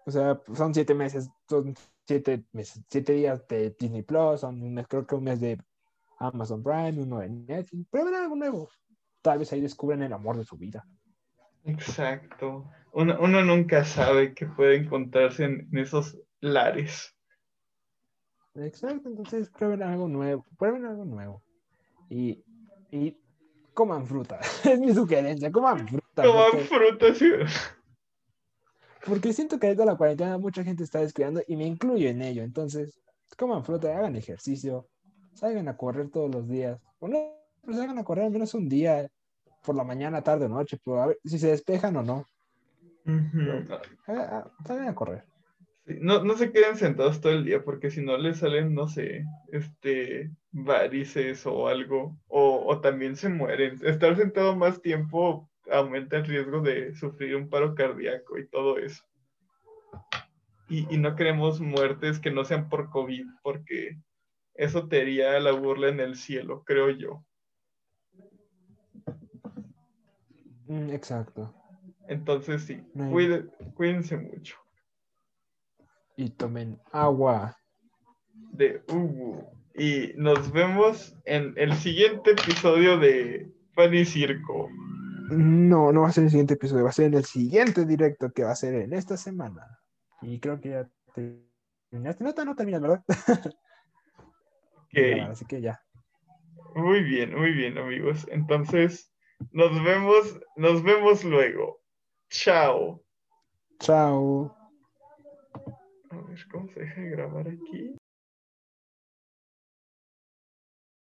O 0.06 0.10
sea, 0.10 0.40
son 0.54 0.74
siete 0.74 0.94
meses, 0.94 1.30
son 1.48 1.74
siete 2.06 2.44
meses, 2.52 2.82
siete 2.88 3.12
días 3.14 3.46
de 3.48 3.70
Disney 3.78 4.02
Plus, 4.02 4.40
son 4.40 4.60
un 4.62 4.74
mes, 4.74 4.86
creo 4.86 5.06
que 5.06 5.14
un 5.14 5.24
mes 5.24 5.40
de 5.40 5.58
Amazon 6.18 6.62
Prime, 6.62 7.00
uno 7.02 7.20
de 7.20 7.28
Netflix. 7.30 7.86
Prueben 7.90 8.14
algo 8.14 8.36
nuevo. 8.36 8.68
Tal 9.22 9.38
vez 9.38 9.52
ahí 9.52 9.60
descubren 9.60 10.02
el 10.02 10.12
amor 10.12 10.36
de 10.36 10.44
su 10.44 10.56
vida. 10.56 10.86
Exacto. 11.64 12.70
Uno, 12.92 13.16
uno 13.20 13.42
nunca 13.42 13.84
sabe 13.84 14.34
qué 14.34 14.46
puede 14.46 14.76
encontrarse 14.76 15.44
en, 15.44 15.68
en 15.72 15.78
esos 15.78 16.18
lares. 16.40 17.14
Exacto, 18.54 19.08
entonces 19.08 19.50
prueben 19.50 19.82
algo 19.82 20.06
nuevo, 20.06 20.44
prueben 20.58 20.84
algo 20.84 21.04
nuevo. 21.04 21.42
Y, 22.08 22.44
y 22.90 23.18
coman 23.72 24.06
fruta. 24.06 24.38
es 24.64 24.78
mi 24.78 24.92
sugerencia, 24.92 25.50
coman 25.50 25.88
fruta. 25.88 26.22
Coman 26.22 26.50
porque- 26.52 26.64
frutas 26.66 27.22
y... 27.22 27.30
Porque 29.06 29.32
siento 29.32 29.58
que 29.58 29.66
ahorita 29.66 29.84
la 29.84 29.96
cuarentena 29.96 30.38
mucha 30.38 30.64
gente 30.64 30.84
está 30.84 31.00
descuidando 31.00 31.42
y 31.46 31.56
me 31.56 31.66
incluyo 31.66 32.08
en 32.08 32.22
ello. 32.22 32.42
Entonces, 32.42 33.00
coman 33.36 33.64
fruta, 33.64 33.96
hagan 33.96 34.16
ejercicio, 34.16 34.88
salgan 35.34 35.68
a 35.68 35.76
correr 35.76 36.10
todos 36.10 36.34
los 36.34 36.48
días. 36.48 36.80
O 37.00 37.08
no, 37.08 37.18
pues 37.62 37.76
salgan 37.76 37.98
a 37.98 38.04
correr 38.04 38.24
al 38.24 38.30
menos 38.30 38.54
un 38.54 38.68
día, 38.68 39.08
por 39.64 39.74
la 39.74 39.84
mañana, 39.84 40.22
tarde 40.22 40.46
o 40.46 40.48
noche, 40.48 40.78
pero 40.84 41.02
a 41.02 41.06
ver 41.06 41.18
si 41.24 41.38
se 41.38 41.48
despejan 41.48 41.96
o 41.96 42.02
no. 42.02 42.26
Ujú. 43.06 43.66
Ah, 44.06 44.14
ah, 44.30 44.50
Salgan 44.66 44.88
a 44.88 44.94
correr. 44.94 45.24
Sí, 45.86 45.98
No, 46.00 46.24
no 46.24 46.36
se 46.36 46.50
queden 46.50 46.76
sentados 46.76 47.20
todo 47.20 47.32
el 47.32 47.44
día 47.44 47.62
porque 47.62 47.90
si 47.90 48.02
no 48.02 48.16
les 48.16 48.38
salen, 48.38 48.74
no 48.74 48.88
sé, 48.88 49.26
este, 49.52 50.30
varices 50.50 51.46
o 51.46 51.68
algo, 51.68 52.16
o, 52.28 52.64
o 52.66 52.80
también 52.80 53.16
se 53.16 53.28
mueren. 53.28 53.78
Estar 53.84 54.16
sentado 54.16 54.56
más 54.56 54.80
tiempo 54.80 55.50
aumenta 55.70 56.16
el 56.16 56.26
riesgo 56.26 56.60
de 56.60 56.94
sufrir 56.94 57.36
un 57.36 57.48
paro 57.48 57.74
cardíaco 57.74 58.38
y 58.38 58.46
todo 58.48 58.78
eso. 58.78 59.02
Y, 60.68 60.92
y 60.94 60.98
no 60.98 61.14
queremos 61.16 61.60
muertes 61.60 62.18
que 62.18 62.30
no 62.30 62.44
sean 62.44 62.68
por 62.68 62.90
COVID, 62.90 63.26
porque 63.42 63.98
eso 64.54 64.88
te 64.88 65.00
haría 65.02 65.38
la 65.40 65.52
burla 65.52 65.88
en 65.88 66.00
el 66.00 66.16
cielo, 66.16 66.62
creo 66.64 66.90
yo. 66.90 67.24
Mm, 70.66 70.90
exacto. 70.90 71.54
Entonces 72.08 72.62
sí, 72.64 72.82
No 72.94 73.04
hay- 73.04 73.10
cuide- 73.12 73.50
cuídense 73.74 74.16
mucho. 74.16 74.56
Y 76.16 76.30
tomen 76.30 76.78
agua. 76.92 77.56
de 78.52 78.82
Ubu. 78.88 79.44
Y 79.74 80.12
nos 80.16 80.52
vemos 80.52 81.16
en 81.24 81.54
el 81.56 81.74
siguiente 81.74 82.32
episodio 82.32 82.98
de 82.98 83.50
Pan 83.74 83.92
y 83.94 84.04
Circo. 84.04 84.68
No, 85.30 85.92
no 85.92 86.02
va 86.02 86.08
a 86.08 86.12
ser 86.12 86.22
en 86.22 86.26
el 86.26 86.30
siguiente 86.30 86.54
episodio, 86.54 86.84
va 86.84 86.90
a 86.90 86.92
ser 86.92 87.06
en 87.06 87.14
el 87.14 87.24
siguiente 87.24 87.86
directo 87.86 88.30
que 88.32 88.44
va 88.44 88.50
a 88.52 88.56
ser 88.56 88.74
en 88.74 88.92
esta 88.92 89.16
semana. 89.16 89.80
Y 90.20 90.38
creo 90.38 90.60
que 90.60 90.70
ya 90.70 90.90
terminaste. 91.14 92.24
No, 92.24 92.44
no 92.44 92.54
terminas, 92.54 92.82
¿verdad? 92.82 93.04
Ok, 94.96 95.28
Así 95.28 95.44
que 95.46 95.60
ya. 95.60 95.82
Muy 96.76 97.02
bien, 97.02 97.34
muy 97.34 97.52
bien, 97.52 97.76
amigos. 97.78 98.28
Entonces, 98.30 99.12
nos 99.50 99.82
vemos, 99.82 100.40
nos 100.54 100.84
vemos 100.84 101.24
luego. 101.24 101.80
Chao. 102.30 103.02
Chao. 103.80 104.56
A 106.10 106.16
ver, 106.16 106.38
¿cómo 106.50 106.68
se 106.68 106.80
deja 106.80 107.00
de 107.00 107.10
grabar 107.10 107.48
aquí? 107.48 107.96